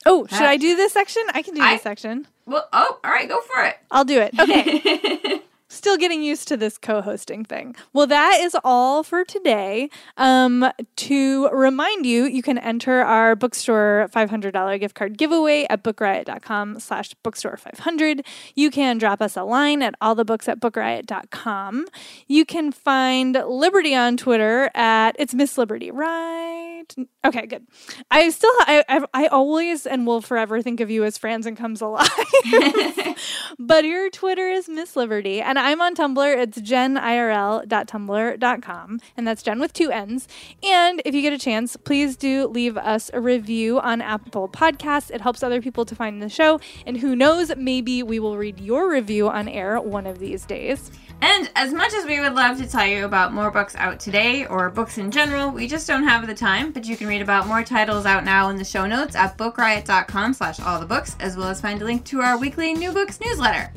Oh, 0.07 0.27
should 0.27 0.43
I 0.43 0.57
do 0.57 0.77
this 0.77 0.93
section? 0.93 1.23
I 1.35 1.43
can 1.43 1.55
do 1.55 1.63
I- 1.63 1.75
this 1.75 1.83
section. 1.83 2.27
Well, 2.47 2.67
oh, 2.73 2.99
all 3.05 3.11
right, 3.11 3.29
go 3.29 3.41
for 3.43 3.63
it. 3.65 3.77
I'll 3.91 4.05
do 4.07 4.21
it. 4.21 4.39
Okay. 4.39 5.43
Still 5.69 5.97
getting 5.97 6.23
used 6.23 6.49
to 6.49 6.57
this 6.57 6.79
co-hosting 6.79 7.45
thing. 7.45 7.77
Well, 7.93 8.07
that 8.07 8.41
is 8.41 8.57
all 8.65 9.03
for 9.03 9.25
today. 9.25 9.91
Um, 10.17 10.71
to 10.97 11.49
remind 11.49 12.07
you, 12.07 12.25
you 12.25 12.43
can 12.43 12.57
enter 12.59 13.03
our 13.03 13.37
bookstore 13.37 14.09
$500 14.15 14.81
gift 14.81 14.95
card 14.95 15.19
giveaway 15.19 15.67
at 15.69 15.85
bookriot.com 15.85 16.81
slash 16.81 17.15
bookstore 17.23 17.57
500. 17.57 18.25
You 18.55 18.71
can 18.71 18.99
drop 18.99 19.21
us 19.21 19.37
a 19.37 19.45
line 19.45 19.83
at 19.83 19.99
allthebooks 20.01 20.49
at 20.49 20.61
bookriot.com. 20.61 21.87
You 22.27 22.45
can 22.45 22.73
find 22.73 23.35
Liberty 23.47 23.95
on 23.95 24.17
Twitter 24.17 24.71
at 24.75 25.17
it's 25.19 25.35
Miss 25.35 25.59
Liberty, 25.59 25.91
right? 25.91 26.87
Okay, 27.25 27.47
good. 27.47 27.67
I 28.11 28.31
still, 28.31 28.51
I, 28.61 28.85
I, 28.89 29.05
I 29.13 29.27
always 29.27 29.87
and 29.87 30.07
will 30.07 30.23
forever 30.23 30.63
think 30.63 30.81
of 30.81 30.91
you 30.91 31.05
as 31.05 31.19
Franz 31.19 31.45
and 31.45 31.57
Comes 31.57 31.81
Alive. 31.81 32.09
but 33.59 33.85
your 33.85 34.11
Twitter 34.11 34.49
is 34.49 34.69
Miss 34.69 34.97
Liberty, 34.97 35.41
and 35.41 35.58
I'm 35.59 35.81
on 35.81 35.95
Tumblr. 35.95 36.37
It's 36.37 36.59
jennirl.tumblr.com, 36.59 39.01
and 39.17 39.27
that's 39.27 39.43
Jen 39.43 39.61
with 39.61 39.73
two 39.73 39.91
N's. 39.91 40.29
And 40.63 41.03
if 41.05 41.15
you 41.15 41.23
get 41.23 41.33
a 41.33 41.39
chance, 41.39 41.77
please 41.77 42.17
do 42.17 42.47
leave 42.47 42.77
us 42.77 43.11
a 43.13 43.21
review 43.21 43.81
on 43.81 44.01
Apple 44.01 44.49
Podcasts. 44.49 45.11
It 45.11 45.21
helps 45.21 45.43
other 45.43 45.61
people 45.61 45.85
to 45.85 45.95
find 45.95 46.23
the 46.23 46.29
show, 46.29 46.61
and 46.87 46.97
who 46.97 47.17
knows, 47.17 47.55
maybe 47.57 48.03
we 48.03 48.19
will 48.19 48.37
read 48.37 48.61
your 48.61 48.91
review 48.91 49.29
on 49.29 49.49
air 49.49 49.81
one 49.81 50.07
of 50.07 50.19
these 50.19 50.45
days. 50.47 50.91
And 51.21 51.51
as 51.57 51.73
much 51.73 51.93
as 51.95 52.07
we 52.07 52.21
would 52.21 52.35
love 52.35 52.59
to 52.59 52.69
tell 52.69 52.87
you 52.87 53.05
about 53.05 53.33
more 53.33 53.51
books 53.51 53.75
out 53.77 53.99
today 53.99 54.47
or 54.47 54.71
books 54.71 54.99
in 54.99 55.11
general, 55.11 55.51
we 55.51 55.67
just 55.67 55.89
don't 55.89 56.05
have 56.05 56.29
the 56.29 56.35
time. 56.35 56.71
But 56.71 56.87
you 56.87 56.97
can 56.97 57.09
read 57.09 57.23
about 57.23 57.49
more 57.49 57.65
titles 57.65 58.07
out 58.07 58.25
now 58.25 58.51
in 58.51 58.57
the 58.57 58.65
show 58.65 58.87
notes 58.87 59.17
at 59.17 59.37
bookriot.com 59.37 60.35
slash 60.35 60.61
all 60.61 60.79
the 60.79 60.87
books, 60.87 61.17
as 61.19 61.37
well 61.37 61.49
as 61.49 61.61
find 61.61 61.83
a 61.83 61.85
link 61.85 62.05
to 62.05 62.21
our 62.21 62.39
weekly 62.39 62.73
new 62.75 62.93
books 62.93 63.19
newsletter. 63.21 63.73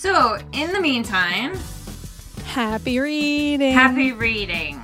So 0.00 0.38
in 0.52 0.72
the 0.72 0.80
meantime, 0.80 1.58
Happy 2.46 2.98
reading. 2.98 3.74
happy 3.74 4.12
reading. 4.12 4.80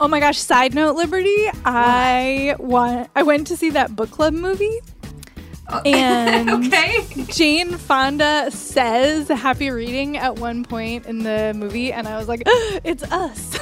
Oh 0.00 0.08
my 0.08 0.18
gosh, 0.18 0.38
side 0.38 0.74
note 0.74 0.96
Liberty, 0.96 1.48
I 1.64 2.56
want 2.58 3.08
I 3.14 3.22
went 3.22 3.46
to 3.46 3.56
see 3.56 3.70
that 3.70 3.94
book 3.94 4.10
club 4.10 4.34
movie. 4.34 4.80
Oh, 5.68 5.80
and 5.86 6.50
okay. 6.50 7.06
Jane 7.28 7.76
Fonda 7.76 8.50
says 8.50 9.28
happy 9.28 9.70
reading 9.70 10.16
at 10.16 10.34
one 10.40 10.64
point 10.64 11.06
in 11.06 11.20
the 11.20 11.54
movie, 11.54 11.92
and 11.92 12.08
I 12.08 12.18
was 12.18 12.26
like, 12.26 12.42
it's 12.82 13.04
us. 13.04 13.56